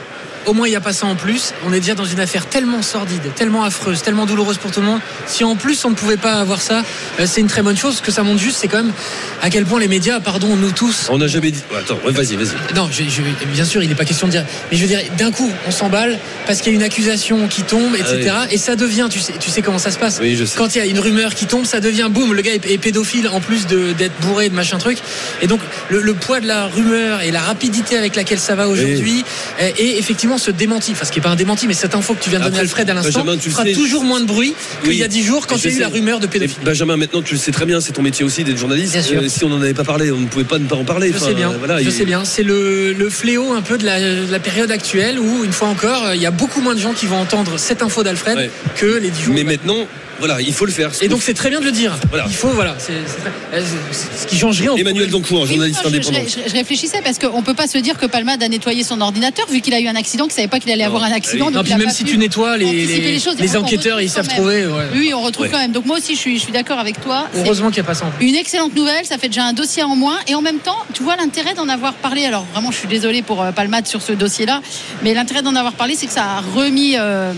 Au 0.47 0.53
moins, 0.53 0.65
il 0.67 0.71
n'y 0.71 0.77
a 0.77 0.81
pas 0.81 0.93
ça 0.93 1.05
en 1.05 1.15
plus. 1.15 1.53
On 1.65 1.73
est 1.73 1.79
déjà 1.81 1.93
dans 1.93 2.05
une 2.05 2.21
affaire 2.21 2.45
tellement 2.47 2.81
sordide, 2.81 3.21
tellement 3.35 3.63
affreuse, 3.65 4.01
tellement 4.01 4.25
douloureuse 4.25 4.57
pour 4.57 4.71
tout 4.71 4.79
le 4.79 4.85
monde. 4.85 5.01
Si 5.25 5.43
en 5.43 5.55
plus 5.57 5.83
on 5.83 5.89
ne 5.89 5.95
pouvait 5.95 6.15
pas 6.17 6.35
avoir 6.35 6.61
ça, 6.61 6.83
euh, 7.19 7.25
c'est 7.27 7.41
une 7.41 7.47
très 7.47 7.61
bonne 7.61 7.75
chose. 7.77 7.97
Ce 7.97 8.01
que 8.01 8.11
ça 8.13 8.23
montre 8.23 8.39
juste, 8.39 8.57
c'est 8.61 8.69
quand 8.69 8.77
même 8.81 8.93
à 9.41 9.49
quel 9.49 9.65
point 9.65 9.79
les 9.79 9.89
médias, 9.89 10.19
pardon, 10.21 10.55
nous 10.55 10.71
tous. 10.71 11.07
on 11.11 11.17
n'a 11.17 11.27
jamais 11.27 11.51
dit. 11.51 11.59
Oh, 11.71 11.75
attends, 11.75 11.99
vas-y, 12.05 12.35
vas-y. 12.37 12.75
Non, 12.75 12.89
je- 12.91 13.03
je- 13.03 13.45
bien 13.53 13.65
sûr, 13.65 13.83
il 13.83 13.89
n'est 13.89 13.95
pas 13.95 14.05
question 14.05 14.27
de 14.27 14.31
dire. 14.31 14.45
Mais 14.71 14.77
je 14.77 14.81
veux 14.83 14.87
dire, 14.87 15.01
d'un 15.17 15.31
coup, 15.31 15.51
on 15.67 15.71
s'emballe 15.71 16.17
parce 16.45 16.61
qu'il 16.61 16.71
y 16.71 16.75
a 16.75 16.77
une 16.79 16.83
accusation 16.83 17.47
qui 17.49 17.63
tombe, 17.63 17.95
etc. 17.95 18.31
Et 18.49 18.57
ça 18.57 18.77
devient, 18.77 19.07
tu 19.11 19.19
sais, 19.19 19.33
tu 19.39 19.49
sais 19.51 19.61
comment 19.61 19.79
ça 19.79 19.91
se 19.91 19.97
passe. 19.99 20.15
Ah 20.19 20.23
Oui, 20.23 20.37
je 20.37 20.45
sais. 20.45 20.57
Quand 20.57 20.73
il 20.75 20.77
y 20.77 20.81
a 20.81 20.85
une 20.85 20.99
rumeur 20.99 21.35
qui 21.35 21.45
tombe, 21.45 21.65
ça 21.65 21.81
devient 21.81 22.07
boum, 22.09 22.33
le 22.33 22.41
gars 22.41 22.53
est, 22.53 22.77
pédophile 22.77 23.27
en 23.27 23.41
plus 23.41 23.67
d'être 23.67 24.17
bourré 24.21 24.47
de 24.47 24.55
machin 24.55 24.77
truc. 24.77 24.97
Et 25.41 25.47
donc, 25.47 25.59
le, 25.89 25.99
le 26.01 26.13
poids 26.13 26.39
de 26.39 26.47
la 26.47 26.67
rumeur 26.67 27.21
et 27.21 27.31
la 27.31 27.41
rapidité 27.41 27.97
avec 27.97 28.15
laquelle 28.15 28.39
ça 28.39 28.55
va 28.55 28.69
aujourd'hui 28.69 29.25
euh, 29.61 29.69
et 29.77 29.97
effectivement 29.97 30.36
ce 30.37 30.51
démenti. 30.51 30.91
Enfin, 30.91 31.05
ce 31.05 31.11
qui 31.11 31.19
n'est 31.19 31.23
pas 31.23 31.29
un 31.29 31.35
démenti, 31.35 31.67
mais 31.67 31.73
cette 31.73 31.95
info 31.95 32.13
que 32.13 32.23
tu 32.23 32.29
viens 32.29 32.39
de 32.39 32.45
donner, 32.45 32.59
Alfred, 32.59 32.89
à 32.89 32.93
l'instant, 32.93 33.25
fera 33.39 33.63
sais, 33.63 33.73
toujours 33.73 34.03
moins 34.03 34.19
de 34.19 34.25
bruit 34.25 34.53
qu'il 34.81 34.89
Oui. 34.89 34.97
y 34.97 35.03
a 35.03 35.07
dix 35.07 35.23
jours 35.23 35.47
quand 35.47 35.55
il 35.57 35.71
y 35.71 35.73
a 35.73 35.77
eu 35.77 35.79
la 35.81 35.87
rumeur 35.89 36.19
de 36.19 36.27
pédophile. 36.27 36.57
Benjamin, 36.63 36.97
maintenant 36.97 37.21
tu 37.21 37.33
le 37.33 37.39
sais 37.39 37.51
très 37.51 37.65
bien, 37.65 37.81
c'est 37.81 37.93
ton 37.93 38.01
métier 38.01 38.23
aussi 38.25 38.43
d'être 38.43 38.57
journaliste. 38.57 38.93
Bien 38.93 39.01
sûr. 39.01 39.21
Euh, 39.21 39.27
si 39.29 39.43
on 39.43 39.49
n'en 39.49 39.61
avait 39.61 39.73
pas 39.73 39.83
parlé, 39.83 40.11
on 40.11 40.19
ne 40.19 40.27
pouvait 40.27 40.43
pas 40.45 40.59
ne 40.59 40.65
pas 40.65 40.75
en 40.75 40.83
parler. 40.83 41.11
Je 41.11 41.17
Enfin, 41.17 41.27
sais 41.27 41.33
bien, 41.33 41.49
voilà, 41.57 41.79
je 41.81 41.83
il- 41.89 41.91
sais 41.91 42.05
bien. 42.05 42.25
C'est 42.25 42.43
le, 42.43 42.93
le 42.93 43.09
fléau 43.09 43.53
un 43.53 43.61
peu 43.61 43.77
de 43.77 43.85
la, 43.85 43.99
de 43.99 44.31
la 44.31 44.39
période 44.39 44.71
actuelle 44.71 45.19
où, 45.19 45.43
une 45.43 45.51
fois 45.53 45.67
encore, 45.67 46.05
euh, 46.05 46.15
il 46.15 46.21
y 46.21 46.25
a 46.25 46.31
beaucoup 46.31 46.61
moins 46.61 46.75
de 46.75 46.79
gens 46.79 46.93
qui 46.93 47.05
vont 47.07 47.17
entendre 47.19 47.57
cette 47.57 47.81
info 47.81 48.03
d'Alfred 48.03 48.37
Ouais. 48.37 48.51
que 48.75 48.85
les 48.97 49.09
10 49.09 49.23
jours. 49.23 49.33
Mais 49.35 49.43
maintenant, 49.43 49.87
voilà, 50.19 50.41
il 50.41 50.53
faut 50.53 50.65
le 50.65 50.71
faire. 50.71 50.91
Et 51.01 51.07
donc 51.07 51.21
c'est 51.21 51.33
très 51.33 51.49
bien 51.49 51.59
de 51.59 51.65
le 51.65 51.71
dire. 51.71 51.95
Voilà. 52.09 52.25
Il 52.27 52.33
faut, 52.35 52.49
voilà. 52.49 52.75
c'est- 52.79 52.93
c'est 53.05 53.17
très- 53.21 53.31
euh, 53.59 53.63
c'est- 53.91 54.21
ce 54.23 54.27
qui 54.27 54.37
change 54.37 54.59
rien. 54.61 54.75
Emmanuel. 54.75 55.09
Doncourt, 55.09 55.45
journaliste 55.45 55.79
Oui, 55.83 55.89
indépendant. 55.89 56.19
Je, 56.25 56.43
je- 56.43 56.49
je 56.49 56.53
réfléchissais 56.53 57.01
parce 57.03 57.17
qu'on 57.19 57.41
peut 57.43 57.53
pas 57.53 57.67
se 57.67 57.77
dire 57.77 57.97
que 57.97 58.05
Palmade 58.05 58.41
a 58.43 58.47
nettoyé 58.49 58.83
son 58.83 58.99
ordinateur 59.01 59.47
vu 59.49 59.61
qu'il 59.61 59.73
a 59.73 59.79
eu 59.79 59.87
un 59.87 59.95
accident, 59.95 60.25
qu'il 60.25 60.33
savait 60.33 60.47
pas 60.47 60.59
qu'il 60.59 60.71
allait 60.71 60.83
avoir 60.83 61.03
un 61.03 61.11
accident. 61.11 61.45
donc 61.45 61.53
Non, 61.55 61.63
puis 61.63 61.75
même 61.75 61.89
si 61.89 62.03
tu 62.03 62.17
nettoies, 62.17 62.57
les, 62.57 62.65
anticiper 62.65 63.01
les, 63.01 63.11
les 63.13 63.19
choses. 63.19 63.35
les 63.39 63.55
On 63.55 63.61
enquêteurs, 63.61 64.01
ils 64.01 64.09
savent 64.09 64.27
trouver. 64.27 64.65
ouais. 64.67 64.85
Oui, 64.93 65.13
on 65.13 65.21
retrouve 65.21 65.45
Ouais. 65.45 65.51
quand 65.51 65.59
même. 65.59 65.71
Donc 65.71 65.85
moi 65.85 65.97
aussi, 65.97 66.15
je 66.15 66.19
suis, 66.19 66.37
je 66.37 66.43
suis 66.43 66.51
d'accord 66.51 66.79
avec 66.79 66.99
toi. 67.01 67.27
C'est 67.33 67.39
Heureusement 67.45 67.67
qu'il 67.69 67.81
n'y 67.81 67.87
a 67.87 67.91
pas 67.91 67.93
ça 67.95 68.05
en 68.05 68.11
plus. 68.11 68.27
Une 68.27 68.35
excellente 68.35 68.75
nouvelle, 68.75 69.05
ça 69.05 69.17
fait 69.17 69.27
déjà 69.29 69.43
un 69.45 69.53
dossier 69.53 69.83
en 69.83 69.95
moins. 69.95 70.17
Et 70.27 70.35
en 70.35 70.41
même 70.41 70.59
temps, 70.59 70.77
tu 70.93 71.03
vois 71.03 71.15
l'intérêt 71.15 71.53
d'en 71.53 71.69
avoir 71.69 71.93
parlé. 71.93 72.25
Alors 72.25 72.45
vraiment, 72.53 72.71
je 72.71 72.77
suis 72.77 72.87
désolée 72.87 73.21
pour 73.21 73.41
euh, 73.41 73.51
Palmade 73.51 73.87
sur 73.87 74.01
ce 74.01 74.11
dossier-là, 74.13 74.61
mais 75.03 75.13
l'intérêt 75.13 75.41
d'en 75.41 75.55
avoir 75.55 75.73
parlé, 75.73 75.95
c'est 75.95 76.07
que 76.07 76.13
ça 76.13 76.23
a 76.23 76.41
remis 76.41 76.95
euh, 76.97 77.31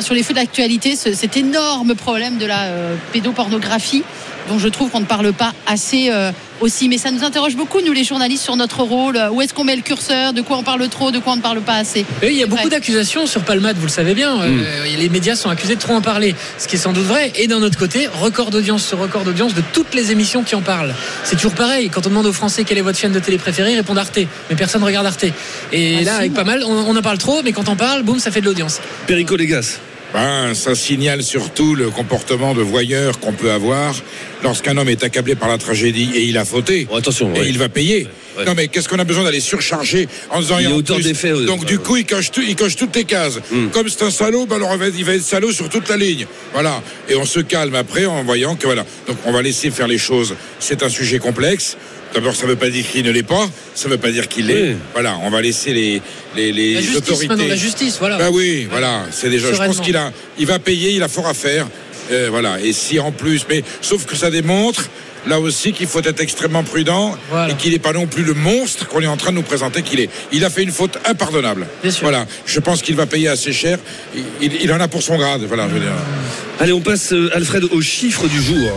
sur 0.00 0.14
les 0.14 0.22
feux 0.22 0.34
de 0.34 0.38
l'actualité 0.38 0.96
ce- 0.96 1.12
cet 1.12 1.36
énorme 1.36 1.94
problème 1.94 2.38
de 2.38 2.46
la 2.46 2.64
euh, 2.64 2.94
pédopornographie, 3.12 4.04
dont 4.48 4.58
je 4.58 4.68
trouve 4.68 4.90
qu'on 4.90 5.00
ne 5.00 5.04
parle 5.06 5.32
pas 5.32 5.52
assez 5.66 6.08
euh, 6.10 6.32
aussi. 6.60 6.88
Mais 6.88 6.98
ça 6.98 7.10
nous 7.10 7.24
interroge 7.24 7.54
beaucoup, 7.56 7.80
nous 7.80 7.92
les 7.92 8.04
journalistes, 8.04 8.42
sur 8.44 8.56
notre 8.56 8.82
rôle. 8.82 9.20
Où 9.32 9.40
est-ce 9.42 9.52
qu'on 9.54 9.64
met 9.64 9.76
le 9.76 9.82
curseur? 9.82 10.32
De 10.32 10.40
quoi 10.42 10.56
on 10.58 10.62
parle 10.62 10.88
trop? 10.88 11.10
De 11.10 11.18
quoi 11.18 11.34
on 11.34 11.36
ne 11.36 11.42
parle 11.42 11.60
pas 11.60 11.74
assez? 11.74 12.04
Et 12.22 12.30
il 12.30 12.36
y 12.36 12.42
a 12.42 12.46
beaucoup 12.46 12.68
d'accusations 12.68 13.26
sur 13.26 13.42
Palmade, 13.42 13.76
vous 13.76 13.86
le 13.86 13.92
savez 13.92 14.14
bien. 14.14 14.36
Hmm. 14.36 14.40
Euh, 14.64 14.96
les 14.98 15.08
médias 15.08 15.36
sont 15.36 15.50
accusés 15.50 15.74
de 15.76 15.80
trop 15.80 15.94
en 15.94 16.00
parler, 16.00 16.34
ce 16.58 16.66
qui 16.66 16.76
est 16.76 16.78
sans 16.78 16.92
doute 16.92 17.04
vrai. 17.04 17.32
Et 17.36 17.46
d'un 17.46 17.62
autre 17.62 17.78
côté, 17.78 18.06
record 18.06 18.50
d'audience 18.50 18.84
sur 18.86 18.98
record 18.98 19.22
d'audience 19.24 19.54
de 19.54 19.62
toutes 19.72 19.94
les 19.94 20.10
émissions 20.12 20.42
qui 20.42 20.54
en 20.54 20.62
parlent. 20.62 20.94
C'est 21.24 21.36
toujours 21.36 21.54
pareil. 21.54 21.90
Quand 21.90 22.06
on 22.06 22.10
demande 22.10 22.26
aux 22.26 22.32
Français 22.32 22.64
quelle 22.64 22.78
est 22.78 22.82
votre 22.82 22.98
chaîne 22.98 23.12
de 23.12 23.20
télé 23.20 23.38
préférée, 23.38 23.72
ils 23.72 23.76
répondent 23.76 23.98
Arte. 23.98 24.18
Mais 24.50 24.56
personne 24.56 24.82
regarde 24.82 25.06
Arte. 25.06 25.24
Et 25.72 25.98
Ah, 26.00 26.02
là, 26.04 26.12
si. 26.12 26.18
avec 26.18 26.34
pas 26.34 26.44
mal, 26.44 26.62
on, 26.64 26.72
on 26.72 26.96
en 26.96 27.02
parle 27.02 27.18
trop, 27.18 27.42
mais 27.44 27.52
quand 27.52 27.68
on 27.68 27.76
parle, 27.76 28.02
boum, 28.02 28.18
ça 28.18 28.30
fait 28.30 28.40
de 28.40 28.46
l'audience. 28.46 28.80
Perico 29.06 29.36
Légas. 29.36 29.78
Ben, 30.14 30.54
ça 30.54 30.74
signale 30.74 31.22
surtout 31.22 31.74
le 31.74 31.90
comportement 31.90 32.54
de 32.54 32.62
voyeur 32.62 33.20
qu'on 33.20 33.32
peut 33.32 33.50
avoir 33.50 33.94
lorsqu'un 34.42 34.76
homme 34.78 34.88
est 34.88 35.04
accablé 35.04 35.34
par 35.34 35.48
la 35.50 35.58
tragédie 35.58 36.10
et 36.14 36.22
il 36.22 36.38
a 36.38 36.44
fauté. 36.46 36.86
Oh, 36.90 36.96
attention, 36.96 37.34
Et 37.34 37.40
ouais. 37.40 37.48
il 37.48 37.58
va 37.58 37.68
payer. 37.68 38.06
Ouais. 38.38 38.44
Non 38.46 38.54
mais 38.56 38.68
qu'est-ce 38.68 38.88
qu'on 38.88 38.98
a 39.00 39.04
besoin 39.04 39.24
d'aller 39.24 39.40
surcharger 39.40 40.08
en 40.30 40.40
disant 40.40 40.58
Il 40.60 40.82
plus- 40.82 41.02
des 41.02 41.12
faits, 41.12 41.32
euh, 41.32 41.44
Donc 41.44 41.64
du 41.66 41.78
coup 41.78 41.96
il 41.96 42.06
coche, 42.06 42.30
tout- 42.30 42.40
il 42.46 42.56
coche 42.56 42.76
toutes 42.76 42.94
les 42.96 43.04
cases. 43.04 43.38
Hmm. 43.50 43.68
Comme 43.68 43.88
c'est 43.88 44.02
un 44.04 44.10
salaud, 44.10 44.46
ben 44.46 44.56
alors 44.56 44.72
il 44.74 44.78
va, 44.78 44.88
il 44.88 45.04
va 45.04 45.14
être 45.14 45.22
salaud 45.22 45.52
sur 45.52 45.68
toute 45.68 45.88
la 45.90 45.96
ligne. 45.96 46.24
Voilà. 46.54 46.82
Et 47.10 47.16
on 47.16 47.26
se 47.26 47.40
calme 47.40 47.74
après 47.74 48.06
en 48.06 48.22
voyant 48.24 48.54
que 48.54 48.64
voilà. 48.64 48.86
Donc 49.08 49.16
on 49.26 49.32
va 49.32 49.42
laisser 49.42 49.70
faire 49.70 49.88
les 49.88 49.98
choses. 49.98 50.36
C'est 50.60 50.82
un 50.82 50.88
sujet 50.88 51.18
complexe. 51.18 51.76
D'abord, 52.14 52.34
ça 52.34 52.44
ne 52.46 52.50
veut 52.50 52.56
pas 52.56 52.70
dire 52.70 52.86
qu'il 52.90 53.04
ne 53.04 53.10
l'est 53.10 53.22
pas. 53.22 53.48
Ça 53.74 53.88
ne 53.88 53.94
veut 53.94 53.98
pas 54.00 54.10
dire 54.10 54.28
qu'il 54.28 54.46
l'est. 54.46 54.70
Oui. 54.70 54.76
Voilà, 54.92 55.18
on 55.22 55.30
va 55.30 55.40
laisser 55.42 55.72
les, 55.72 56.00
les, 56.36 56.52
les 56.52 56.74
La 56.74 56.80
justice, 56.80 56.96
autorités. 56.96 57.48
la 57.48 57.56
justice, 57.56 57.96
voilà. 57.98 58.18
Ben 58.18 58.30
oui, 58.32 58.66
voilà, 58.70 59.02
c'est 59.10 59.28
déjà. 59.30 59.52
Je 59.52 59.56
pense 59.58 59.80
qu'il 59.80 59.96
a, 59.96 60.12
il 60.38 60.46
va 60.46 60.58
payer, 60.58 60.92
il 60.92 61.02
a 61.02 61.08
fort 61.08 61.26
à 61.26 61.34
faire. 61.34 61.66
Euh, 62.10 62.28
voilà. 62.30 62.58
Et 62.60 62.72
si 62.72 62.98
en 62.98 63.12
plus, 63.12 63.44
mais 63.48 63.62
sauf 63.82 64.06
que 64.06 64.16
ça 64.16 64.30
démontre 64.30 64.88
là 65.26 65.38
aussi 65.40 65.72
qu'il 65.72 65.86
faut 65.86 66.00
être 66.00 66.20
extrêmement 66.20 66.62
prudent 66.64 67.14
et 67.50 67.54
qu'il 67.54 67.72
n'est 67.72 67.78
pas 67.78 67.92
non 67.92 68.06
plus 68.06 68.22
le 68.22 68.32
monstre 68.32 68.86
qu'on 68.88 69.02
est 69.02 69.06
en 69.06 69.18
train 69.18 69.30
de 69.30 69.36
nous 69.36 69.42
présenter 69.42 69.82
qu'il 69.82 70.00
est. 70.00 70.08
Il 70.32 70.44
a 70.44 70.48
fait 70.48 70.62
une 70.62 70.70
faute 70.70 70.96
impardonnable. 71.04 71.66
Voilà, 72.00 72.24
je 72.46 72.60
pense 72.60 72.80
qu'il 72.80 72.96
va 72.96 73.04
payer 73.04 73.28
assez 73.28 73.52
cher. 73.52 73.78
Il, 74.40 74.54
il 74.62 74.72
en 74.72 74.80
a 74.80 74.88
pour 74.88 75.02
son 75.02 75.18
grade. 75.18 75.42
Voilà, 75.46 75.68
je 75.68 75.74
veux 75.74 75.80
dire. 75.80 75.92
Allez, 76.60 76.72
on 76.72 76.80
passe, 76.80 77.12
euh, 77.12 77.30
Alfred, 77.34 77.64
au 77.64 77.82
chiffre 77.82 78.26
du 78.28 78.40
jour. 78.42 78.70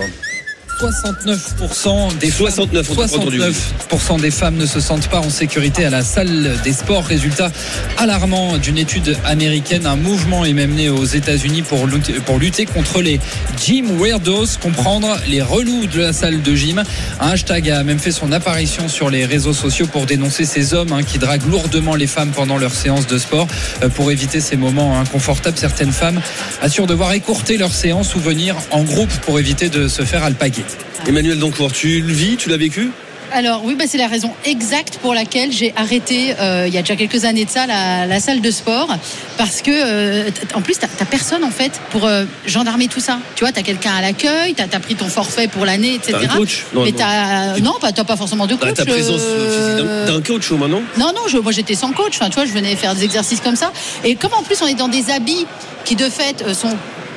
69% 0.82 2.18
des 2.18 2.32
69, 2.32 2.90
on 2.90 2.96
t'a 2.96 3.08
pas 3.08 3.16
entendu. 3.16 3.40
69% 3.40 4.20
des 4.20 4.32
femmes 4.32 4.56
ne 4.56 4.66
se 4.66 4.80
sentent 4.80 5.08
pas 5.10 5.20
en 5.20 5.30
sécurité 5.30 5.86
à 5.86 5.92
la 5.92 6.02
salle 6.02 6.58
des 6.64 6.74
sports. 6.74 7.06
Résultat 7.06 7.52
alarmant 7.98 8.58
d'une 8.58 8.80
étude 8.80 9.16
américaine. 9.26 9.86
Un 9.86 9.96
mouvement 9.96 10.44
est 10.44 10.54
même 10.54 10.74
né 10.74 10.90
aux 10.90 11.06
États-Unis 11.06 11.62
pour 11.62 11.86
lutter, 11.86 12.14
pour 12.14 12.40
lutter 12.40 12.66
contre 12.66 13.02
les 13.02 13.20
gym 13.64 13.96
weirdos, 14.00 14.58
comprendre 14.60 15.20
les 15.28 15.44
relous 15.44 15.86
de 15.86 16.02
la 16.02 16.14
salle 16.14 16.42
de 16.42 16.56
gym. 16.56 16.84
Un 17.20 17.30
hashtag 17.30 17.70
a 17.70 17.84
même 17.84 18.00
fait 18.00 18.12
son 18.12 18.32
apparition 18.32 18.88
sur 18.88 19.12
les 19.12 19.26
réseaux 19.26 19.54
sociaux 19.54 19.86
pour 19.86 20.08
dénoncer 20.08 20.46
ces 20.46 20.74
hommes 20.74 20.94
hein, 20.94 21.04
qui 21.04 21.20
draguent 21.20 21.50
lourdement 21.50 21.96
les 21.96 22.08
femmes 22.08 22.32
pendant 22.32 22.58
leurs 22.58 22.74
séances 22.74 23.06
de 23.06 23.20
sport. 23.20 23.48
Euh, 23.84 23.90
pour 23.90 24.10
éviter 24.10 24.40
ces 24.40 24.58
moments 24.58 25.00
inconfortables, 25.00 25.58
certaines 25.60 25.92
femmes 25.92 26.22
assurent 26.62 26.88
devoir 26.88 27.14
écourter 27.14 27.58
leur 27.58 27.72
séance 27.72 28.16
ou 28.16 28.20
venir 28.20 28.56
en 28.72 28.82
groupe 28.82 29.12
pour 29.22 29.40
éviter 29.40 29.70
de 29.70 29.88
se 29.88 30.04
faire 30.04 30.24
alpaguer. 30.24 30.64
Emmanuel 31.08 31.40
Dancourt, 31.40 31.72
tu 31.72 32.02
le 32.02 32.14
vis, 32.14 32.38
tu 32.38 32.50
l'as 32.50 32.58
vécu? 32.58 32.90
Alors 33.34 33.62
oui, 33.64 33.76
bah, 33.76 33.86
c'est 33.88 33.98
la 33.98 34.08
raison 34.08 34.30
exacte 34.44 34.98
pour 35.02 35.14
laquelle 35.14 35.54
j'ai 35.54 35.74
arrêté 35.78 36.36
euh, 36.42 36.66
il 36.68 36.74
y 36.74 36.78
a 36.78 36.82
déjà 36.82 36.98
quelques 36.98 37.24
années 37.24 37.46
de 37.46 37.50
ça 37.50 37.66
la, 37.66 38.06
la 38.06 38.20
salle 38.20 38.42
de 38.42 38.52
sport 38.52 38.94
parce 39.38 39.62
que 39.62 39.72
euh, 39.72 40.30
en 40.54 40.62
plus 40.62 40.78
t'as 40.78 40.88
t'as 40.88 41.06
personne 41.06 41.46
en 41.46 41.50
fait 41.50 41.72
pour 41.92 42.06
euh, 42.06 42.26
gendarmer 42.46 42.90
tout 42.90 43.00
ça. 43.00 43.20
Tu 43.36 43.46
vois, 43.46 43.54
t'as 43.54 43.62
quelqu'un 43.62 43.94
à 43.94 44.02
l'accueil, 44.02 44.54
t'as 44.54 44.66
as 44.66 44.80
pris 44.82 44.96
ton 44.96 45.08
forfait 45.08 45.48
pour 45.48 45.66
l'année, 45.66 45.96
etc. 45.96 46.18
T'as 46.28 46.34
un 46.34 46.38
coach 46.38 46.66
Non, 46.74 46.84
Mais 46.84 46.92
non. 46.92 46.98
t'as 46.98 47.60
non, 47.62 47.74
bah, 47.82 47.94
t'as 47.94 48.04
pas 48.04 48.18
forcément 48.18 48.48
de 48.48 48.56
T'as 48.56 48.68
coach. 48.68 48.76
ta 48.76 48.86
présence 48.86 49.22
coach 50.28 50.52
au 50.52 50.58
moins, 50.58 50.68
non? 50.68 50.84
Non, 50.98 51.14
non, 51.16 51.22
je, 51.30 51.38
moi 51.38 51.54
j'étais 51.54 51.76
sans 51.76 51.94
coach. 51.94 52.16
Enfin, 52.20 52.28
tu 52.30 52.36
vois, 52.36 52.46
je 52.46 52.52
venais 52.52 52.76
faire 52.76 52.96
des 52.96 53.06
exercices 53.06 53.40
comme 53.40 53.56
ça. 53.56 53.72
Et 54.04 54.16
comme 54.16 54.34
en 54.34 54.44
plus 54.44 54.62
on 54.62 54.68
est 54.68 54.76
dans 54.76 54.90
des 54.90 55.10
habits 55.10 55.46
qui 55.86 55.96
de 55.96 56.10
fait 56.10 56.54
sont 56.54 56.76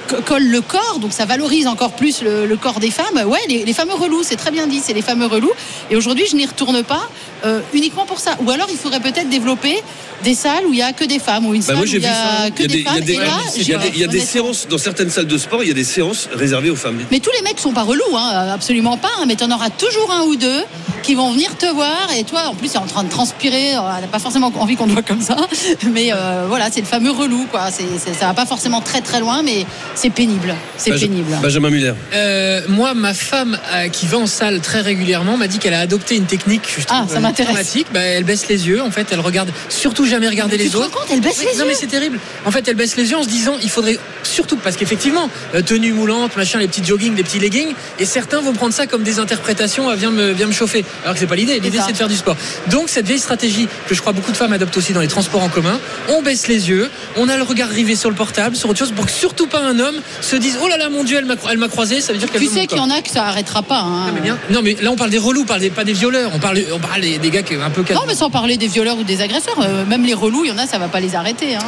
co- 0.08 0.22
collent 0.22 0.50
le 0.50 0.60
corps, 0.60 0.98
donc 1.00 1.12
ça 1.12 1.24
valorise 1.24 1.66
encore 1.66 1.92
plus 1.92 2.22
le, 2.22 2.46
le 2.46 2.56
corps 2.56 2.80
des 2.80 2.90
femmes. 2.90 3.22
Ouais, 3.26 3.40
les, 3.48 3.64
les 3.64 3.72
fameux 3.72 3.94
relous, 3.94 4.22
c'est 4.22 4.36
très 4.36 4.50
bien 4.50 4.66
dit, 4.66 4.80
c'est 4.82 4.92
les 4.92 5.02
fameux 5.02 5.26
relous. 5.26 5.52
Et 5.90 5.96
aujourd'hui, 5.96 6.26
je 6.30 6.36
n'y 6.36 6.46
retourne 6.46 6.82
pas 6.82 7.08
euh, 7.44 7.60
uniquement 7.72 8.06
pour 8.06 8.18
ça. 8.20 8.36
Ou 8.44 8.50
alors, 8.50 8.66
il 8.70 8.76
faudrait 8.78 9.00
peut-être 9.00 9.28
développer 9.28 9.82
des 10.22 10.34
salles 10.34 10.64
où 10.66 10.72
il 10.72 10.78
y 10.78 10.82
a 10.82 10.92
que 10.92 11.04
des 11.04 11.18
femmes 11.18 11.44
ou 11.46 11.54
une 11.54 11.60
Bah, 11.60 11.66
salle 11.68 11.76
moi 11.76 11.84
où 11.84 11.88
il 11.88 11.94
y 11.94 11.98
vu 11.98 12.06
a 12.06 12.08
ça. 12.44 12.50
que 12.50 12.62
Il 12.62 12.62
y 12.62 12.64
a 12.64 12.76
des, 12.76 12.82
femmes. 12.84 13.00
des- 13.00 13.12
Et 13.12 13.16
là, 13.16 13.22
il 13.56 13.68
y 13.68 13.74
a 13.74 13.78
des- 13.78 13.88
il 13.88 13.98
y 13.98 14.04
a 14.04 14.06
des 14.06 14.16
honnêtement, 14.18 14.32
séances 14.32 14.66
dans 14.70 14.78
certaines 14.78 15.10
salles 15.10 15.26
de 15.26 15.36
sport, 15.38 15.62
il 15.62 15.68
y 15.68 15.70
a 15.70 15.74
des 15.74 15.84
séances 15.84 16.28
réservées 16.32 16.70
aux 16.70 16.76
femmes. 16.76 16.98
mais 17.10 17.20
tous 17.20 17.30
les 17.36 17.42
mecs 17.42 17.58
sont 17.60 17.72
pas 17.72 17.82
relous, 17.82 18.16
hein, 18.16 18.48
absolument 18.52 18.96
pas. 18.96 19.08
hein, 19.20 19.24
mais 19.26 19.36
t'en 19.36 19.50
auras 19.50 19.70
toujours 19.70 20.10
un 20.12 20.22
ou 20.22 20.36
deux 20.36 20.62
qui 21.02 21.14
vont 21.14 21.30
venir 21.32 21.56
te 21.58 21.66
voir. 21.66 22.08
Et 22.16 22.24
toi, 22.24 22.44
en 22.48 22.54
plus, 22.54 22.68
c'est 22.68 22.78
en 22.78 22.86
train 22.86 23.04
de 23.04 23.10
transpirer. 23.10 23.74
euh, 23.76 23.80
Elle 23.96 24.02
n'a 24.02 24.08
pas 24.08 24.18
forcément 24.18 24.50
envie 24.58 24.76
qu'on 24.76 24.86
te 24.86 24.92
voit 24.92 25.02
comme 25.02 25.20
ça. 25.20 25.36
Mais 25.92 26.12
euh, 26.12 26.46
voilà, 26.48 26.68
c'est 26.72 26.80
le 26.80 26.86
fameux 26.86 27.10
relou, 27.10 27.46
quoi. 27.50 27.70
C'est- 27.70 27.84
ça 28.18 28.26
va 28.26 28.34
pas 28.34 28.46
forcément 28.46 28.80
très 28.80 29.00
très 29.02 29.20
loin, 29.20 29.42
mais 29.42 29.66
c'est 29.94 30.10
pénible. 30.10 30.54
C'est 30.78 30.90
Benja- 30.92 31.00
pénible. 31.00 31.38
Benjamin 31.42 31.70
Muller. 31.70 31.92
Euh, 32.14 32.62
moi, 32.68 32.94
ma 32.94 33.12
femme 33.14 33.58
euh, 33.74 33.88
qui 33.88 34.06
va 34.06 34.18
en 34.18 34.26
salle 34.26 34.60
très 34.60 34.80
régulièrement 34.80 35.36
m'a 35.36 35.46
dit 35.48 35.58
qu'elle 35.58 35.74
a 35.74 35.80
adopté 35.80 36.16
une 36.16 36.24
technique 36.26 36.62
trouve 36.62 36.84
Ah, 36.88 37.04
ça 37.08 37.16
euh, 37.18 37.20
m'intéresse. 37.42 37.74
Bah, 37.92 38.00
elle 38.00 38.24
baisse 38.24 38.48
les 38.48 38.66
yeux. 38.68 38.82
En 38.82 38.90
fait, 38.90 39.06
elle 39.10 39.20
regarde 39.20 39.50
surtout 39.68 40.06
jamais 40.06 40.28
regarder 40.28 40.56
Mais 40.56 40.64
les 40.64 40.68
tu 40.68 40.72
te 40.72 40.76
rends 40.76 40.84
autres. 40.84 40.92
compte, 41.00 41.06
elle 41.10 41.20
baisse 41.20 41.36
Oui, 41.38 41.46
les 41.52 41.58
Non, 41.58 41.64
yeux. 41.64 41.70
mais 41.70 41.74
c'est 41.74 41.86
terrible. 41.86 42.18
En 42.44 42.50
fait, 42.50 42.66
elle 42.68 42.74
baisse 42.76 42.96
les 42.96 43.10
yeux 43.10 43.16
en 43.16 43.22
se 43.22 43.28
disant, 43.28 43.56
il 43.62 43.70
faudrait 43.70 43.98
surtout 44.22 44.56
parce 44.56 44.76
qu'effectivement, 44.76 45.28
euh, 45.54 45.62
tenue 45.62 45.92
moulante, 45.92 46.36
machin, 46.36 46.58
les 46.58 46.68
petits 46.68 46.84
jogging, 46.84 47.14
les 47.16 47.22
petits 47.22 47.38
leggings, 47.38 47.72
et 47.98 48.04
certains 48.06 48.40
vont 48.40 48.52
prendre 48.52 48.72
ça 48.74 48.86
comme 48.86 49.02
des 49.02 49.18
interprétations. 49.18 49.88
ah, 49.88 49.96
viens 49.96 50.10
me, 50.10 50.32
viens 50.32 50.46
me 50.46 50.52
chauffer. 50.52 50.84
Alors 51.04 51.14
que 51.14 51.20
c'est 51.20 51.26
pas 51.26 51.36
l'idée. 51.36 51.58
L'idée, 51.60 51.78
c'est 51.84 51.92
de 51.92 51.96
faire 51.96 52.08
du 52.08 52.16
sport. 52.16 52.36
Donc 52.70 52.88
cette 52.88 53.06
vieille 53.06 53.18
stratégie 53.18 53.68
que 53.88 53.94
je 53.94 54.00
crois 54.00 54.12
beaucoup 54.12 54.32
de 54.32 54.36
femmes 54.36 54.52
adoptent 54.52 54.76
aussi 54.76 54.92
dans 54.92 55.00
les 55.00 55.08
transports 55.08 55.42
en 55.42 55.48
commun. 55.48 55.78
On 56.08 56.22
baisse 56.22 56.48
les 56.48 56.68
yeux, 56.68 56.90
on 57.16 57.28
a 57.28 57.36
le 57.36 57.42
regard 57.42 57.68
rivé 57.68 57.96
sur 57.96 58.10
le 58.10 58.16
portable, 58.16 58.56
sur 58.56 58.68
autre 58.68 58.78
chose, 58.78 58.92
pour 58.92 59.06
que 59.06 59.12
surtout 59.12 59.46
pas 59.46 59.60
un 59.60 59.78
homme 59.78 59.96
se 60.20 60.36
dise, 60.36 60.58
oh 60.62 60.68
là 60.68 60.76
là, 60.76 60.88
mon 60.88 61.04
dieu, 61.04 61.16
elle 61.18 61.24
m'a 61.26 61.34
elle 61.50 61.58
m'a 61.58 61.68
croisé. 61.68 62.00
Ça 62.00 62.12
veut 62.12 62.18
dire 62.18 62.30
qu'elle 62.30 62.40
Tu 62.42 62.48
sais 62.48 62.66
qu'il 62.66 62.78
y 62.78 62.80
en 62.80 62.90
a 62.90 63.00
que 63.02 63.10
ça 63.10 63.24
arrêtera 63.24 63.62
pas. 63.62 63.80
hein. 63.80 64.06
Non 64.08 64.12
mais, 64.14 64.20
bien. 64.20 64.38
Non, 64.50 64.60
mais 64.62 64.76
là 64.82 64.90
on 64.90 64.96
parle 64.96 65.10
des 65.10 65.18
relous, 65.18 65.42
on 65.42 65.46
parle 65.46 65.60
des- 65.60 65.70
pas 65.70 65.84
des 65.84 65.92
violeurs, 65.92 66.30
on 66.34 66.38
parle, 66.38 66.60
on 66.72 66.78
parle 66.78 67.00
des, 67.02 67.13
des 67.18 67.30
gars 67.30 67.42
qui 67.42 67.54
un 67.54 67.70
peu 67.70 67.82
Non, 67.94 68.02
mais 68.06 68.14
sans 68.14 68.30
parler 68.30 68.56
des 68.56 68.66
violeurs 68.68 68.98
ou 68.98 69.04
des 69.04 69.20
agresseurs, 69.20 69.58
euh, 69.62 69.84
même 69.86 70.04
les 70.04 70.14
relous, 70.14 70.44
il 70.44 70.48
y 70.48 70.52
en 70.52 70.58
a, 70.58 70.66
ça 70.66 70.78
va 70.78 70.88
pas 70.88 71.00
les 71.00 71.14
arrêter. 71.14 71.54
Hein. 71.54 71.60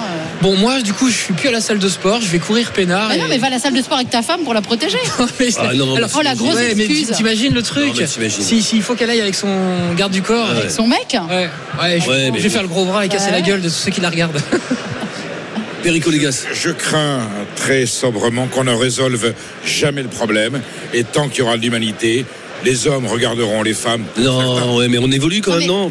Bon 0.42 0.56
moi 0.56 0.80
du 0.82 0.92
coup 0.92 1.08
je 1.08 1.16
suis 1.16 1.32
plus 1.34 1.48
à 1.48 1.52
la 1.52 1.60
salle 1.60 1.78
de 1.78 1.88
sport, 1.88 2.20
je 2.20 2.28
vais 2.28 2.38
courir 2.38 2.72
peinard. 2.72 3.08
Mais 3.08 3.16
et- 3.16 3.20
non, 3.20 3.26
mais 3.28 3.38
va 3.38 3.46
à 3.48 3.50
la 3.50 3.58
salle 3.58 3.74
de 3.74 3.82
sport 3.82 3.96
avec 3.98 4.10
ta 4.10 4.22
femme 4.22 4.40
pour 4.42 4.54
la 4.54 4.62
protéger. 4.62 4.98
Mais 5.40 5.50
c'est- 5.50 5.60
Ah, 5.60 5.72
non, 5.74 5.94
Alors, 5.96 6.10
oh, 6.16 6.22
la 6.22 6.34
grosse 6.34 6.54
ouais, 6.54 6.72
excuse. 6.72 7.10
t'imagines 7.12 7.54
le 7.54 7.62
truc 7.62 7.86
Non, 7.88 7.92
mais 7.98 8.06
t'imagines. 8.06 8.42
Si 8.42 8.62
s'il 8.62 8.82
faut 8.82 8.94
qu'elle 8.94 9.10
aille 9.10 9.20
avec 9.20 9.34
son 9.34 9.48
garde 9.96 10.12
du 10.12 10.22
corps. 10.22 10.48
Ouais. 10.50 10.56
Avec 10.58 10.70
son 10.70 10.86
mec. 10.86 11.16
Ouais, 11.28 11.48
ouais, 11.82 12.00
je, 12.00 12.08
Ouais, 12.08 12.30
mais 12.30 12.38
je 12.38 12.42
vais 12.44 12.48
faire 12.50 12.62
le 12.62 12.68
gros 12.68 12.84
bras 12.84 13.04
et 13.04 13.08
casser 13.08 13.26
Ouais. 13.26 13.32
la 13.32 13.40
gueule 13.40 13.60
de 13.62 13.68
tous 13.68 13.74
ceux 13.74 13.90
qui 13.90 14.00
la 14.00 14.10
regardent. 14.10 14.40
Perico 15.82 16.10
Légas. 16.10 16.46
Je 16.52 16.70
crains 16.70 17.20
très 17.54 17.86
sobrement 17.86 18.46
qu'on 18.48 18.64
ne 18.64 18.72
résolve 18.74 19.32
jamais 19.64 20.02
le 20.02 20.08
problème. 20.08 20.60
Et 20.92 21.04
tant 21.04 21.28
qu'il 21.28 21.40
y 21.40 21.42
aura 21.42 21.56
de 21.56 21.62
l'humanité, 21.62 22.24
les 22.64 22.86
hommes 22.86 23.06
regarderont 23.06 23.62
les 23.62 23.74
femmes. 23.74 24.04
Non, 24.18 24.76
ouais, 24.76 24.88
mais 24.88 24.98
on 24.98 25.10
évolue 25.10 25.40
quand 25.40 25.52
Non, 25.52 25.58
même, 25.58 25.66
mais- 25.68 25.74
non 25.74 25.90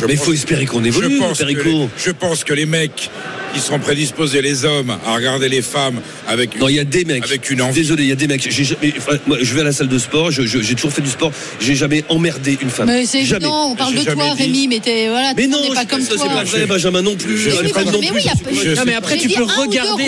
Je 0.00 0.06
Mais 0.06 0.12
il 0.12 0.18
faut 0.18 0.32
espérer 0.32 0.64
qu'on 0.66 0.84
évolue, 0.84 1.16
je 1.16 1.18
pense, 1.20 1.38
que 1.38 1.44
Perico. 1.44 1.62
les, 1.68 1.88
je 1.96 2.10
pense 2.12 2.44
que 2.44 2.52
les 2.54 2.66
mecs 2.66 3.10
qui 3.58 3.66
sont 3.66 3.78
prédisposés, 3.78 4.40
les 4.42 4.64
hommes, 4.64 4.96
à 5.06 5.14
regarder 5.14 5.48
les 5.48 5.62
femmes 5.62 6.00
avec 6.26 6.54
une, 6.54 6.60
Non, 6.60 6.68
il 6.68 6.76
y 6.76 6.78
a 6.80 6.84
des 6.84 7.04
mecs. 7.04 7.24
avec 7.24 7.50
une 7.50 7.60
envie. 7.62 7.80
Désolé, 7.80 8.04
il 8.04 8.08
y 8.08 8.12
a 8.12 8.16
des 8.16 8.26
mecs. 8.28 8.46
J'ai 8.50 8.64
jamais- 8.64 8.94
moi, 9.26 9.38
je 9.40 9.54
vais 9.54 9.60
à 9.62 9.64
la 9.64 9.72
salle 9.72 9.88
de 9.88 9.98
sport. 9.98 10.30
je- 10.30 10.42
je- 10.46 10.60
J'ai 10.60 10.74
toujours 10.74 10.92
fait 10.92 11.02
du 11.02 11.10
sport. 11.10 11.32
J'ai 11.60 11.74
jamais 11.74 12.04
emmerdé 12.08 12.58
une 12.60 12.70
femme. 12.70 12.86
Mais 12.86 13.06
c'est 13.06 13.20
évident, 13.20 13.70
on 13.70 13.74
parle 13.76 13.94
J'ai 13.94 14.04
de 14.04 14.12
toi, 14.12 14.34
dit. 14.36 14.42
Rémi, 14.42 14.68
mais 14.68 14.80
t'es 14.80 15.08
voilà, 15.08 15.32
Mais 15.36 15.46
non, 15.46 15.58
pas 15.74 15.82
je- 15.82 15.86
comme 15.88 16.02
ça 16.02 16.14
toi. 16.14 16.18
c'est 16.22 16.28
pas 16.34 16.44
vrai, 16.44 16.66
Benjamin 16.66 17.02
non 17.02 17.16
plus. 17.16 17.34
Mais 17.46 17.52
oui, 17.52 17.58
Alfred 17.58 17.86
mais 17.86 17.92
non 17.92 17.98
oui, 18.00 18.08
plus. 18.08 18.20
il 18.20 18.26
y 18.26 18.28
a- 18.28 18.32
je 18.50 18.54
suis- 18.58 18.70
je 18.70 18.74
non 18.76 18.82
mais 18.86 18.94
après 18.94 19.16
tu 19.16 19.28
peux 19.28 19.42
regarder. 19.42 20.04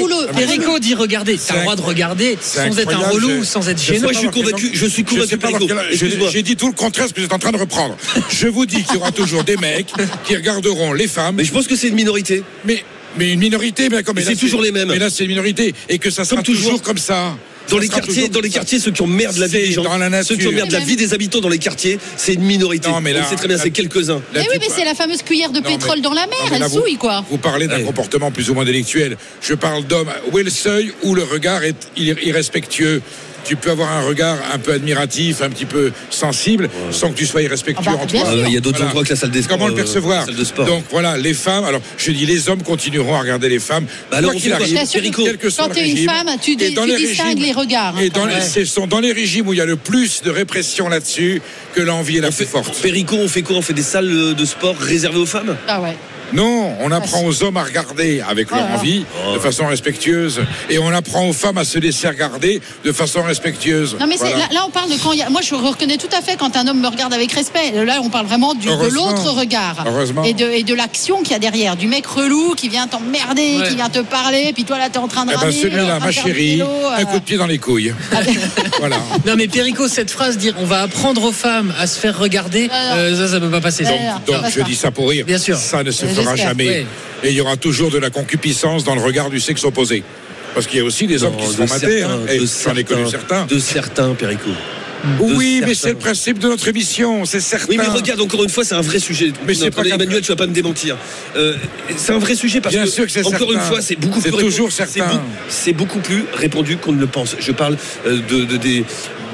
dit 0.80 0.94
regarder. 0.94 1.36
C'est 1.36 1.48
T'as 1.48 1.56
le 1.56 1.62
droit 1.62 1.76
de 1.76 1.82
regarder 1.82 2.38
sans 2.40 2.78
être 2.78 2.94
un 2.94 3.08
relou, 3.10 3.40
je- 3.40 3.44
sans 3.44 3.68
être 3.68 3.80
je 3.80 3.92
gênant. 3.94 4.02
Moi, 4.04 4.12
je 4.12 4.18
suis 4.18 4.28
convaincu. 4.28 4.70
Je 4.72 4.86
suis 4.86 5.02
Je 5.02 5.36
convaincu, 5.36 5.66
je-. 5.90 6.30
J'ai 6.30 6.42
dit 6.42 6.56
tout 6.56 6.66
le 6.68 6.72
contraire 6.72 7.08
ce 7.08 7.12
que 7.12 7.20
vous 7.20 7.26
êtes 7.26 7.32
en 7.32 7.38
train 7.38 7.52
de 7.52 7.56
reprendre. 7.58 7.96
Je 8.30 8.46
vous 8.48 8.66
dis 8.66 8.82
qu'il 8.82 8.94
y 8.94 8.96
aura 8.98 9.12
toujours 9.12 9.44
des 9.44 9.56
mecs 9.56 9.92
qui 10.26 10.36
regarderont 10.36 10.92
les 10.92 11.06
femmes. 11.08 11.36
Mais 11.36 11.44
je 11.44 11.52
pense 11.52 11.66
que 11.66 11.76
c'est 11.76 11.88
une 11.88 11.94
minorité. 11.94 12.42
Mais, 12.64 12.82
mais 13.16 13.32
une 13.32 13.40
minorité, 13.40 13.88
mais 13.88 14.02
comme 14.02 14.16
Mais 14.16 14.22
c'est 14.22 14.36
toujours 14.36 14.62
les 14.62 14.72
mêmes. 14.72 14.88
Mais 14.88 14.98
là, 14.98 15.10
c'est 15.10 15.24
une 15.24 15.30
minorité. 15.30 15.74
Et 15.88 15.98
que 15.98 16.10
ça 16.10 16.24
sera 16.24 16.36
Comme 16.36 16.44
toujours. 16.44 16.64
toujours 16.64 16.82
comme 16.82 16.98
ça. 16.98 17.36
Dans 17.68 17.76
Ça 17.76 17.82
les 17.82 17.88
quartiers, 17.88 18.28
dans 18.28 18.40
les 18.40 18.50
quartiers, 18.50 18.80
ceux 18.80 18.90
qui 18.90 19.02
emmerdent 19.02 19.36
la 19.36 19.46
vie 19.46 19.52
C'est 19.52 19.66
des 19.66 19.72
gens, 19.72 19.84
dans 19.84 19.96
la 19.96 20.22
ceux 20.24 20.34
qui 20.36 20.48
emmerdent 20.48 20.72
la 20.72 20.80
vie 20.80 20.96
des 20.96 21.14
habitants 21.14 21.40
dans 21.40 21.48
les 21.48 21.58
quartiers, 21.58 21.98
c'est 22.16 22.34
une 22.34 22.42
minorité. 22.42 22.88
Non, 22.88 23.00
mais 23.00 23.12
là- 23.12 23.22
On 23.24 23.30
sait 23.30 23.36
très 23.36 23.46
bien, 23.46 23.58
c'est 23.58 23.70
quelques-uns. 23.70 24.20
Mais 24.34 24.40
oui, 24.40 24.56
mais 24.58 24.66
c'est 24.74 24.84
la 24.84 24.94
fameuse 24.96 25.22
cuillère 25.22 25.52
de 25.52 25.60
Non, 25.60 25.64
mais- 25.68 25.76
pétrole 25.76 26.00
dans 26.00 26.12
la 26.14 26.26
mer, 26.26 26.36
non, 26.46 26.54
elle 26.54 26.60
là, 26.62 26.68
souille 26.68 26.96
quoi. 26.96 27.24
Vous 27.30 27.38
parlez 27.38 27.68
d'un 27.68 27.76
Ouais. 27.76 27.82
comportement 27.84 28.32
plus 28.32 28.50
ou 28.50 28.54
moins 28.54 28.64
délictuel. 28.64 29.16
Je 29.40 29.54
parle 29.54 29.84
d'homme 29.84 30.08
où 30.32 30.38
est 30.40 30.42
le 30.42 30.50
seuil 30.50 30.92
où 31.02 31.14
le 31.14 31.22
regard 31.22 31.62
est 31.62 31.76
ir- 31.96 32.16
irrespectueux. 32.24 33.02
Tu 33.44 33.56
peux 33.56 33.70
avoir 33.70 33.90
un 33.92 34.02
regard 34.02 34.36
un 34.52 34.58
peu 34.58 34.72
admiratif, 34.72 35.42
un 35.42 35.50
petit 35.50 35.64
peu 35.64 35.92
sensible, 36.10 36.68
sans 36.90 37.10
que 37.10 37.16
tu 37.16 37.26
sois 37.26 37.42
irrespectueux 37.42 37.84
Ah 37.88 37.96
bah, 37.96 38.00
en 38.02 38.06
toi. 38.06 38.20
Ah, 38.26 38.34
Il 38.46 38.52
y 38.54 38.56
a 38.56 38.60
d'autres 38.60 38.76
Voilà. 38.78 38.90
endroits 38.90 39.04
que 39.04 39.10
la 39.10 39.16
salle 39.16 39.30
des 39.30 39.42
sports. 39.42 39.56
Comment 39.56 39.68
le 39.68 39.72
euh, 39.74 39.76
percevoir 39.76 40.20
la 40.20 40.26
salle 40.26 40.36
de 40.36 40.44
sport. 40.44 40.66
Donc 40.66 40.84
voilà, 40.90 41.16
les 41.16 41.34
femmes. 41.34 41.64
Alors 41.64 41.80
je 41.96 42.12
dis, 42.12 42.26
les 42.26 42.48
hommes 42.48 42.62
continueront 42.62 43.14
à 43.16 43.20
regarder 43.20 43.48
les 43.48 43.58
femmes. 43.58 43.86
Bah 44.10 44.18
alors, 44.18 44.32
quoi 44.32 44.40
qu'il 44.40 44.52
arrive, 44.52 44.78
quel 45.24 45.36
que 45.38 45.50
soit 45.50 45.64
Quand 45.64 45.68
le 45.70 45.74
t'es 45.74 45.80
une 45.88 45.94
régime. 45.94 46.10
femme, 46.10 46.28
tu, 46.40 46.52
Et 46.52 46.56
dis- 46.56 46.74
dans 46.74 46.84
tu 46.84 46.90
les 46.90 46.96
distingues 46.98 47.26
régimes- 47.38 47.42
les 47.44 47.52
regards. 47.52 47.96
hein, 47.96 48.00
Et 48.02 48.10
dans 48.10 48.26
les, 48.26 48.40
ce 48.40 48.64
sont 48.64 48.86
dans 48.86 49.00
les 49.00 49.12
régimes 49.12 49.48
où 49.48 49.52
il 49.52 49.58
y 49.58 49.62
a 49.62 49.66
le 49.66 49.76
plus 49.76 50.22
de 50.22 50.30
répression 50.30 50.88
là-dessus 50.88 51.42
que 51.74 51.80
l'envie 51.80 52.18
est 52.18 52.20
la 52.20 52.28
On 52.28 52.30
plus 52.30 52.44
fait, 52.44 52.50
forte. 52.50 52.80
Perico, 52.82 53.16
on 53.16 53.28
fait 53.28 53.42
quoi? 53.42 53.56
On 53.56 53.62
fait 53.62 53.72
des 53.72 53.82
salles 53.82 54.34
de 54.34 54.44
sport 54.44 54.76
réservées 54.78 55.18
aux 55.18 55.26
femmes? 55.26 55.56
Ah 55.66 55.80
ouais. 55.80 55.96
Non, 56.32 56.72
on 56.80 56.90
apprend 56.92 57.24
aux 57.24 57.42
hommes 57.42 57.56
à 57.56 57.64
regarder 57.64 58.22
avec 58.28 58.50
leur 58.50 58.60
Oh 58.60 58.72
là. 58.72 58.78
envie, 58.78 59.04
de 59.34 59.38
façon 59.38 59.66
respectueuse, 59.66 60.40
et 60.68 60.78
on 60.78 60.88
apprend 60.88 61.26
aux 61.28 61.32
femmes 61.32 61.58
à 61.58 61.64
se 61.64 61.78
laisser 61.78 62.08
regarder 62.08 62.60
de 62.84 62.92
façon 62.92 63.22
respectueuse. 63.22 63.96
Non 63.98 64.06
mais 64.06 64.16
Voilà. 64.16 64.36
là, 64.36 64.44
là, 64.52 64.64
on 64.66 64.70
parle 64.70 64.90
de 64.90 64.96
quand 65.02 65.12
il 65.12 65.18
y 65.18 65.22
a, 65.22 65.30
moi 65.30 65.40
je 65.42 65.54
reconnais 65.54 65.96
tout 65.96 66.08
à 66.16 66.20
fait 66.22 66.36
quand 66.38 66.56
un 66.56 66.66
homme 66.68 66.80
me 66.80 66.88
regarde 66.88 67.12
avec 67.14 67.32
respect. 67.32 67.72
Là 67.84 68.00
on 68.02 68.10
parle 68.10 68.26
vraiment 68.26 68.54
du, 68.54 68.66
de 68.66 68.94
l'autre 68.94 69.30
regard 69.30 69.84
Heureusement. 69.86 70.24
et 70.24 70.34
de, 70.34 70.44
et 70.50 70.62
de 70.62 70.74
l'action 70.74 71.22
qu'il 71.22 71.32
y 71.32 71.34
a 71.34 71.38
derrière, 71.38 71.76
du 71.76 71.86
mec 71.86 72.06
relou 72.06 72.54
qui 72.56 72.68
vient 72.68 72.86
t'emmerder, 72.86 73.58
Ouais. 73.60 73.68
qui 73.68 73.74
vient 73.76 73.88
te 73.88 74.00
parler, 74.00 74.52
puis 74.54 74.64
toi 74.64 74.78
là 74.78 74.88
t'es 74.90 74.98
en 74.98 75.08
train 75.08 75.24
de 75.26 75.32
Eh 75.34 75.40
ben 75.44 75.50
celui-là, 75.52 75.98
ma 75.98 76.12
chérie, 76.12 76.56
vélo, 76.58 76.66
un 76.96 77.00
euh. 77.02 77.04
coup 77.06 77.18
de 77.18 77.24
pied 77.24 77.36
dans 77.36 77.46
les 77.46 77.58
couilles. 77.58 77.94
voilà. 78.78 78.96
Non 79.26 79.34
mais 79.36 79.48
Perico, 79.48 79.88
cette 79.88 80.10
phrase 80.10 80.36
dire 80.38 80.54
on 80.58 80.64
va 80.64 80.82
apprendre 80.82 81.24
aux 81.24 81.32
femmes 81.32 81.72
à 81.78 81.86
se 81.86 81.98
faire 81.98 82.18
regarder, 82.18 82.68
euh, 82.72 83.16
ça 83.16 83.32
ça 83.34 83.40
peut 83.40 83.50
pas 83.50 83.60
passer. 83.60 83.84
Donc, 83.84 83.92
non. 84.26 84.34
Donc 84.34 84.42
pas 84.42 84.50
je 84.50 84.58
ça. 84.60 84.62
dis 84.64 84.74
ça 84.76 84.90
pour 84.90 85.08
rire. 85.08 85.24
Bien 85.26 85.38
sûr. 85.38 85.56
Ça 85.56 85.82
ne 85.82 85.90
se 85.90 86.04
Euh, 86.04 86.08
j'espère. 86.28 86.48
jamais. 86.48 86.68
Ouais. 86.68 86.86
Et 87.24 87.28
il 87.30 87.34
y 87.34 87.40
aura 87.40 87.56
toujours 87.56 87.90
de 87.90 87.98
la 87.98 88.10
concupiscence 88.10 88.84
dans 88.84 88.94
le 88.94 89.00
regard 89.02 89.30
du 89.30 89.40
sexe 89.40 89.64
opposé. 89.64 90.02
Parce 90.54 90.66
qu'il 90.66 90.78
y 90.78 90.82
a 90.82 90.84
aussi 90.84 91.06
des 91.06 91.22
hommes 91.22 91.36
qui 91.36 91.46
se 91.46 91.60
de 91.60 91.66
font 91.66 91.74
mater. 91.74 92.02
hein. 92.02 92.18
Et 92.28 92.38
de 92.38 92.46
j'en 92.64 92.74
ai 92.74 92.84
connu 92.84 93.08
certains. 93.08 93.46
De 93.46 93.58
certains, 93.58 94.14
Perico. 94.14 94.50
Oui, 95.18 95.60
de 95.60 95.66
mais 95.66 95.74
c'est 95.74 95.90
le 95.90 95.94
principe 95.94 96.38
de 96.38 96.48
notre 96.48 96.68
émission, 96.68 97.24
c'est 97.24 97.40
certain. 97.40 97.66
Oui, 97.70 97.76
mais 97.78 97.86
regarde, 97.86 98.20
encore 98.20 98.42
une 98.44 98.50
fois, 98.50 98.64
c'est 98.64 98.74
un 98.74 98.82
vrai 98.82 98.98
sujet. 98.98 99.32
Mais 99.46 99.54
c'est 99.54 99.64
Notre 99.66 99.82
pas 99.82 99.88
Emmanuel, 99.88 100.20
tu 100.20 100.28
vas 100.28 100.36
pas 100.36 100.46
me 100.46 100.52
démentir. 100.52 100.96
Euh, 101.36 101.54
c'est 101.96 102.12
un 102.12 102.18
vrai 102.18 102.34
sujet 102.34 102.60
parce 102.60 102.74
Bien 102.74 102.84
que, 102.84 102.90
sûr 102.90 103.06
que 103.06 103.10
c'est 103.10 103.20
encore 103.24 103.38
certain. 103.38 103.54
une 103.54 103.60
fois, 103.60 103.80
c'est 103.80 103.96
beaucoup 103.96 104.20
C'est 104.20 104.30
plus 104.30 104.38
toujours 104.40 104.68
répandu- 104.68 104.72
certain. 104.92 105.22
c'est 105.48 105.64
C'est 105.64 105.72
beaucoup 105.72 106.00
plus 106.00 106.24
répandu 106.34 106.76
qu'on 106.76 106.92
ne 106.92 107.00
le 107.00 107.06
pense. 107.06 107.34
Je 107.38 107.52
parle 107.52 107.76
euh, 108.06 108.18
de, 108.28 108.44
de- 108.44 108.56
des 108.58 108.84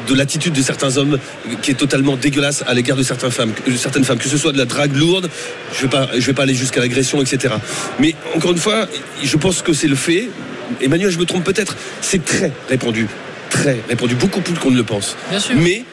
de 0.07 0.15
l'attitude 0.15 0.53
de 0.53 0.63
certains 0.63 0.97
hommes 0.97 1.19
qui 1.63 1.71
est 1.71 1.75
totalement 1.75 2.17
dégueulasse 2.17 2.65
à 2.67 2.75
l'égard 2.75 2.97
de 2.97 3.03
certaines 3.03 3.31
femmes, 3.31 3.53
de 3.67 3.77
certaines 3.77 4.05
femmes, 4.05 4.19
que 4.19 4.29
ce 4.29 4.39
soit 4.39 4.53
de 4.53 4.59
la 4.59 4.65
drague 4.65 4.95
lourde, 4.97 5.29
je 5.75 5.83
vais 5.83 5.89
pas, 5.89 6.09
je 6.15 6.21
vais 6.21 6.33
pas 6.33 6.43
aller 6.43 6.55
jusqu'à 6.55 6.81
l'agression, 6.81 7.21
etc. 7.21 7.55
Mais 7.99 8.15
encore 8.35 8.53
une 8.53 8.59
fois, 8.59 8.87
je 9.23 9.37
pense 9.37 9.63
que 9.63 9.73
c'est 9.73 9.89
le 9.89 9.97
fait. 9.97 10.29
Emmanuel, 10.81 11.11
je 11.11 11.19
me 11.19 11.25
trompe 11.25 11.45
peut-être. 11.45 11.77
C'est 12.01 12.25
très 12.25 12.53
répandu, 12.69 13.09
très 13.51 13.81
répandu, 13.89 14.15
beaucoup 14.15 14.41
plus 14.41 14.55
qu'on 14.55 14.71
ne 14.71 14.77
le 14.77 14.85
pense. 14.85 15.17
Bien 15.31 15.41
sûr. 15.41 15.55
Mais 15.57 15.85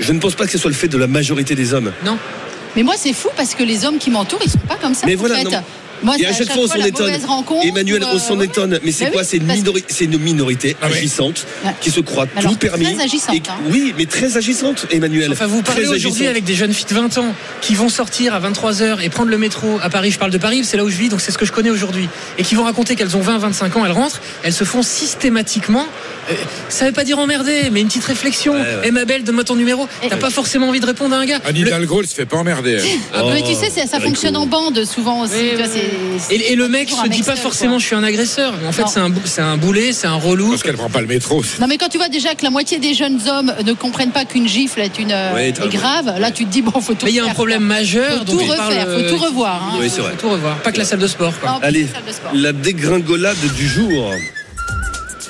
je 0.00 0.12
ne 0.12 0.18
pense 0.18 0.34
pas 0.34 0.46
que 0.46 0.52
ce 0.52 0.58
soit 0.58 0.70
le 0.70 0.76
fait 0.76 0.88
de 0.88 0.98
la 0.98 1.06
majorité 1.06 1.54
des 1.54 1.74
hommes. 1.74 1.92
Non. 2.04 2.18
Mais 2.76 2.82
moi, 2.82 2.94
c'est 2.96 3.12
fou 3.12 3.28
parce 3.36 3.54
que 3.54 3.62
les 3.62 3.84
hommes 3.84 3.98
qui 3.98 4.10
m'entourent, 4.10 4.40
ils 4.44 4.50
sont 4.50 4.58
pas 4.58 4.76
comme 4.76 4.94
ça. 4.94 5.06
Mais 5.06 5.14
en 5.14 5.18
voilà, 5.18 5.36
fait. 5.36 5.48
Moi, 6.02 6.16
Et 6.16 6.20
c'est 6.22 6.26
à 6.26 6.32
chaque 6.32 6.52
fois, 6.52 6.64
on 6.64 6.66
s'en 6.66 6.74
Emmanuel, 6.74 8.02
ou, 8.02 8.06
on 8.14 8.18
s'en 8.18 8.38
euh, 8.38 8.42
étonne. 8.42 8.78
Mais 8.82 8.92
c'est 8.92 9.06
Bah 9.06 9.10
quoi 9.12 9.22
oui, 9.22 9.26
C'est 9.28 9.36
une, 10.04 10.16
minori- 10.18 10.18
minorité 10.18 10.76
Ah 10.82 10.86
agissante 10.86 11.46
Ouais. 11.64 11.70
qui 11.80 11.90
se 11.90 12.00
croit 12.00 12.26
Alors, 12.36 12.52
tout 12.52 12.58
permis. 12.58 12.84
très 12.94 13.04
agissante, 13.04 13.34
Et- 13.36 13.42
hein. 13.48 13.54
Oui, 13.70 13.94
mais 13.96 14.06
très 14.06 14.36
agissante, 14.36 14.86
Emmanuel. 14.90 15.32
Enfin, 15.32 15.46
vous 15.46 15.62
parlez 15.62 15.86
aujourd'hui 15.86 16.26
avec 16.26 16.44
des 16.44 16.54
jeunes 16.54 16.72
filles 16.72 16.86
de 16.88 16.94
20 16.94 17.18
ans 17.18 17.34
qui 17.60 17.74
vont 17.74 17.88
sortir 17.88 18.34
à 18.34 18.40
23h 18.40 19.00
et 19.02 19.08
prendre 19.08 19.30
le 19.30 19.38
métro 19.38 19.78
à 19.82 19.90
Paris. 19.90 20.10
Je 20.10 20.18
parle 20.18 20.30
de 20.30 20.38
Paris, 20.38 20.64
c'est 20.64 20.76
là 20.76 20.84
où 20.84 20.90
je 20.90 20.96
vis, 20.96 21.08
donc 21.08 21.20
c'est 21.20 21.30
ce 21.32 21.38
que 21.38 21.46
je 21.46 21.52
connais 21.52 21.70
aujourd'hui. 21.70 22.08
Et 22.38 22.42
qui 22.42 22.54
vont 22.54 22.64
raconter 22.64 22.96
qu'elles 22.96 23.16
ont 23.16 23.20
20, 23.20 23.38
25 23.38 23.76
ans, 23.76 23.84
elles 23.84 23.92
rentrent, 23.92 24.20
elles 24.42 24.52
se 24.52 24.64
font 24.64 24.82
systématiquement. 24.82 25.86
Euh, 26.30 26.34
ça 26.68 26.86
veut 26.86 26.92
pas 26.92 27.04
dire 27.04 27.18
emmerder, 27.18 27.70
mais 27.72 27.80
une 27.80 27.88
petite 27.88 28.04
réflexion. 28.04 28.54
Ouais, 28.54 28.60
ouais. 28.60 28.66
Eh 28.84 28.90
ma 28.90 29.04
belle, 29.04 29.24
donne-moi 29.24 29.44
ton 29.44 29.56
numéro. 29.56 29.86
T'as 30.08 30.16
pas 30.16 30.30
forcément 30.30 30.68
envie 30.68 30.80
de 30.80 30.86
répondre 30.86 31.14
à 31.14 31.18
un 31.18 31.26
gars. 31.26 31.38
Anne 31.44 31.54
Le- 31.54 31.60
Hidalgo, 31.66 32.00
elle 32.00 32.06
se 32.08 32.14
fait 32.14 32.26
pas 32.26 32.36
emmerder. 32.36 32.78
Ah, 33.12 33.22
Oh, 33.24 33.30
mais 33.32 33.42
tu 33.42 33.54
sais, 33.54 33.70
ça, 33.70 34.00
fonctionne 34.00 34.36
en 34.36 34.46
bande 34.46 34.84
souvent 34.84 35.22
aussi. 35.22 35.34
Oui, 35.36 35.50
tu 35.50 35.56
vois, 35.56 35.66
oui, 35.66 35.70
c'est- 35.74 36.28
c'est 36.28 36.34
Et, 36.34 36.52
et 36.52 36.56
le 36.56 36.68
mec 36.68 36.90
se 36.90 37.08
dit 37.08 37.22
pas 37.22 37.32
seul, 37.34 37.36
forcément 37.38 37.72
quoi. 37.74 37.78
je 37.80 37.86
suis 37.86 37.94
un 37.96 38.02
agresseur. 38.04 38.54
En 38.66 38.72
fait, 38.72 38.84
c'est 38.88 39.00
un, 39.00 39.10
bou- 39.10 39.20
c'est 39.24 39.40
un 39.40 39.56
boulet, 39.56 39.92
c'est 39.92 40.06
un 40.06 40.14
relou. 40.16 40.50
Parce 40.50 40.62
qu'elle 40.62 40.76
prend 40.76 40.90
pas 40.90 41.00
le 41.00 41.06
métro. 41.06 41.42
Non 41.60 41.66
mais 41.66 41.78
quand 41.78 41.88
tu 41.88 41.98
vois 41.98 42.08
déjà 42.08 42.34
que 42.34 42.42
la 42.44 42.50
moitié 42.50 42.78
des 42.78 42.94
jeunes 42.94 43.18
hommes 43.28 43.52
ne 43.64 43.72
comprennent 43.72 44.10
pas 44.12 44.24
qu'une 44.24 44.48
gifle 44.48 44.80
est 44.80 44.98
une 44.98 45.12
euh, 45.12 45.34
Ouais, 45.34 45.48
est 45.48 45.52
t'as- 45.52 45.66
grave, 45.68 46.14
là 46.18 46.30
tu 46.30 46.44
te 46.46 46.50
dis 46.50 46.62
bon 46.62 46.80
faut 46.80 46.94
tout 46.94 47.06
Mais 47.06 47.12
il 47.12 47.16
y 47.16 47.20
a 47.20 47.24
un 47.24 47.28
problème 47.34 47.58
quoi. 47.66 47.76
majeur. 47.76 48.18
Faut 48.18 48.24
tout 48.24 48.38
parle, 48.46 48.50
refaire, 48.72 48.88
euh, 48.88 49.08
faut 49.08 49.16
tout 49.16 49.22
revoir. 49.24 49.70
hein. 49.74 49.78
Oui, 49.80 49.90
c'est 49.94 50.00
vrai. 50.00 50.12
Faut 50.12 50.28
tout 50.28 50.30
revoir. 50.30 50.56
Pas 50.58 50.72
que 50.72 50.78
la 50.78 50.84
salle 50.84 50.98
de 51.00 51.06
sport. 51.06 51.32
Quoi. 51.40 51.50
Non, 51.52 51.60
pas 51.60 51.66
Allez, 51.66 51.82
la 51.84 51.88
salle 51.92 52.02
de 52.06 52.12
sport. 52.12 52.30
la 52.34 52.52
dégringolade 52.52 53.36
du 53.56 53.68
jour. 53.68 54.12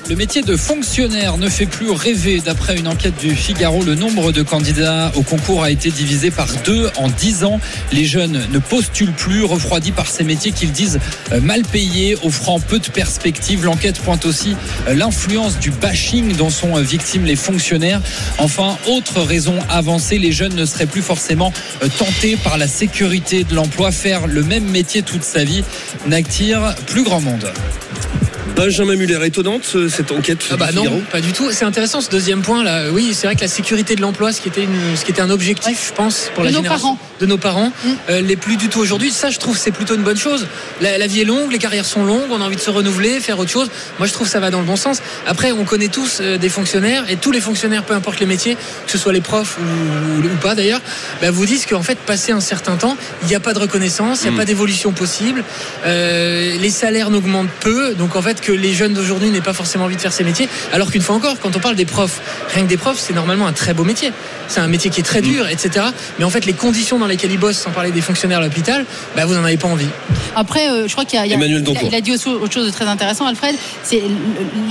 Le 0.06 0.16
métier 0.16 0.42
de 0.42 0.54
fonctionnaire 0.54 1.38
ne 1.38 1.48
fait 1.48 1.64
plus 1.64 1.90
rêver. 1.90 2.42
D'après 2.44 2.76
une 2.76 2.88
enquête 2.88 3.16
du 3.18 3.34
Figaro, 3.34 3.82
le 3.82 3.94
nombre 3.94 4.32
de 4.32 4.42
candidats 4.42 5.10
au 5.16 5.22
concours 5.22 5.64
a 5.64 5.70
été 5.70 5.90
divisé 5.90 6.30
par 6.30 6.48
deux 6.66 6.90
en 6.96 7.08
dix 7.08 7.42
ans. 7.42 7.58
Les 7.90 8.04
jeunes 8.04 8.46
ne 8.52 8.58
postulent 8.58 9.14
plus, 9.14 9.44
refroidis 9.44 9.92
par 9.92 10.06
ces 10.06 10.22
métiers 10.22 10.52
qu'ils 10.52 10.72
disent 10.72 11.00
euh, 11.32 11.40
mal 11.40 11.62
payés, 11.62 12.18
offrant 12.22 12.60
peu 12.60 12.78
de 12.80 12.88
perspectives. 12.88 13.64
L'enquête 13.64 13.98
pointe 13.98 14.26
aussi 14.26 14.56
euh, 14.88 14.94
l'influence 14.94 15.58
du 15.58 15.70
bashing 15.70 16.36
dont 16.36 16.50
sont 16.50 16.76
euh, 16.76 16.82
victimes 16.82 17.24
les 17.24 17.36
fonctionnaires. 17.36 18.02
Enfin, 18.36 18.76
autre 18.86 19.22
raison 19.22 19.58
avancée, 19.70 20.18
les 20.18 20.32
jeunes 20.32 20.54
ne 20.54 20.66
seraient 20.66 20.84
plus 20.84 21.02
forcément 21.02 21.50
tentés 21.98 22.36
par 22.36 22.58
la 22.58 22.68
sécurité 22.68 23.44
de 23.44 23.54
l'emploi. 23.54 23.90
Faire 23.90 24.26
le 24.26 24.42
même 24.42 24.68
métier 24.68 25.00
toute 25.00 25.24
sa 25.24 25.44
vie 25.44 25.64
n'attire 26.06 26.74
plus 26.86 27.04
grand 27.04 27.22
monde. 27.22 27.50
Benjamin 28.56 28.94
Muller, 28.94 29.18
étonnante 29.24 29.72
euh, 29.74 29.88
cette 29.88 30.12
enquête. 30.12 30.44
Ah 30.52 30.56
bah 30.56 30.68
du 30.70 30.76
non, 30.76 30.82
Figaro. 30.84 31.02
pas 31.10 31.20
du 31.20 31.32
tout. 31.32 31.50
C'est 31.50 31.64
intéressant 31.64 32.00
ce 32.00 32.08
deuxième 32.08 32.40
point 32.42 32.62
là. 32.62 32.84
Oui, 32.92 33.10
c'est 33.12 33.26
vrai 33.26 33.34
que 33.34 33.40
la 33.40 33.48
sécurité 33.48 33.96
de 33.96 34.00
l'emploi, 34.00 34.32
ce 34.32 34.40
qui 34.40 34.46
était 34.48 34.62
une, 34.62 34.96
ce 34.96 35.04
qui 35.04 35.10
était 35.10 35.22
un 35.22 35.30
objectif, 35.30 35.88
je 35.88 35.92
pense, 35.92 36.30
pour 36.34 36.44
De 36.44 36.48
la 36.48 36.52
nos 36.52 36.58
génération 36.58 36.94
parents. 36.94 36.98
de 37.20 37.26
nos 37.26 37.36
parents, 37.36 37.72
Mm. 37.84 37.88
euh, 38.10 38.20
l'est 38.20 38.36
plus 38.36 38.56
du 38.56 38.68
tout 38.68 38.78
aujourd'hui. 38.78 39.10
Ça, 39.10 39.30
je 39.30 39.38
trouve, 39.40 39.58
c'est 39.58 39.72
plutôt 39.72 39.96
une 39.96 40.02
bonne 40.04 40.16
chose. 40.16 40.46
La, 40.80 40.98
la 40.98 41.06
vie 41.08 41.20
est 41.22 41.24
longue, 41.24 41.50
les 41.50 41.58
carrières 41.58 41.84
sont 41.84 42.04
longues, 42.04 42.28
on 42.30 42.40
a 42.40 42.44
envie 42.44 42.54
de 42.54 42.60
se 42.60 42.70
renouveler, 42.70 43.18
faire 43.18 43.40
autre 43.40 43.50
chose. 43.50 43.68
Moi, 43.98 44.06
je 44.06 44.12
trouve 44.12 44.28
que 44.28 44.32
ça 44.32 44.38
va 44.40 44.50
dans 44.50 44.60
le 44.60 44.66
bon 44.66 44.76
sens. 44.76 45.02
Après, 45.26 45.50
on 45.50 45.64
connaît 45.64 45.88
tous 45.88 46.18
euh, 46.20 46.38
des 46.38 46.48
fonctionnaires 46.48 47.04
et 47.10 47.16
tous 47.16 47.32
les 47.32 47.40
fonctionnaires, 47.40 47.82
peu 47.82 47.94
importe 47.94 48.20
les 48.20 48.26
métiers, 48.26 48.54
que 48.86 48.92
ce 48.92 48.98
soit 48.98 49.12
les 49.12 49.20
profs 49.20 49.58
ou, 49.58 50.24
ou 50.26 50.36
pas 50.40 50.54
d'ailleurs, 50.54 50.80
bah, 51.20 51.32
vous 51.32 51.44
disent 51.44 51.66
qu'en 51.66 51.82
fait, 51.82 51.98
passé 51.98 52.30
un 52.30 52.40
certain 52.40 52.76
temps, 52.76 52.96
il 53.22 53.28
n'y 53.28 53.34
a 53.34 53.40
pas 53.40 53.52
de 53.52 53.58
reconnaissance, 53.58 54.20
il 54.20 54.24
n'y 54.24 54.28
a 54.28 54.32
Mm. 54.32 54.36
pas 54.36 54.44
d'évolution 54.44 54.92
possible. 54.92 55.42
Euh, 55.86 56.56
les 56.56 56.70
salaires 56.70 57.10
n'augmentent 57.10 57.50
peu, 57.60 57.94
donc 57.94 58.14
en 58.14 58.22
fait, 58.22 58.40
que 58.44 58.52
les 58.52 58.74
jeunes 58.74 58.92
d'aujourd'hui 58.92 59.30
n'aient 59.30 59.40
pas 59.40 59.54
forcément 59.54 59.84
envie 59.84 59.96
de 59.96 60.00
faire 60.00 60.12
ces 60.12 60.24
métiers. 60.24 60.48
Alors 60.72 60.90
qu'une 60.90 61.02
fois 61.02 61.16
encore, 61.16 61.40
quand 61.40 61.56
on 61.56 61.60
parle 61.60 61.76
des 61.76 61.86
profs, 61.86 62.20
rien 62.52 62.64
que 62.64 62.68
des 62.68 62.76
profs, 62.76 62.98
c'est 62.98 63.14
normalement 63.14 63.46
un 63.46 63.52
très 63.52 63.72
beau 63.72 63.84
métier. 63.84 64.12
C'est 64.48 64.60
un 64.60 64.66
métier 64.68 64.90
qui 64.90 65.00
est 65.00 65.04
très 65.04 65.20
dur, 65.22 65.48
etc. 65.48 65.86
Mais 66.18 66.24
en 66.24 66.30
fait, 66.30 66.44
les 66.46 66.52
conditions 66.52 66.98
dans 66.98 67.06
lesquelles 67.06 67.32
ils 67.32 67.38
bossent, 67.38 67.58
sans 67.58 67.70
parler 67.70 67.90
des 67.90 68.00
fonctionnaires 68.00 68.38
à 68.38 68.42
l'hôpital, 68.42 68.84
bah, 69.16 69.24
vous 69.26 69.34
n'en 69.34 69.44
avez 69.44 69.56
pas 69.56 69.68
envie. 69.68 69.86
Après, 70.36 70.68
euh, 70.68 70.86
je 70.86 70.92
crois 70.92 71.04
qu'il 71.04 71.18
y 71.18 71.22
a, 71.22 71.26
il 71.26 71.30
y 71.30 71.32
a- 71.32 71.36
Emmanuel 71.36 71.64
il 71.66 71.76
a- 71.76 71.82
il 71.82 71.94
a 71.94 72.00
dit 72.00 72.12
aussi 72.12 72.28
autre 72.28 72.52
chose 72.52 72.66
de 72.66 72.70
très 72.70 72.84
intéressant, 72.86 73.26
Alfred. 73.26 73.54
C'est 73.82 74.02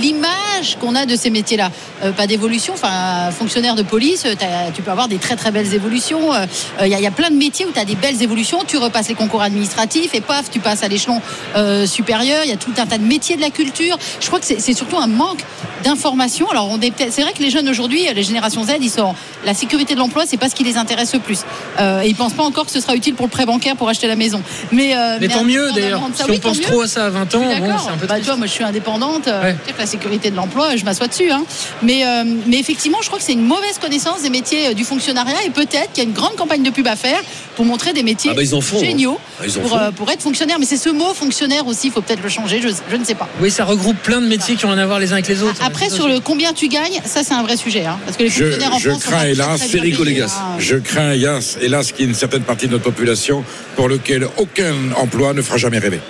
l'image 0.00 0.76
qu'on 0.80 0.94
a 0.94 1.06
de 1.06 1.16
ces 1.16 1.30
métiers-là. 1.30 1.70
Euh, 2.02 2.12
pas 2.12 2.26
d'évolution. 2.26 2.74
Enfin, 2.74 3.30
fonctionnaire 3.36 3.74
de 3.74 3.82
police, 3.82 4.26
tu 4.74 4.82
peux 4.82 4.90
avoir 4.90 5.08
des 5.08 5.18
très 5.18 5.36
très 5.36 5.50
belles 5.50 5.72
évolutions. 5.74 6.32
Euh, 6.32 6.46
euh, 6.80 6.86
Il 6.86 6.90
y, 6.90 6.94
a- 6.94 6.98
il 6.98 7.02
y 7.02 7.06
a 7.06 7.10
plein 7.10 7.30
de 7.30 7.36
métiers 7.36 7.66
où 7.66 7.72
tu 7.72 7.78
as 7.78 7.84
des 7.84 7.94
belles 7.94 8.22
évolutions. 8.22 8.58
Tu 8.66 8.76
repasses 8.76 9.08
les 9.08 9.14
concours 9.14 9.42
administratifs 9.42 10.14
et 10.14 10.20
paf, 10.20 10.50
tu 10.50 10.60
passes 10.60 10.82
à 10.82 10.88
l'échelon 10.88 11.20
euh, 11.56 11.86
supérieur. 11.86 12.42
Il 12.44 12.50
y 12.50 12.52
a 12.52 12.56
tout 12.56 12.72
un 12.78 12.86
tas 12.86 12.98
de 12.98 13.04
métiers 13.04 13.36
de 13.36 13.40
la 13.40 13.50
culture. 13.50 13.96
Je 14.20 14.26
crois 14.26 14.38
que 14.40 14.46
c'est 14.46 14.74
surtout 14.74 14.98
un 14.98 15.06
manque 15.06 15.40
d'information. 15.82 16.48
Alors, 16.50 16.68
on 16.70 16.80
est 16.80 16.90
peut-être- 16.90 17.12
c'est 17.12 17.22
vrai 17.22 17.32
que 17.32 17.42
les 17.42 17.50
jeunes 17.50 17.68
aujourd'hui, 17.68 18.06
les 18.14 18.22
générations 18.22 18.64
Z, 18.64 18.72
ils 18.80 18.90
sont 18.90 19.14
la 19.44 19.54
sécurité 19.64 19.94
de 19.94 19.98
l'emploi, 19.98 20.24
c'est 20.26 20.36
pas 20.36 20.48
ce 20.48 20.54
qui 20.54 20.64
les 20.64 20.76
intéresse 20.76 21.12
le 21.14 21.20
plus. 21.20 21.40
Euh, 21.80 22.02
et 22.02 22.08
ils 22.08 22.14
pensent 22.14 22.32
pas 22.34 22.42
encore 22.42 22.66
que 22.66 22.70
ce 22.72 22.80
sera 22.80 22.94
utile 22.94 23.14
pour 23.14 23.26
le 23.26 23.30
prêt 23.30 23.46
bancaire 23.46 23.76
pour 23.76 23.88
acheter 23.88 24.06
la 24.06 24.16
maison. 24.16 24.42
Mais, 24.72 24.94
euh, 24.94 25.18
Mais 25.20 25.28
tant 25.28 25.40
en 25.40 25.44
mieux 25.44 25.70
d'ailleurs. 25.72 26.00
Si 26.14 26.22
oui, 26.28 26.36
on 26.42 26.48
pense 26.48 26.60
trop 26.60 26.82
à 26.82 26.88
ça 26.88 27.06
à 27.06 27.10
20 27.10 27.34
ans, 27.34 27.40
bon, 27.40 27.66
c'est 27.82 27.90
un 27.90 27.96
peu 27.96 28.06
Bah, 28.06 28.16
tu 28.18 28.24
vois, 28.26 28.36
moi 28.36 28.46
je 28.46 28.52
suis 28.52 28.64
indépendante. 28.64 29.26
euh, 29.28 29.42
Ouais. 29.42 29.54
peut-être 29.54 29.76
que 29.76 29.80
la 29.82 29.86
sécurité 29.86 30.30
de 30.30 30.36
l'emploi, 30.36 30.76
je 30.76 30.84
m'assois 30.84 31.06
dessus. 31.08 31.30
hein. 31.30 31.44
Mais, 31.82 32.04
euh, 32.06 32.24
mais 32.46 32.58
effectivement, 32.58 32.98
je 33.02 33.06
crois 33.08 33.18
que 33.18 33.24
c'est 33.24 33.32
une 33.32 33.44
mauvaise 33.46 33.78
connaissance 33.80 34.22
des 34.22 34.30
métiers 34.30 34.68
euh, 34.68 34.74
du 34.74 34.84
fonctionnariat 34.84 35.42
et 35.46 35.50
peut-être 35.50 35.92
qu'il 35.92 36.02
y 36.04 36.06
a 36.06 36.08
une 36.08 36.14
grande 36.14 36.36
campagne 36.36 36.62
de 36.62 36.70
pub 36.70 36.86
à 36.86 36.96
faire 36.96 37.20
pour 37.56 37.64
montrer 37.64 37.92
des 37.92 38.02
métiers 38.02 38.30
Ah 38.32 38.36
bah, 38.36 38.42
ils 38.42 38.54
en 38.54 38.60
font, 38.60 38.76
hein. 38.78 38.80
géniaux 38.84 39.18
Ah, 39.40 39.44
ils 39.46 39.58
en 39.58 39.60
pour, 39.62 39.70
font. 39.70 39.78
euh, 39.78 39.90
pour 39.92 40.10
être 40.10 40.22
fonctionnaire. 40.22 40.58
Mais 40.58 40.66
c'est 40.66 40.76
ce 40.76 40.90
mot 40.90 41.12
fonctionnaire 41.14 41.66
aussi, 41.66 41.86
il 41.88 41.92
faut 41.92 42.00
peut-être 42.02 42.22
le 42.22 42.28
changer, 42.28 42.60
je, 42.62 42.68
je 42.90 42.96
ne 42.96 43.04
sais 43.04 43.14
pas. 43.14 43.28
Oui, 43.40 43.50
ça 43.50 43.64
regroupe 43.64 43.96
plein 44.02 44.20
de 44.20 44.26
métiers 44.26 44.56
qui 44.56 44.64
ont 44.66 44.70
rien 44.70 44.78
à 44.78 44.86
voir 44.86 44.98
les 44.98 45.10
uns 45.10 45.14
avec 45.14 45.28
les 45.28 45.42
autres. 45.42 45.60
Après, 45.64 45.88
sur 45.90 46.08
le 46.08 46.20
combien 46.20 46.52
tu 46.52 46.68
gagnes, 46.68 47.00
ça 47.04 47.22
c'est 47.22 47.34
un 47.34 47.42
vrai 47.42 47.56
sujet. 47.56 47.84
hein. 47.86 47.98
parce 48.04 48.16
que 48.16 48.24
les 48.24 48.28
Je, 48.30 48.44
fonctionnaires 48.44 48.74
en 48.74 48.78
je 48.78 48.90
France 48.90 49.02
crains 49.04 49.16
très, 49.18 49.32
hélas, 49.32 49.53
Perico 49.58 50.04
hein. 50.04 50.26
je 50.58 50.76
crains 50.76 51.12
hélas, 51.12 51.58
hélas 51.60 51.92
qu'il 51.92 52.04
y 52.04 52.08
ait 52.08 52.10
une 52.10 52.14
certaine 52.14 52.42
partie 52.42 52.66
de 52.66 52.72
notre 52.72 52.84
population 52.84 53.44
pour 53.76 53.88
lequel 53.88 54.26
aucun 54.36 54.74
emploi 54.96 55.34
ne 55.34 55.42
fera 55.42 55.56
jamais 55.56 55.78
rêver. 55.78 56.00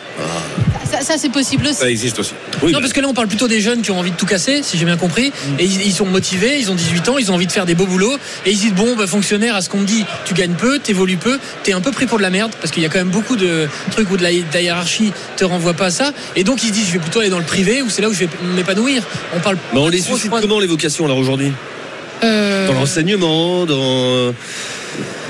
Ça, 0.90 1.00
ça, 1.00 1.14
c'est 1.18 1.30
possible 1.30 1.66
aussi. 1.66 1.74
Ça 1.74 1.90
existe 1.90 2.18
aussi. 2.18 2.34
Oui, 2.62 2.70
non, 2.70 2.78
bah, 2.78 2.82
parce 2.82 2.92
que 2.92 3.00
là, 3.00 3.08
on 3.08 3.14
parle 3.14 3.26
plutôt 3.26 3.48
des 3.48 3.60
jeunes 3.60 3.82
qui 3.82 3.90
ont 3.90 3.98
envie 3.98 4.10
de 4.12 4.16
tout 4.16 4.26
casser, 4.26 4.62
si 4.62 4.78
j'ai 4.78 4.84
bien 4.84 4.96
compris. 4.96 5.30
Mm. 5.30 5.60
Et 5.60 5.64
ils, 5.64 5.86
ils 5.86 5.92
sont 5.92 6.06
motivés, 6.06 6.58
ils 6.58 6.70
ont 6.70 6.74
18 6.74 7.08
ans, 7.08 7.18
ils 7.18 7.32
ont 7.32 7.34
envie 7.34 7.46
de 7.46 7.52
faire 7.52 7.66
des 7.66 7.74
beaux 7.74 7.86
boulots. 7.86 8.16
Et 8.46 8.52
ils 8.52 8.58
disent, 8.58 8.74
bon, 8.74 8.94
bah, 8.94 9.06
fonctionnaire, 9.06 9.56
à 9.56 9.62
ce 9.62 9.68
qu'on 9.68 9.78
me 9.78 9.86
dit, 9.86 10.04
tu 10.24 10.34
gagnes 10.34 10.54
peu, 10.54 10.78
t'évolues 10.78 11.16
peu, 11.16 11.38
t'es 11.62 11.72
un 11.72 11.80
peu 11.80 11.90
pris 11.90 12.06
pour 12.06 12.18
de 12.18 12.22
la 12.22 12.30
merde, 12.30 12.52
parce 12.60 12.70
qu'il 12.70 12.82
y 12.82 12.86
a 12.86 12.88
quand 12.88 12.98
même 12.98 13.08
beaucoup 13.08 13.36
de 13.36 13.68
trucs 13.90 14.10
où 14.10 14.16
de 14.16 14.22
la, 14.22 14.30
de 14.30 14.44
la 14.52 14.62
hiérarchie 14.62 15.12
te 15.36 15.44
renvoie 15.44 15.74
pas 15.74 15.86
à 15.86 15.90
ça. 15.90 16.12
Et 16.36 16.44
donc, 16.44 16.62
ils 16.62 16.68
se 16.68 16.72
disent, 16.72 16.86
je 16.88 16.92
vais 16.92 16.98
plutôt 17.00 17.20
aller 17.20 17.30
dans 17.30 17.38
le 17.38 17.44
privé, 17.44 17.82
où 17.82 17.90
c'est 17.90 18.02
là 18.02 18.08
où 18.08 18.14
je 18.14 18.20
vais 18.20 18.28
m'épanouir. 18.54 19.02
On 19.34 19.40
parle 19.40 19.56
bah, 19.56 19.80
on 19.80 19.88
les 19.88 20.00
suscite 20.00 20.30
comment 20.30 20.60
les 20.60 20.66
vocations 20.66 21.04
alors 21.06 21.18
aujourd'hui? 21.18 21.52
Euh, 22.22 22.53
l'enseignement, 22.74 23.64
dans, 23.66 24.34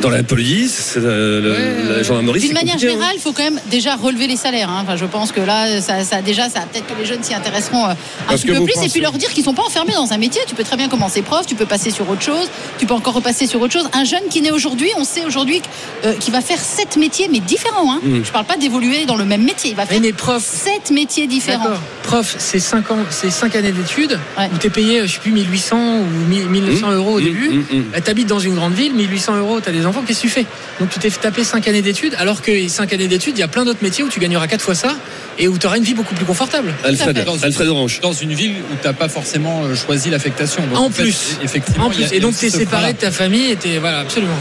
dans 0.00 0.10
la 0.10 0.22
police, 0.22 0.94
euh, 0.96 1.40
le- 1.40 1.50
Ouais. 1.52 1.96
la 1.96 2.02
gendarmerie. 2.02 2.40
D'une 2.40 2.52
manière 2.52 2.74
compliqué, 2.74 2.88
hein. 2.88 2.96
générale, 2.96 3.14
il 3.16 3.20
faut 3.20 3.32
quand 3.32 3.44
même 3.44 3.60
déjà 3.70 3.94
relever 3.96 4.26
les 4.26 4.36
salaires. 4.36 4.68
hein. 4.70 4.80
Enfin, 4.82 4.96
je 4.96 5.04
pense 5.06 5.32
que 5.32 5.40
là, 5.40 5.80
ça, 5.80 6.04
ça 6.04 6.20
déjà, 6.22 6.48
ça 6.48 6.60
peut-être 6.70 6.86
que 6.86 6.98
les 6.98 7.06
jeunes 7.06 7.22
s'y 7.22 7.34
intéresseront 7.34 7.84
euh, 7.86 7.90
un 7.90 7.96
Parce 8.28 8.40
petit 8.42 8.48
peu 8.52 8.64
plus, 8.64 8.82
et 8.84 8.88
puis 8.88 9.00
leur 9.00 9.12
dire 9.12 9.30
qu'ils 9.32 9.44
sont 9.44 9.54
pas 9.54 9.62
enfermés 9.62 9.94
dans 9.94 10.12
un 10.12 10.18
métier. 10.18 10.42
Tu 10.46 10.54
peux 10.54 10.64
très 10.64 10.76
bien 10.76 10.88
commencer 10.88 11.22
prof, 11.22 11.46
tu 11.46 11.54
peux 11.54 11.66
passer 11.66 11.90
sur 11.90 12.08
autre 12.10 12.22
chose, 12.22 12.48
tu 12.78 12.86
peux 12.86 12.94
encore 12.94 13.14
repasser 13.14 13.46
sur 13.46 13.60
autre 13.60 13.72
chose. 13.72 13.88
Un 13.92 14.04
jeune 14.04 14.22
qui 14.30 14.40
naît 14.42 14.50
aujourd'hui, 14.50 14.88
on 14.98 15.04
sait 15.04 15.24
aujourd'hui 15.24 15.62
euh, 16.04 16.12
qu'il 16.14 16.32
va 16.32 16.40
faire 16.40 16.58
sept 16.60 16.96
métiers, 16.96 17.28
mais 17.30 17.40
différents. 17.40 17.92
Hein. 17.94 18.00
Mm. 18.02 18.24
Je 18.24 18.30
parle 18.32 18.44
pas 18.46 18.56
d'évoluer 18.56 19.06
dans 19.06 19.16
le 19.16 19.24
même 19.24 19.42
métier. 19.44 19.70
Il 19.70 19.76
va 19.76 19.86
faire 19.86 20.00
mais 20.00 20.12
prof, 20.12 20.42
sept 20.44 20.90
métiers 20.90 21.26
différents. 21.26 21.64
Prof, 22.02 22.34
c'est 22.38 22.58
5 22.60 22.90
ans, 22.90 22.98
c'est 23.10 23.30
5 23.30 23.56
années 23.56 23.72
d'études 23.72 24.18
Ouais. 24.38 24.48
où 24.52 24.58
t'es 24.58 24.68
payé, 24.70 25.06
je 25.06 25.12
sais 25.14 25.20
plus, 25.20 25.32
1800 25.32 25.76
ou 26.00 26.04
1000 26.28 26.48
1900 26.48 26.90
euros 26.92 27.16
au 27.16 27.20
Mmh, 27.20 27.24
début. 27.24 27.48
mmh, 27.48 27.58
mmh. 27.78 27.82
Bah, 27.92 28.00
T'habites 28.00 28.26
dans 28.28 28.38
une 28.38 28.54
grande 28.54 28.74
ville, 28.74 28.92
1800 28.94 29.36
euros, 29.38 29.53
t'as 29.60 29.72
des 29.72 29.86
enfants, 29.86 30.02
qu'est-ce 30.06 30.18
que 30.22 30.26
tu 30.26 30.32
fais? 30.32 30.46
Donc 30.80 30.90
tu 30.90 30.98
t'es 30.98 31.10
fait 31.10 31.20
taper 31.20 31.44
5 31.44 31.66
années 31.68 31.82
d'études, 31.82 32.14
alors 32.18 32.42
que 32.42 32.68
5 32.68 32.92
années 32.92 33.08
d'études, 33.08 33.36
il 33.36 33.40
y 33.40 33.44
a 33.44 33.48
plein 33.48 33.64
d'autres 33.64 33.82
métiers 33.82 34.04
où 34.04 34.08
tu 34.08 34.20
gagneras 34.20 34.46
4 34.46 34.60
fois 34.62 34.74
ça 34.74 34.96
et 35.38 35.48
où 35.48 35.58
tu 35.58 35.66
auras 35.66 35.76
une 35.76 35.84
vie 35.84 35.94
beaucoup 35.94 36.14
plus 36.14 36.24
confortable. 36.24 36.72
Alfred, 36.84 37.24
Dans 37.24 37.38
Alfred 37.42 37.68
Orange. 37.68 38.00
Dans 38.00 38.12
une 38.12 38.32
ville 38.34 38.52
où 38.72 38.76
tu 38.80 38.86
n'as 38.86 38.92
pas 38.92 39.08
forcément 39.08 39.64
euh, 39.64 39.74
choisi 39.74 40.10
l'affectation. 40.10 40.62
En 40.74 40.90
fait, 40.90 41.02
plus. 41.02 41.38
effectivement. 41.42 41.86
En 41.86 41.90
a- 41.90 41.94
plus, 41.94 42.12
et 42.12 42.20
donc 42.20 42.36
t'es 42.36 42.50
ce 42.50 42.58
séparé 42.58 42.92
de 42.92 42.98
ta 42.98 43.10
famille 43.10 43.50
et 43.50 43.56
t'es, 43.56 43.78
voilà, 43.78 44.00
absolument. 44.00 44.36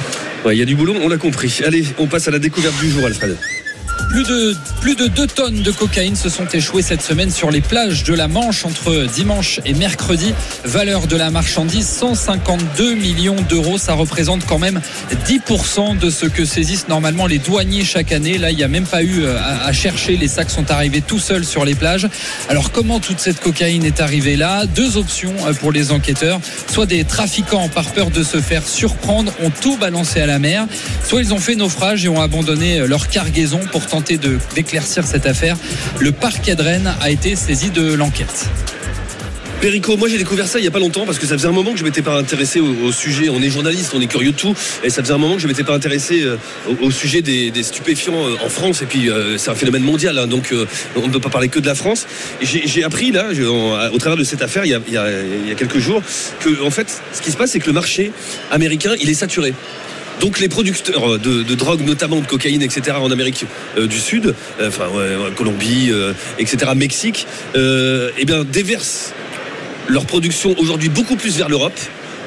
Ouais, 0.45 0.55
Il 0.55 0.59
y 0.59 0.61
a 0.61 0.65
du 0.65 0.75
boulot, 0.75 0.95
on 1.01 1.07
l'a 1.07 1.17
compris. 1.17 1.59
Allez, 1.65 1.85
on 1.97 2.07
passe 2.07 2.27
à 2.27 2.31
la 2.31 2.39
découverte 2.39 2.77
du 2.79 2.89
jour, 2.89 3.05
Alfred. 3.05 3.37
Plus 4.13 4.25
de, 4.25 4.55
plus 4.79 4.95
de 4.95 5.07
2 5.07 5.25
tonnes 5.25 5.63
de 5.63 5.71
cocaïne 5.71 6.15
se 6.15 6.29
sont 6.29 6.45
échouées 6.45 6.83
cette 6.83 7.01
semaine 7.01 7.31
sur 7.31 7.49
les 7.49 7.61
plages 7.61 8.03
de 8.03 8.13
la 8.13 8.27
Manche 8.27 8.63
entre 8.63 9.07
dimanche 9.11 9.59
et 9.65 9.73
mercredi. 9.73 10.35
Valeur 10.63 11.07
de 11.07 11.15
la 11.15 11.31
marchandise 11.31 11.87
152 11.87 12.93
millions 12.93 13.41
d'euros. 13.49 13.79
Ça 13.79 13.93
représente 13.93 14.45
quand 14.45 14.59
même 14.59 14.81
10% 15.25 15.97
de 15.97 16.11
ce 16.11 16.27
que 16.27 16.45
saisissent 16.45 16.87
normalement 16.89 17.25
les 17.25 17.39
douaniers 17.39 17.83
chaque 17.83 18.11
année. 18.11 18.37
Là, 18.37 18.51
il 18.51 18.57
n'y 18.57 18.63
a 18.63 18.67
même 18.67 18.85
pas 18.85 19.01
eu 19.01 19.23
euh, 19.23 19.35
à, 19.39 19.65
à 19.65 19.73
chercher. 19.73 20.15
Les 20.15 20.27
sacs 20.27 20.51
sont 20.51 20.69
arrivés 20.69 21.01
tout 21.01 21.17
seuls 21.17 21.43
sur 21.43 21.65
les 21.65 21.73
plages. 21.73 22.07
Alors, 22.49 22.71
comment 22.71 22.99
toute 22.99 23.19
cette 23.19 23.39
cocaïne 23.39 23.83
est 23.83 23.99
arrivée 23.99 24.35
là? 24.35 24.67
Deux 24.67 24.97
options 24.97 25.33
euh, 25.47 25.53
pour 25.53 25.71
les 25.71 25.91
enquêteurs. 25.91 26.39
Soit 26.71 26.85
des 26.85 27.03
trafiquants, 27.03 27.67
par 27.67 27.85
peur 27.85 28.11
de 28.11 28.21
se 28.21 28.39
faire 28.39 28.67
surprendre, 28.67 29.33
ont 29.41 29.49
tout 29.49 29.77
balancé 29.77 30.21
à 30.21 30.27
la 30.27 30.37
mer. 30.37 30.67
Soit 31.03 31.21
ils 31.21 31.33
ont 31.33 31.39
fait 31.39 31.55
naufrage 31.55 32.05
et 32.05 32.09
ont 32.09 32.21
abandonné 32.21 32.77
euh, 32.77 32.85
leur 32.85 33.07
cargaison 33.07 33.59
pour 33.71 33.87
tenter 33.87 34.02
de- 34.11 34.37
d'éclaircir 34.55 35.05
cette 35.05 35.25
affaire. 35.25 35.55
Le 35.99 36.11
parquet 36.11 36.55
de 36.55 36.63
a 37.01 37.09
été 37.11 37.35
saisi 37.35 37.69
de 37.69 37.93
l'enquête. 37.93 38.47
Perico, 39.61 39.95
moi 39.95 40.09
j'ai 40.09 40.17
découvert 40.17 40.47
ça 40.47 40.59
il 40.59 40.65
y 40.65 40.67
a 40.67 40.71
pas 40.71 40.79
longtemps 40.79 41.05
parce 41.05 41.19
que 41.19 41.25
ça 41.25 41.37
faisait 41.37 41.47
un 41.47 41.53
moment 41.53 41.71
que 41.71 41.77
je 41.79 41.85
m'étais 41.85 42.01
pas 42.01 42.17
intéressé 42.17 42.59
au, 42.59 42.91
sujet. 42.91 43.29
On 43.29 43.41
est 43.41 43.49
journaliste, 43.49 43.93
on 43.95 44.01
est 44.01 44.07
curieux 44.07 44.31
de 44.31 44.37
tout, 44.37 44.53
et 44.83 44.89
ça 44.89 45.01
faisait 45.01 45.13
un 45.13 45.17
moment 45.17 45.35
que 45.35 45.41
je 45.41 45.47
m'étais 45.47 45.63
pas 45.63 45.73
intéressé 45.73 46.21
euh, 46.21 46.37
au, 46.81 46.91
sujet 46.91 47.21
des, 47.21 47.51
stupéfiants 47.63 48.27
euh, 48.27 48.35
en 48.45 48.49
France. 48.49 48.81
Et 48.81 48.85
puis 48.85 49.09
euh, 49.09 49.37
c'est 49.37 49.51
un 49.51 49.55
phénomène 49.55 49.83
mondial, 49.83 50.17
hein, 50.17 50.27
donc 50.27 50.53
on 50.97 51.07
ne 51.07 51.11
peut 51.13 51.21
pas 51.21 51.29
parler 51.29 51.47
que 51.47 51.59
de 51.59 51.65
la 51.65 51.75
France. 51.75 52.07
J'ai 52.41 52.83
appris 52.83 53.11
là, 53.11 53.27
au 53.93 53.97
travers 53.99 54.17
de 54.17 54.23
cette 54.25 54.41
affaire, 54.41 54.65
il 54.65 54.71
y, 54.71 54.73
a, 54.73 54.81
il 54.87 54.93
y 54.93 54.97
a- 54.97 55.07
il 55.43 55.47
y 55.47 55.51
a 55.51 55.55
quelques 55.55 55.79
jours, 55.79 56.01
que 56.41 56.61
en 56.61 56.71
fait, 56.71 57.01
ce 57.13 57.21
qui 57.21 57.31
se 57.31 57.37
passe, 57.37 57.51
c'est 57.51 57.59
que 57.59 57.67
le 57.67 57.73
marché 57.73 58.11
américain, 58.51 58.91
il 59.01 59.09
est 59.09 59.13
saturé. 59.13 59.53
Donc 60.23 60.39
les 60.39 60.47
producteurs 60.47 61.19
de, 61.19 61.53
drogue, 61.53 61.81
notamment 61.81 62.21
de 62.21 62.25
cocaïne, 62.25 62.61
etc., 62.61 62.95
en 62.97 63.11
Amérique 63.11 63.45
euh, 63.77 63.87
du 63.87 63.99
Sud, 63.99 64.33
euh, 64.61 64.69
enfin 64.69 64.85
Colombie, 65.35 65.89
euh, 65.91 66.13
etc., 66.39 66.71
Mexique, 66.77 67.27
eh 67.55 68.23
bien 68.23 68.45
déversent 68.45 69.11
leur 69.89 70.05
production 70.05 70.55
aujourd'hui 70.57 70.87
beaucoup 70.87 71.17
plus 71.17 71.37
vers 71.37 71.49
l'Europe. 71.49 71.77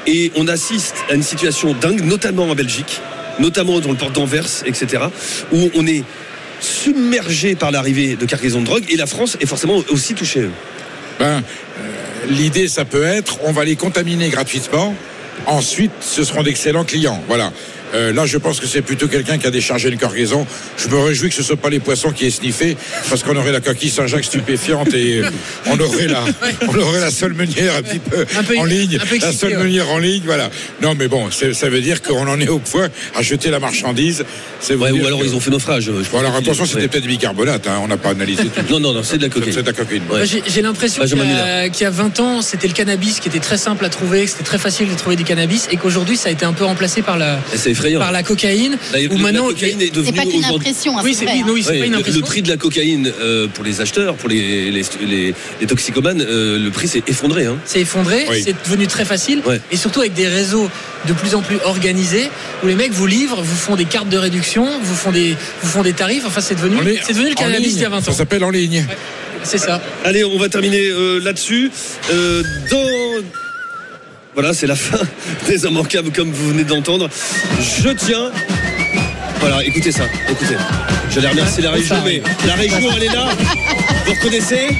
Et 0.05 0.31
on 0.35 0.47
assiste 0.47 0.97
à 1.09 1.15
une 1.15 1.23
situation 1.23 1.73
dingue, 1.73 2.05
notamment 2.05 2.43
en 2.43 2.53
Belgique, 2.53 3.01
notamment 3.39 3.79
dans 3.79 3.89
le 3.89 3.97
port 3.97 4.11
d'Anvers, 4.11 4.61
etc., 4.67 5.05
où 5.51 5.71
on 5.73 5.87
est 5.87 6.03
submergé 6.61 7.55
par 7.55 7.71
l'arrivée 7.71 8.15
de 8.15 8.25
cargaisons 8.27 8.61
de 8.61 8.65
drogue 8.65 8.83
et 8.89 8.95
la 8.95 9.07
France 9.07 9.37
est 9.41 9.47
forcément 9.47 9.81
aussi 9.89 10.13
touchée. 10.13 10.49
Ben, 11.17 11.41
l'idée, 12.29 12.67
ça 12.67 12.85
peut 12.85 13.03
être, 13.03 13.39
on 13.43 13.51
va 13.51 13.65
les 13.65 13.75
contaminer 13.75 14.29
gratuitement. 14.29 14.93
Ensuite, 15.47 15.91
ce 16.01 16.23
seront 16.23 16.43
d'excellents 16.43 16.83
clients. 16.83 17.23
Voilà. 17.27 17.51
Euh, 17.93 18.11
là, 18.13 18.25
je 18.25 18.37
pense 18.37 18.59
que 18.59 18.67
c'est 18.67 18.81
plutôt 18.81 19.07
quelqu'un 19.07 19.37
qui 19.37 19.47
a 19.47 19.51
déchargé 19.51 19.89
une 19.89 19.97
cargaison. 19.97 20.45
Je 20.77 20.87
me 20.89 20.97
réjouis 20.99 21.29
que 21.29 21.35
ce 21.35 21.41
ne 21.41 21.45
soit 21.45 21.55
pas 21.57 21.69
les 21.69 21.79
poissons 21.79 22.11
qui 22.11 22.25
aient 22.25 22.29
sniffé, 22.31 22.75
parce 23.09 23.23
qu'on 23.23 23.35
aurait 23.35 23.51
la 23.51 23.61
coquille 23.61 23.89
Saint-Jacques 23.89 24.25
stupéfiante 24.25 24.93
et 24.93 25.19
euh, 25.23 25.29
on 25.67 25.79
aurait 25.79 26.07
la, 26.07 26.23
on 26.67 26.77
aurait 26.77 26.99
la 26.99 27.11
seule 27.11 27.33
meunière 27.33 27.75
un 27.77 27.81
petit 27.81 27.99
peu, 27.99 28.25
Un 28.37 28.43
peu- 28.43 28.57
en 28.57 28.65
ligne, 28.65 28.99
la 29.21 29.31
seule 29.31 29.53
ouais. 29.53 29.63
meunière 29.63 29.89
en 29.89 29.99
ligne. 29.99 30.23
Voilà. 30.25 30.49
Non, 30.81 30.95
mais 30.97 31.07
bon, 31.07 31.29
ça 31.31 31.69
veut 31.69 31.81
dire 31.81 32.01
qu'on 32.01 32.27
en 32.27 32.39
est 32.39 32.49
au 32.49 32.59
point 32.59 32.89
à 33.15 33.21
jeter 33.21 33.49
la 33.49 33.59
marchandise. 33.59 34.25
C'est 34.59 34.75
Ouais, 34.75 34.91
ou 34.91 35.05
alors 35.05 35.19
que- 35.21 35.25
ils 35.25 35.35
ont 35.35 35.39
fait 35.39 35.51
naufrage. 35.51 35.83
je 35.83 35.91
Bon, 35.91 36.03
pense 36.03 36.19
alors 36.19 36.35
attention, 36.35 36.65
c'était 36.65 36.81
ouais. 36.81 36.87
peut-être 36.87 37.03
du 37.03 37.09
bicarbonate. 37.09 37.67
hein, 37.67 37.79
on 37.83 37.87
n'a 37.87 37.97
pas 37.97 38.09
analysé 38.09 38.43
tout. 38.43 38.49
Non, 38.69 38.79
non, 38.79 38.93
non, 38.93 39.01
c'est 39.03 39.17
de 39.17 39.23
la 39.23 39.29
cocaïne. 39.29 39.53
C'est 39.53 39.61
de 39.61 39.67
la 39.67 39.73
cocaïne. 39.73 40.03
J'ai 40.47 40.61
l'impression 40.61 41.03
qu'il 41.05 41.17
y, 41.17 41.83
y 41.83 41.85
a 41.85 41.89
20 41.89 42.19
ans, 42.19 42.41
c'était 42.41 42.67
le 42.67 42.73
cannabis 42.73 43.19
qui 43.19 43.29
était 43.29 43.39
très 43.39 43.57
simple 43.57 43.85
à 43.85 43.89
trouver, 43.89 44.25
que 44.25 44.31
c'était 44.31 44.43
très 44.43 44.57
facile 44.57 44.89
de 44.89 44.95
trouver 44.95 45.15
du 45.15 45.23
cannabis, 45.23 45.67
et 45.71 45.77
qu'aujourd'hui, 45.77 46.17
ça 46.17 46.29
a 46.29 46.31
été 46.31 46.45
un 46.45 46.53
peu 46.53 46.65
remplacé 46.65 47.01
par 47.01 47.17
la, 47.17 47.39
effrayant. 47.77 47.99
par 47.99 48.11
la 48.11 48.23
cocaïne. 48.23 48.77
La, 48.93 48.99
Où 48.99 49.09
la 49.09 49.17
maintenant, 49.17 49.47
cocaïne 49.47 49.81
est 49.81 49.85
C'est 49.85 49.91
devenue 49.91 50.17
pas 50.17 50.25
qu'une 50.25 50.45
impression, 50.45 50.97
hein, 50.97 51.01
oui, 51.03 51.13
c'est 51.13 51.25
oui, 51.25 51.31
hein. 51.31 51.35
pas 51.67 51.73
une 51.85 51.91
le, 51.93 51.97
impression. 51.97 52.19
le 52.21 52.25
prix 52.25 52.41
de 52.41 52.49
la 52.49 52.57
cocaïne 52.57 53.11
euh, 53.21 53.47
pour 53.47 53.63
les 53.63 53.81
acheteurs, 53.81 54.15
pour 54.15 54.29
les, 54.29 54.71
les, 54.71 54.83
les- 55.07 55.33
les 55.61 55.67
toxicomanes, 55.67 56.21
euh, 56.21 56.59
le 56.59 56.69
prix 56.71 56.87
s'est 56.87 57.03
effondré. 57.07 57.45
Hein. 57.45 57.57
C'est 57.65 57.81
effondré, 57.81 58.25
Oui. 58.29 58.41
c'est 58.43 58.55
devenu 58.65 58.87
très 58.87 59.05
facile, 59.05 59.41
Ouais. 59.45 59.59
et 59.71 59.77
surtout 59.77 59.99
avec 60.01 60.13
des 60.13 60.27
réseaux 60.27 60.69
de 61.07 61.13
plus 61.13 61.35
en 61.35 61.41
plus 61.41 61.57
organisés, 61.65 62.29
où 62.63 62.67
les 62.67 62.75
mecs 62.75 62.91
vous 62.91 63.07
livrent, 63.07 63.41
vous 63.41 63.55
font 63.55 63.75
des 63.75 63.85
cartes 63.85 64.09
de 64.09 64.17
réduction, 64.17 64.67
vous 64.81 64.95
font 64.95 65.11
des, 65.11 65.35
vous 65.61 65.69
font 65.69 65.83
des 65.83 65.93
tarifs. 65.93 66.23
Enfin, 66.25 66.41
c'est 66.41 66.55
devenu, 66.55 66.77
c'est 67.05 67.13
devenu 67.13 67.29
le 67.29 67.35
cannabis 67.35 67.73
d'il 67.73 67.83
y 67.83 67.85
a 67.85 67.89
20 67.89 68.01
Ça 68.01 68.11
ans. 68.11 68.13
s'appelle 68.13 68.43
en 68.43 68.49
ligne. 68.49 68.85
C'est 69.43 69.59
ça. 69.59 69.81
Allez, 70.03 70.25
on 70.25 70.37
va 70.37 70.49
terminer 70.49 70.87
euh, 70.87 71.19
là-dessus. 71.23 71.71
Euh, 72.11 72.43
dans. 72.71 72.77
Voilà, 74.37 74.53
c'est 74.53 74.67
la 74.67 74.75
fin 74.75 74.99
des 75.47 75.65
immanquables 75.65 76.11
comme 76.11 76.31
vous 76.31 76.49
venez 76.49 76.63
d'entendre. 76.63 77.09
Je 77.59 77.89
tiens. 77.89 78.29
Voilà, 79.39 79.63
écoutez 79.65 79.91
ça, 79.91 80.03
écoutez. 80.29 80.53
J'allais 81.09 81.29
remercier 81.29 81.63
la 81.63 81.71
région, 81.71 81.95
mais 82.05 82.21
la 82.45 82.53
région, 82.53 82.87
elle 82.95 83.03
est 83.05 83.13
là. 83.15 83.29
Vous 84.05 84.11
reconnaissez? 84.11 84.77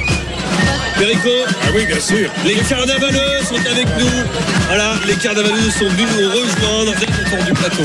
Perico? 0.96 1.30
Ah 1.48 1.70
oui, 1.74 1.86
bien 1.86 1.98
sûr. 1.98 2.30
Les 2.46 2.54
carnavaleux 2.54 3.42
sont 3.48 3.56
avec 3.56 3.86
nous. 3.98 4.22
Voilà, 4.68 4.94
les 5.08 5.16
carnavaleux 5.16 5.70
sont 5.76 5.88
venus 5.88 6.06
nous 6.20 6.28
rejoindre. 6.28 6.94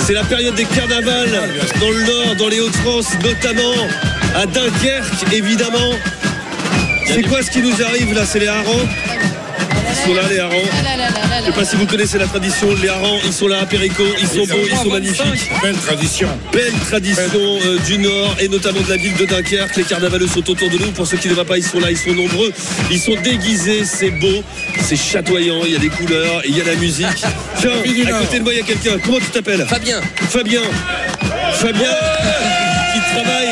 C'est 0.06 0.14
la 0.14 0.26
période 0.26 0.54
des 0.54 0.66
carnavals 0.66 1.42
dans 1.82 1.90
le 1.90 2.04
Nord, 2.04 2.36
dans 2.36 2.50
les 2.50 2.60
Hauts-de-France, 2.60 3.08
notamment 3.24 3.74
à 4.36 4.46
Dunkerque, 4.46 5.34
évidemment. 5.34 5.96
C'est 7.08 7.24
quoi 7.24 7.42
ce 7.42 7.50
qui 7.50 7.64
nous 7.64 7.82
arrive 7.82 8.14
là? 8.14 8.28
C'est 8.28 8.38
les 8.42 8.48
harengs? 8.48 8.88
Ils 9.90 10.08
sont 10.10 10.14
là, 10.16 10.24
les 10.30 10.40
harengs. 10.40 10.70
Ah 10.72 11.40
Je 11.40 11.46
sais 11.46 11.52
pas 11.52 11.66
si 11.66 11.76
vous 11.76 11.86
connaissez 11.86 12.18
la 12.18 12.28
tradition, 12.28 12.68
les 12.82 12.90
harengs, 12.90 13.20
ils 13.26 13.34
sont 13.34 13.48
là 13.48 13.62
à 13.62 13.66
Péricot, 13.66 14.04
ils 14.20 14.28
sont 14.28 14.46
beaux, 14.46 14.66
ils 14.70 14.78
sont 14.78 14.90
magnifiques. 14.90 15.50
Belle 15.62 15.76
tradition. 15.76 16.28
Belle 16.52 16.74
tradition 16.88 17.60
euh, 17.66 17.78
du 17.86 17.98
Nord 17.98 18.36
et 18.40 18.48
notamment 18.48 18.82
de 18.82 18.90
la 18.90 18.98
ville 18.98 19.16
de 19.16 19.26
Dunkerque. 19.26 19.76
Les 19.76 19.84
carnavaleux 19.84 20.28
sont 20.28 20.48
autour 20.50 20.70
de 20.70 20.78
nous. 20.78 20.92
Pour 20.92 21.08
ceux 21.08 21.18
qui 21.18 21.28
ne 21.30 21.34
voient 21.34 21.46
pas, 21.46 21.58
ils 21.58 21.64
sont 21.64 21.80
là, 21.80 21.92
ils 21.92 21.98
sont 21.98 22.14
nombreux. 22.14 22.52
Ils 22.92 23.00
sont 23.00 23.16
déguisés, 23.24 23.84
c'est 23.86 24.12
beau, 24.12 24.44
c'est 24.82 24.96
chatoyant, 24.96 25.62
il 25.66 25.74
y 25.74 25.76
a 25.76 25.80
des 25.80 25.90
couleurs, 25.90 26.42
il 26.46 26.58
y 26.58 26.62
a 26.62 26.66
la 26.66 26.76
musique. 26.76 27.08
Tiens, 27.60 27.72
à 27.72 28.20
côté 28.20 28.40
de 28.40 28.44
moi, 28.44 28.54
il 28.54 28.60
y 28.60 28.62
a 28.62 28.66
quelqu'un. 28.66 28.98
Comment 29.04 29.20
tu 29.20 29.30
t'appelles? 29.32 29.66
Fabien, 29.68 30.02
Fabien. 30.30 30.62
Fabien 31.54 31.96
qui 32.94 33.00
travaille. 33.14 33.43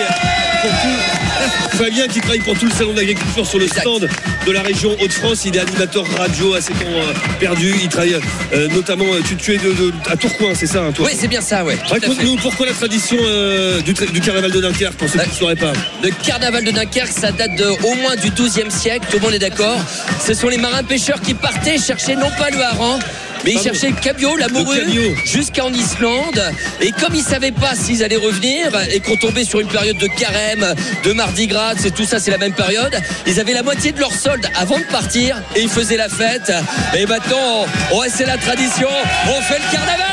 Fabien 1.82 2.08
qui 2.08 2.20
travaille 2.20 2.40
pour 2.42 2.56
tout 2.60 2.66
le 2.68 2.72
salon 2.72 2.92
de 2.92 2.98
l'agriculture 2.98 3.44
sur 3.48 3.58
le 3.58 3.66
Exact. 3.66 3.82
stand 3.82 4.08
de 4.46 4.52
la 4.52 4.62
région 4.62 4.96
Hauts-de-France. 5.02 5.46
Il 5.46 5.56
est 5.56 5.60
animateur 5.60 6.06
radio 6.16 6.54
à 6.54 6.62
ses 6.62 6.74
temps 6.74 6.86
euh, 6.86 7.12
perdus. 7.40 7.74
Il 7.82 7.90
travaille 7.90 8.18
euh, 8.54 8.68
notamment, 8.68 9.06
euh, 9.12 9.22
tu, 9.28 9.36
tu 9.36 9.56
es 9.56 9.58
de, 9.58 9.72
de- 9.74 9.94
à 10.08 10.16
Tourcoing, 10.16 10.54
c'est 10.54 10.68
ça, 10.68 10.84
hein, 10.84 10.92
toi 10.92 11.08
oui, 11.10 11.18
c'est 11.20 11.28
bien 11.28 11.42
ça, 11.42 11.64
ouais. 11.64 11.76
Raconte-nous 11.90 12.36
pourquoi 12.36 12.68
la 12.68 12.74
tradition 12.74 13.18
euh, 13.20 13.82
du, 13.82 13.94
carnaval 14.22 14.52
de 14.52 14.62
Dunkerque, 14.62 14.94
pour 14.94 15.10
ceux 15.10 15.20
qui 15.22 15.30
ne 15.30 15.34
sauraient 15.34 15.56
pas. 15.56 15.74
Le 16.04 16.12
carnaval 16.24 16.64
de 16.64 16.70
Dunkerque, 16.72 17.12
ça 17.12 17.32
date 17.32 17.56
de, 17.56 17.66
au 17.66 17.96
moins 17.96 18.16
du 18.16 18.30
12e 18.30 18.70
siècle, 18.70 19.08
tout 19.10 19.18
le 19.18 19.24
monde 19.24 19.34
est 19.34 19.40
d'accord. 19.40 19.80
Ce 20.24 20.36
sont 20.36 20.50
les 20.50 20.58
marins 20.58 20.84
pêcheurs 20.84 21.20
qui 21.20 21.34
partaient 21.34 21.80
chercher 21.80 22.16
non 22.16 22.30
pas 22.38 22.52
le 22.52 22.62
hareng, 22.62 23.00
mais 23.44 23.52
ils 23.54 23.60
cherchaient 23.62 23.90
le 23.90 23.96
cabillaud, 23.96 24.36
la 24.38 24.48
Le 24.48 24.54
morue, 24.54 24.80
cabillaud. 24.80 25.16
jusqu'en 25.26 25.72
Islande. 25.74 26.42
Et 26.82 26.92
comme 26.92 27.16
ils 27.16 27.24
savaient 27.24 27.52
pas 27.52 27.76
s'ils 27.76 28.04
allaient 28.04 28.16
revenir 28.16 28.68
et 28.94 29.00
qu'on 29.00 29.16
tombait 29.16 29.44
sur 29.46 29.60
une 29.60 29.68
période 29.68 29.98
de 29.98 30.08
carême, 30.08 30.66
de 31.04 31.14
mardi 31.14 31.48
gras, 31.48 31.74
c'est 31.78 31.94
tout 31.94 32.06
ça, 32.06 32.20
c'est 32.20 32.32
la 32.32 32.38
même 32.38 32.54
période, 32.54 32.96
ils 33.28 33.40
avaient 33.40 33.54
la 33.54 33.64
moitié 33.64 33.92
de 33.92 34.00
leur 34.00 34.14
solde 34.14 34.46
avant 34.60 34.78
de 34.80 34.84
partir 34.86 35.42
et 35.56 35.62
ils 35.62 35.70
faisaient 35.70 35.98
la 35.98 36.10
fête. 36.10 36.52
Et 36.98 37.06
maintenant, 37.06 37.66
ouais, 37.94 38.08
c'est 38.16 38.26
la 38.26 38.38
tradition, 38.38 38.90
on 39.28 39.42
fait 39.42 39.60
le 39.60 39.72
carnaval. 39.72 40.08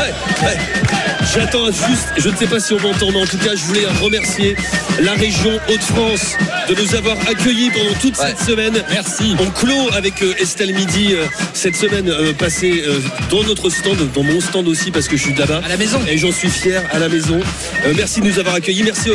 Ouais, 0.00 0.46
ouais. 0.48 0.95
J'attends 1.36 1.66
juste, 1.66 2.08
je 2.16 2.28
ne 2.30 2.36
sais 2.36 2.46
pas 2.46 2.58
si 2.58 2.72
on 2.72 2.80
m'entend, 2.80 3.10
mais 3.12 3.20
en 3.20 3.26
tout 3.26 3.36
cas, 3.36 3.50
je 3.54 3.62
voulais 3.64 3.84
remercier 4.00 4.56
la 5.00 5.12
région 5.12 5.50
Hauts-de-France 5.68 6.34
de 6.68 6.74
nous 6.74 6.94
avoir 6.94 7.16
accueillis 7.28 7.70
pendant 7.70 7.92
toute 8.00 8.16
Ouais. 8.18 8.28
cette 8.28 8.40
semaine. 8.48 8.82
Merci. 8.90 9.36
On 9.38 9.50
clôt 9.50 9.90
avec 9.92 10.22
euh, 10.22 10.34
Estelle 10.40 10.72
Midi 10.74 11.12
euh, 11.12 11.26
cette 11.52 11.76
semaine 11.76 12.08
euh, 12.08 12.32
passée 12.32 12.82
dans 13.30 13.42
notre 13.44 13.68
stand, 13.68 13.98
dans 14.14 14.22
mon 14.22 14.40
stand 14.40 14.66
aussi, 14.66 14.90
parce 14.90 15.08
que 15.08 15.16
je 15.18 15.22
suis 15.24 15.34
de 15.34 15.38
là-bas. 15.40 15.60
À 15.64 15.68
la 15.68 15.76
maison. 15.76 16.00
Et 16.08 16.16
j'en 16.16 16.32
suis 16.32 16.48
fier 16.48 16.82
à 16.90 16.98
la 16.98 17.08
maison. 17.10 17.38
Merci 17.96 18.20
de 18.22 18.26
nous 18.26 18.38
avoir 18.38 18.54
accueillis. 18.54 18.82
Merci 18.84 19.10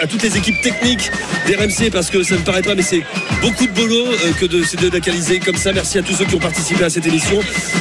à 0.00 0.06
toutes 0.06 0.22
les 0.22 0.36
équipes 0.36 0.60
techniques 0.60 1.10
d'RMC 1.46 1.90
parce 1.90 2.10
que 2.10 2.22
ça 2.22 2.34
ne 2.34 2.40
paraît 2.40 2.62
pas, 2.62 2.74
mais 2.74 2.82
c'est 2.82 3.02
beaucoup 3.40 3.66
de 3.66 3.72
boulot 3.72 4.06
que 4.38 4.44
de, 4.46 4.62
c'est 4.62 4.78
de 4.80 4.90
localiser 4.90 5.40
comme 5.40 5.56
ça. 5.56 5.72
Merci 5.72 5.98
à 5.98 6.02
tous 6.02 6.14
ceux 6.16 6.26
qui 6.26 6.34
ont 6.34 6.38
participé 6.40 6.84
à 6.84 6.90
cette 6.90 7.06
émission. 7.06 7.40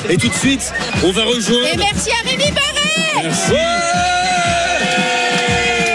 Et 0.10 0.16
tout 0.16 0.30
de 0.30 0.34
suite, 0.36 0.72
on 1.04 1.12
va 1.12 1.24
rejoindre. 1.26 1.68
Et 1.74 1.78
merci 1.78 2.10
à 2.12 2.28
Rémi 2.30 2.52
Barret 2.52 3.24
Merci. 3.24 3.52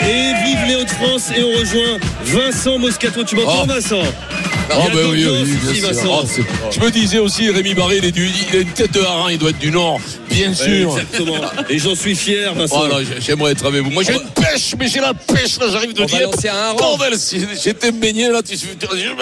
Et 0.09 0.35
vive 0.45 0.65
les 0.69 0.77
Hauts-de-France 0.77 1.31
et 1.37 1.43
on 1.43 1.59
rejoint 1.61 1.99
Vincent 2.25 2.79
Moscato. 2.79 3.25
Tu 3.25 3.37
m'entends 3.37 3.63
Oh. 3.65 3.67
Vincent? 3.67 4.03
Ah 4.71 4.89
bah 4.93 5.01
oui, 5.11 5.25
bien 5.81 5.93
sûr. 5.93 6.23
Ah, 6.23 6.27
c'est- 6.27 6.43
je 6.79 6.81
me 6.85 6.91
disais 6.91 7.19
aussi, 7.19 7.51
Rémi 7.51 7.75
Barré, 7.75 7.99
il, 7.99 8.05
est 8.05 8.11
du- 8.13 8.29
il 8.51 8.57
a 8.57 8.61
une 8.61 8.69
tête 8.71 8.93
de 8.93 9.01
harin, 9.01 9.31
il 9.31 9.39
doit 9.39 9.51
être 9.51 9.59
du 9.59 9.71
Nord. 9.71 10.01
Bien 10.31 10.49
Ouais, 10.51 10.55
sûr. 10.55 10.99
Exactement. 10.99 11.37
Et 11.69 11.79
j'en 11.79 11.95
suis 11.95 12.15
fier, 12.15 12.53
Vincent. 12.55 12.79
Voilà, 12.87 13.05
j'ai- 13.05 13.21
j'aimerais 13.21 13.53
être 13.53 13.65
avec 13.65 13.83
vous. 13.83 13.91
Moi, 13.91 14.03
j'ai 14.03 14.15
une 14.15 14.29
pêche, 14.35 14.75
mais 14.79 14.89
j'ai 14.89 15.01
la 15.01 15.15
pêche, 15.15 15.59
là, 15.59 15.67
j'arrive 15.71 15.93
de 15.95 16.03
On 16.03 16.07
va 16.07 16.19
dire. 16.19 16.31
lancer 16.31 16.49
un 16.49 16.73
rang. 16.73 16.77
Bordel, 16.77 17.19
si 17.19 17.41
j'étais 17.63 17.93
baigné, 17.93 18.29
là, 18.29 18.43
tu, 18.43 18.55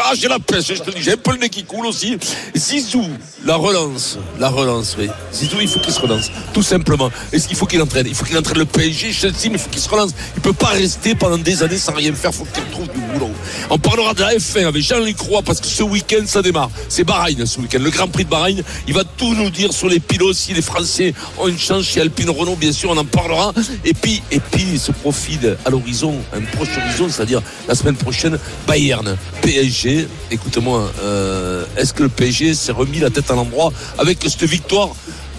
ah, 0.03 0.13
j'ai 0.19 0.29
la 0.29 0.39
pêche, 0.39 0.65
je 0.69 0.75
te 0.83 0.91
dis, 0.91 1.03
j'ai 1.03 1.13
un 1.13 1.17
peu 1.17 1.33
le 1.33 1.39
nez 1.39 1.49
qui 1.49 1.63
coule 1.65 1.87
aussi. 1.87 2.17
Zizou, 2.57 3.05
la 3.45 3.57
relance, 3.57 4.19
la 4.41 4.49
relance, 4.49 4.97
oui. 4.99 5.09
Zizou, 5.33 5.57
il 5.61 5.69
faut 5.69 5.81
qu'il 5.81 5.93
se 5.93 6.01
relance, 6.01 6.31
tout 6.53 6.63
simplement. 6.63 7.11
Et 7.33 7.37
il 7.51 7.57
faut 7.57 7.67
qu'il 7.67 7.81
entraîne, 7.83 8.07
il 8.09 8.15
faut 8.15 8.25
qu'il 8.25 8.37
entraîne 8.39 8.59
le 8.59 8.65
PSG, 8.65 9.13
Chelsea, 9.13 9.35
mais 9.45 9.51
il 9.53 9.59
faut 9.59 9.71
qu'il 9.71 9.81
se 9.81 9.89
relance. 9.89 10.11
Il 10.37 10.41
peut 10.43 10.53
pas 10.53 10.69
rester 10.69 11.15
pendant 11.15 11.39
des 11.39 11.63
années 11.63 11.79
sans 11.79 11.93
rien 11.93 12.13
faire, 12.15 12.31
il 12.33 12.37
faut 12.37 12.45
qu'il 12.53 12.63
retrouve 12.65 12.89
du 12.93 13.01
boulot. 13.13 13.31
On 13.71 13.79
parlera 13.79 14.15
de 14.15 14.21
la 14.21 14.35
F1 14.35 14.67
avec 14.67 14.83
Jean-Luc 14.83 15.19
Roy, 15.21 15.34
parce 15.43 15.61
que 15.61 15.67
ce 15.67 15.83
week-end, 15.83 16.23
ça 16.27 16.43
démarre. 16.43 16.71
C'est 16.89 17.05
Bahreïn, 17.05 17.47
ce 17.47 17.61
week-end, 17.61 17.81
le 17.81 17.91
Grand 17.91 18.09
Prix 18.09 18.25
de 18.25 18.31
Bahreïn. 18.31 18.63
Il 18.87 18.95
va 18.95 19.05
tout 19.05 19.35
nous 19.35 19.51
dire 19.51 19.73
sur 19.73 19.89
les 19.89 20.01
pilotes, 20.01 20.35
si 20.35 20.53
les 20.53 20.63
Français 20.63 21.15
ont 21.39 21.49
une 21.49 21.59
chance 21.59 21.85
chez 21.85 22.01
Alpine 22.01 22.31
Renault, 22.31 22.57
bien 22.57 22.73
sûr, 22.73 22.91
on 22.91 22.97
en 22.97 23.05
parlera. 23.05 23.53
Et 23.85 23.95
puis, 23.95 24.23
et 24.31 24.41
puis, 24.41 24.79
ce 24.79 24.93
profil 24.93 25.57
à 25.65 25.71
l'horizon, 25.71 26.15
un 26.33 26.41
proche 26.57 26.77
horizon, 26.77 27.09
c'est-à-dire 27.09 27.43
la 27.69 27.75
semaine 27.75 27.97
prochaine, 27.97 28.39
Bayern, 28.67 29.17
PSG. 29.43 30.09
Écoute-moi, 30.31 30.91
euh, 31.03 31.65
est-ce 31.77 31.93
que 31.93 32.03
le 32.03 32.09
PSG 32.09 32.55
s'est 32.55 32.73
remis 32.73 32.99
la 32.99 33.11
tête 33.11 33.31
à 33.31 33.35
l'endroit 33.35 33.73
avec 33.99 34.19
cette 34.23 34.45
victoire 34.45 34.91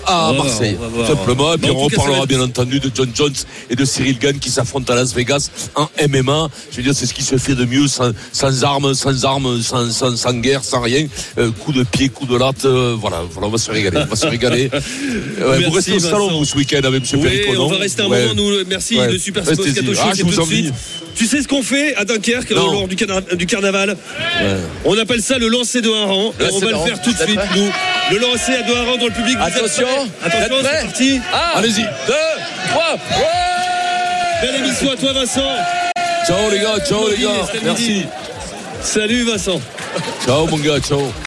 à 0.07 0.31
voir, 0.33 0.45
Marseille, 0.45 0.77
voir. 0.79 1.07
simplement. 1.07 1.53
Et 1.53 1.57
puis 1.57 1.71
on 1.71 1.79
reparlera 1.79 2.25
bien 2.25 2.41
entendu 2.41 2.79
de 2.79 2.91
John 2.93 3.09
Jones 3.13 3.33
et 3.69 3.75
de 3.75 3.85
Cyril 3.85 4.17
Gann 4.19 4.37
qui 4.39 4.49
s'affrontent 4.49 4.91
à 4.93 4.95
Las 4.95 5.13
Vegas 5.13 5.49
en 5.75 5.87
MMA. 6.07 6.49
Je 6.71 6.77
veux 6.77 6.83
dire, 6.83 6.93
c'est 6.95 7.05
ce 7.05 7.13
qui 7.13 7.23
se 7.23 7.37
fait 7.37 7.55
de 7.55 7.65
mieux 7.65 7.87
sans, 7.87 8.11
sans 8.31 8.63
armes, 8.63 8.93
sans 8.93 9.25
armes, 9.25 9.61
sans, 9.61 9.89
sans, 9.91 10.15
sans 10.15 10.33
guerre, 10.33 10.63
sans 10.63 10.81
rien. 10.81 11.07
Euh, 11.37 11.51
coup 11.51 11.71
de 11.71 11.83
pied, 11.83 12.09
coup 12.09 12.25
de 12.25 12.35
latte. 12.37 12.65
euh, 12.65 12.95
voilà, 12.99 13.21
voilà, 13.31 13.47
on 13.47 13.51
va 13.51 13.57
se 13.57 13.71
régaler. 13.71 13.97
On 14.01 14.05
va 14.05 14.15
se 14.15 14.27
régaler. 14.27 14.69
Euh, 14.73 14.79
ouais, 15.59 15.63
vous 15.65 15.71
restez 15.71 15.93
au 15.93 15.99
salon, 15.99 16.29
vous, 16.39 16.45
ce 16.45 16.55
week-end 16.57 16.81
avec 16.83 17.03
M. 17.13 17.19
Oui, 17.21 17.57
on 17.57 17.67
va 17.67 17.77
rester 17.77 18.01
un 18.03 18.07
Ouais. 18.07 18.27
moment, 18.27 18.35
nous. 18.35 18.65
Merci 18.67 18.97
Ouais. 18.99 19.11
de 19.11 19.17
Super. 19.17 19.43
Moscato 19.43 19.93
Show, 19.93 19.99
Ah, 20.03 20.15
tout 20.15 20.25
de 20.25 20.45
suite. 20.45 20.73
Tu 21.15 21.25
sais 21.27 21.41
ce 21.41 21.47
qu'on 21.47 21.63
fait 21.63 21.95
à 21.95 22.03
Dunkerque 22.03 22.51
Non. 22.51 22.71
lors 22.73 22.87
du, 22.89 22.95
carna- 22.97 23.21
du 23.35 23.45
carnaval 23.45 23.95
On 24.83 24.97
appelle 24.97 25.21
ça 25.21 25.37
le 25.37 25.47
lancer 25.47 25.81
de 25.81 25.87
Lancer 25.89 26.33
on 26.53 26.59
va 26.59 26.71
le 26.71 26.77
faire 26.79 27.01
tout 27.01 27.11
de 27.13 27.17
suite, 27.17 27.39
nous. 27.55 27.69
Le 28.11 28.17
lancer 28.19 28.51
à 28.53 28.61
deux 28.63 28.75
harengs 28.75 28.97
dans 28.99 29.05
le 29.05 29.11
public. 29.13 29.37
Attention, 29.39 29.87
Attention, 30.23 30.55
c'est 30.63 30.85
parti. 30.85 31.21
Un, 31.33 31.57
Allez-y. 31.59 31.81
deux, 31.83 32.13
trois. 32.71 32.97
Belle 34.41 34.55
émission 34.55 34.91
à 34.91 34.95
toi, 34.95 35.13
Vincent. 35.13 35.41
Ciao 36.27 36.49
les 36.51 36.59
gars, 36.59 36.79
ciao 36.87 37.09
les 37.09 37.17
gars. 37.17 37.47
Merci. 37.63 38.05
Salut, 38.81 39.23
Vincent. 39.23 39.61
Ciao 40.25 40.45
mon 40.47 40.57
gars, 40.57 40.79
ciao. 40.79 41.11